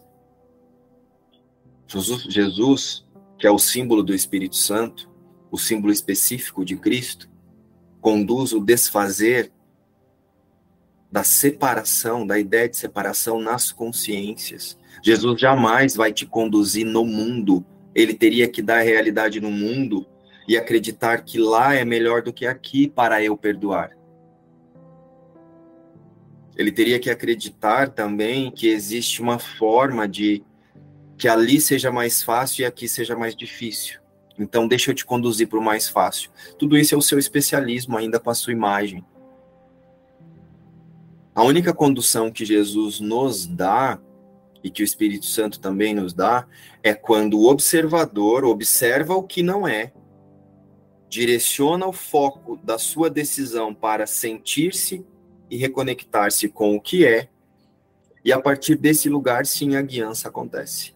Jesus, 1.88 2.22
Jesus, 2.24 3.07
que 3.38 3.46
é 3.46 3.51
o 3.51 3.59
símbolo 3.59 4.03
do 4.03 4.14
Espírito 4.14 4.57
Santo, 4.57 5.11
o 5.51 5.57
símbolo 5.57 5.90
específico 5.90 6.66
de 6.66 6.76
Cristo, 6.76 7.30
conduz 8.01 8.53
o 8.53 8.61
desfazer 8.61 9.51
da 11.11 11.24
separação, 11.24 12.26
da 12.26 12.38
ideia 12.38 12.68
de 12.68 12.76
separação 12.76 13.40
nas 13.40 13.72
consciências. 13.72 14.78
Jesus 15.02 15.40
jamais 15.40 15.96
vai 15.96 16.12
te 16.12 16.24
conduzir 16.26 16.86
no 16.86 17.04
mundo. 17.04 17.64
Ele 17.94 18.14
teria 18.14 18.48
que 18.48 18.62
dar 18.62 18.78
a 18.78 18.82
realidade 18.82 19.40
no 19.40 19.50
mundo 19.50 20.06
e 20.46 20.56
acreditar 20.56 21.22
que 21.22 21.38
lá 21.38 21.74
é 21.74 21.84
melhor 21.84 22.22
do 22.22 22.32
que 22.32 22.46
aqui 22.46 22.88
para 22.88 23.22
eu 23.22 23.36
perdoar. 23.36 23.96
Ele 26.56 26.70
teria 26.70 26.98
que 26.98 27.08
acreditar 27.08 27.88
também 27.88 28.50
que 28.50 28.68
existe 28.68 29.22
uma 29.22 29.38
forma 29.38 30.06
de 30.06 30.44
que 31.16 31.28
ali 31.28 31.61
seja 31.61 31.90
mais 31.90 32.22
fácil 32.22 32.62
e 32.62 32.64
aqui 32.64 32.88
seja 32.88 33.16
mais 33.16 33.34
difícil. 33.34 34.00
Então, 34.38 34.66
deixa 34.66 34.90
eu 34.90 34.94
te 34.94 35.04
conduzir 35.04 35.48
para 35.48 35.58
o 35.58 35.62
mais 35.62 35.88
fácil. 35.88 36.30
Tudo 36.58 36.76
isso 36.76 36.94
é 36.94 36.98
o 36.98 37.02
seu 37.02 37.18
especialismo 37.18 37.96
ainda 37.96 38.18
com 38.18 38.30
a 38.30 38.34
sua 38.34 38.52
imagem. 38.52 39.04
A 41.41 41.43
única 41.43 41.72
condução 41.72 42.30
que 42.30 42.45
Jesus 42.45 43.01
nos 43.01 43.47
dá 43.47 43.99
e 44.62 44.68
que 44.68 44.82
o 44.82 44.84
Espírito 44.84 45.24
Santo 45.24 45.59
também 45.59 45.95
nos 45.95 46.12
dá 46.12 46.47
é 46.82 46.93
quando 46.93 47.38
o 47.38 47.49
observador 47.49 48.45
observa 48.45 49.14
o 49.14 49.22
que 49.22 49.43
não 49.43 49.66
é, 49.66 49.91
direciona 51.09 51.86
o 51.86 51.95
foco 51.95 52.59
da 52.59 52.76
sua 52.76 53.09
decisão 53.09 53.74
para 53.74 54.07
sentir-se 54.07 55.03
e 55.49 55.57
reconectar-se 55.57 56.47
com 56.47 56.76
o 56.76 56.80
que 56.80 57.07
é, 57.07 57.30
e 58.22 58.34
a 58.34 58.38
partir 58.38 58.76
desse 58.76 59.09
lugar 59.09 59.47
sim 59.47 59.76
a 59.76 59.80
guiança 59.80 60.28
acontece 60.28 60.95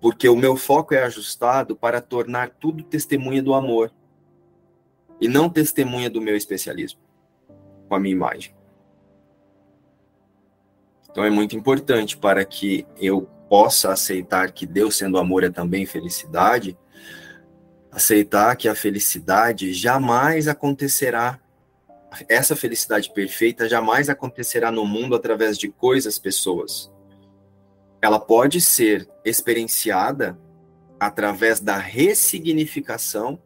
porque 0.00 0.28
o 0.28 0.36
meu 0.36 0.56
foco 0.56 0.94
é 0.94 1.02
ajustado 1.02 1.74
para 1.74 2.00
tornar 2.00 2.48
tudo 2.48 2.84
testemunha 2.84 3.42
do 3.42 3.52
amor 3.52 3.92
e 5.20 5.26
não 5.26 5.50
testemunha 5.50 6.08
do 6.08 6.20
meu 6.20 6.36
especialismo 6.36 7.00
com 7.88 7.96
a 7.96 7.98
minha 7.98 8.14
imagem. 8.14 8.53
Então 11.14 11.22
é 11.22 11.30
muito 11.30 11.54
importante 11.54 12.16
para 12.16 12.44
que 12.44 12.84
eu 12.96 13.22
possa 13.48 13.92
aceitar 13.92 14.50
que 14.50 14.66
Deus 14.66 14.96
sendo 14.96 15.16
amor 15.16 15.44
é 15.44 15.48
também 15.48 15.86
felicidade, 15.86 16.76
aceitar 17.88 18.56
que 18.56 18.68
a 18.68 18.74
felicidade 18.74 19.72
jamais 19.72 20.48
acontecerá. 20.48 21.38
Essa 22.28 22.56
felicidade 22.56 23.12
perfeita 23.12 23.68
jamais 23.68 24.08
acontecerá 24.08 24.72
no 24.72 24.84
mundo 24.84 25.14
através 25.14 25.56
de 25.56 25.68
coisas, 25.68 26.18
pessoas. 26.18 26.92
Ela 28.02 28.18
pode 28.18 28.60
ser 28.60 29.08
experienciada 29.24 30.36
através 30.98 31.60
da 31.60 31.76
ressignificação 31.76 33.40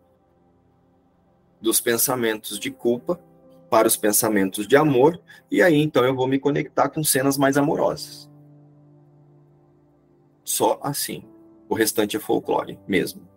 dos 1.60 1.82
pensamentos 1.82 2.58
de 2.58 2.70
culpa 2.70 3.20
para 3.70 3.88
os 3.88 3.96
pensamentos 3.96 4.66
de 4.66 4.76
amor, 4.76 5.20
e 5.50 5.62
aí 5.62 5.76
então 5.76 6.04
eu 6.04 6.14
vou 6.14 6.26
me 6.26 6.38
conectar 6.38 6.88
com 6.88 7.02
cenas 7.04 7.36
mais 7.36 7.56
amorosas. 7.56 8.30
Só 10.44 10.78
assim. 10.82 11.24
O 11.68 11.74
restante 11.74 12.16
é 12.16 12.20
folclore 12.20 12.78
mesmo. 12.88 13.28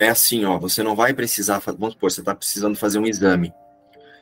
é 0.00 0.08
assim, 0.08 0.46
ó, 0.46 0.58
você 0.58 0.82
não 0.82 0.96
vai 0.96 1.12
precisar, 1.12 1.58
vamos 1.58 1.92
supor, 1.92 2.10
você 2.10 2.20
está 2.20 2.34
precisando 2.34 2.74
fazer 2.74 2.98
um 2.98 3.06
exame. 3.06 3.52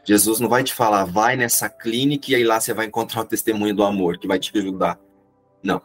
Jesus 0.05 0.41
não 0.41 0.49
vai 0.49 0.65
te 0.65 0.75
falar, 0.75 1.05
vai 1.05 1.37
nessa 1.37 1.69
clínica 1.69 2.33
e 2.33 2.35
aí 2.35 2.43
lá 2.43 2.61
você 2.61 2.75
vai 2.75 2.87
encontrar 2.87 3.23
o 3.23 3.25
testemunho 3.25 3.75
do 3.75 3.85
amor 3.85 4.19
que 4.19 4.27
vai 4.27 4.41
te 4.41 4.57
ajudar. 4.59 4.99
Não. 5.63 5.81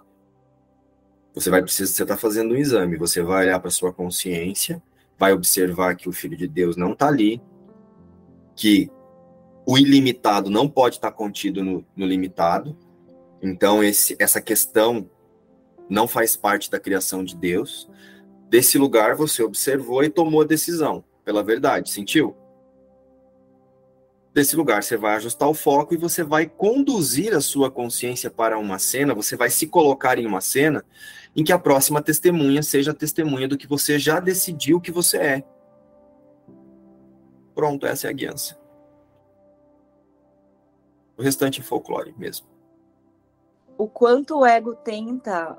Você 1.34 1.49
vai 1.49 1.61
precisar, 1.61 1.93
você 1.93 2.03
está 2.03 2.17
fazendo 2.17 2.53
um 2.53 2.57
exame, 2.57 2.97
você 2.97 3.21
vai 3.21 3.45
olhar 3.45 3.59
para 3.59 3.71
sua 3.71 3.91
consciência, 3.91 4.81
vai 5.17 5.34
observar 5.34 5.95
que 5.95 6.07
o 6.07 6.11
Filho 6.11 6.38
de 6.38 6.47
Deus 6.47 6.75
não 6.75 6.93
está 6.93 7.07
ali, 7.07 7.41
que 8.55 8.89
o 9.65 9.77
ilimitado 9.77 10.49
não 10.49 10.69
pode 10.69 10.95
estar 10.95 11.11
tá 11.11 11.17
contido 11.17 11.63
no, 11.63 11.86
no 11.95 12.05
limitado. 12.05 12.77
Então 13.41 13.84
esse, 13.84 14.15
essa 14.19 14.41
questão 14.41 15.09
não 15.89 16.07
faz 16.07 16.36
parte 16.36 16.69
da 16.69 16.79
criação 16.79 17.23
de 17.23 17.36
Deus. 17.36 17.89
Desse 18.49 18.77
lugar 18.77 19.15
você 19.15 19.41
observou 19.41 20.03
e 20.03 20.09
tomou 20.09 20.41
a 20.41 20.45
decisão 20.45 21.03
pela 21.25 21.43
verdade, 21.43 21.89
sentiu? 21.89 22.36
Desse 24.34 24.55
lugar 24.55 24.81
você 24.81 24.97
vai 24.97 25.15
ajustar 25.15 25.47
o 25.47 25.53
foco 25.53 25.93
e 25.93 25.97
você 25.97 26.23
vai 26.23 26.47
conduzir 26.47 27.36
a 27.36 27.41
sua 27.41 27.69
consciência 27.69 28.31
para 28.31 28.57
uma 28.57 28.79
cena, 28.79 29.13
você 29.13 29.36
vai 29.36 29.49
se 29.51 29.67
colocar 29.67 30.17
em 30.17 30.25
uma 30.25 30.41
cena 30.41 30.84
em 31.36 31.43
que 31.43 31.51
a 31.51 31.59
próxima 31.59 32.01
testemunha 32.01 32.63
seja 32.63 32.91
a 32.91 32.95
testemunha 32.95 33.47
do 33.47 33.57
que 33.57 33.67
você 33.67 33.99
já 33.99 34.19
decidiu 34.19 34.81
que 34.81 34.91
você 34.91 35.17
é. 35.17 35.43
Pronto, 37.53 37.86
essa 37.86 38.07
é 38.07 38.09
a 38.09 38.13
guiança. 38.13 38.57
O 41.15 41.21
restante 41.21 41.61
é 41.61 41.63
folclore 41.63 42.15
mesmo. 42.17 42.47
O 43.77 43.88
quanto 43.88 44.39
o 44.39 44.45
ego 44.45 44.75
tenta 44.75 45.55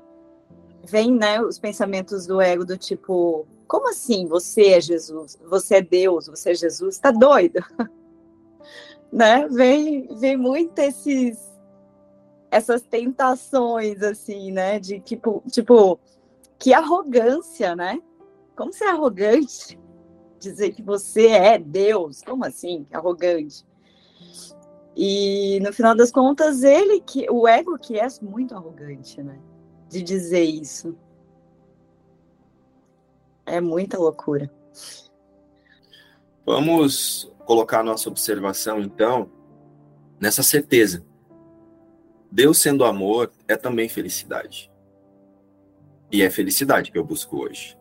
vem, 0.83 1.13
né, 1.13 1.41
os 1.41 1.57
pensamentos 1.57 2.27
do 2.27 2.41
ego 2.41 2.65
do 2.65 2.77
tipo, 2.77 3.47
como 3.67 3.89
assim 3.89 4.27
você 4.27 4.73
é 4.73 4.81
Jesus? 4.81 5.39
Você 5.45 5.75
é 5.75 5.81
Deus, 5.81 6.27
você 6.27 6.51
é 6.51 6.55
Jesus? 6.55 6.97
Tá 6.97 7.11
doido? 7.11 7.63
né? 9.15 9.47
Vem, 9.47 10.07
vem 10.19 10.37
muito 10.37 10.77
esses 10.79 11.55
essas 12.51 12.81
tentações 12.83 14.01
assim, 14.01 14.49
né, 14.51 14.79
de 14.79 14.99
tipo, 14.99 15.43
tipo, 15.51 15.99
que 16.57 16.73
arrogância, 16.73 17.75
né? 17.75 18.01
Como 18.55 18.71
ser 18.71 18.85
arrogante? 18.85 19.77
Dizer 20.39 20.71
que 20.71 20.81
você 20.81 21.27
é 21.27 21.57
Deus, 21.57 22.21
como 22.21 22.45
assim? 22.45 22.85
Arrogante. 22.93 23.65
E 24.95 25.59
no 25.61 25.73
final 25.73 25.95
das 25.95 26.11
contas, 26.11 26.63
ele 26.63 27.01
que 27.01 27.29
o 27.29 27.45
ego 27.45 27.77
que 27.77 27.99
é 27.99 28.07
muito 28.21 28.55
arrogante, 28.55 29.21
né? 29.21 29.37
de 29.89 30.01
dizer 30.01 30.43
isso. 30.43 30.97
É 33.45 33.61
muita 33.61 33.97
loucura. 33.97 34.51
Vamos 36.45 37.31
colocar 37.45 37.83
nossa 37.83 38.09
observação, 38.09 38.81
então, 38.81 39.31
nessa 40.19 40.43
certeza. 40.43 41.05
Deus 42.31 42.57
sendo 42.57 42.83
amor 42.83 43.31
é 43.47 43.55
também 43.55 43.87
felicidade. 43.87 44.71
E 46.11 46.21
é 46.21 46.29
felicidade 46.29 46.91
que 46.91 46.97
eu 46.97 47.03
busco 47.03 47.37
hoje. 47.37 47.77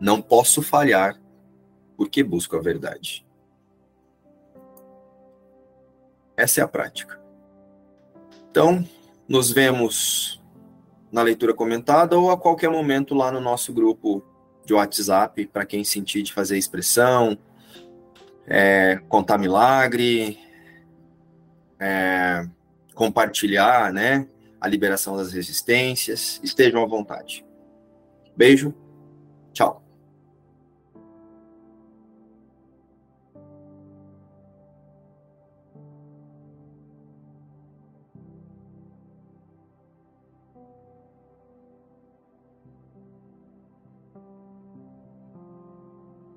Não 0.00 0.22
posso 0.22 0.62
falhar 0.62 1.20
porque 1.96 2.22
busco 2.22 2.56
a 2.56 2.60
verdade. 2.60 3.26
Essa 6.36 6.62
é 6.62 6.64
a 6.64 6.68
prática. 6.68 7.20
Então, 8.50 8.82
nos 9.28 9.50
vemos 9.50 10.42
na 11.12 11.22
leitura 11.22 11.52
comentada 11.52 12.18
ou 12.18 12.30
a 12.30 12.38
qualquer 12.38 12.70
momento 12.70 13.14
lá 13.14 13.30
no 13.30 13.40
nosso 13.40 13.72
grupo 13.72 14.24
de 14.64 14.72
WhatsApp, 14.72 15.46
para 15.48 15.66
quem 15.66 15.84
sentir 15.84 16.22
de 16.22 16.32
fazer 16.32 16.56
expressão, 16.56 17.36
é, 18.50 19.00
contar 19.08 19.38
milagre, 19.38 20.38
é, 21.78 22.44
compartilhar 22.94 23.92
né, 23.92 24.26
a 24.60 24.66
liberação 24.66 25.16
das 25.16 25.32
resistências. 25.32 26.40
Estejam 26.42 26.82
à 26.82 26.86
vontade. 26.86 27.46
Beijo, 28.36 28.74
tchau. 29.52 29.82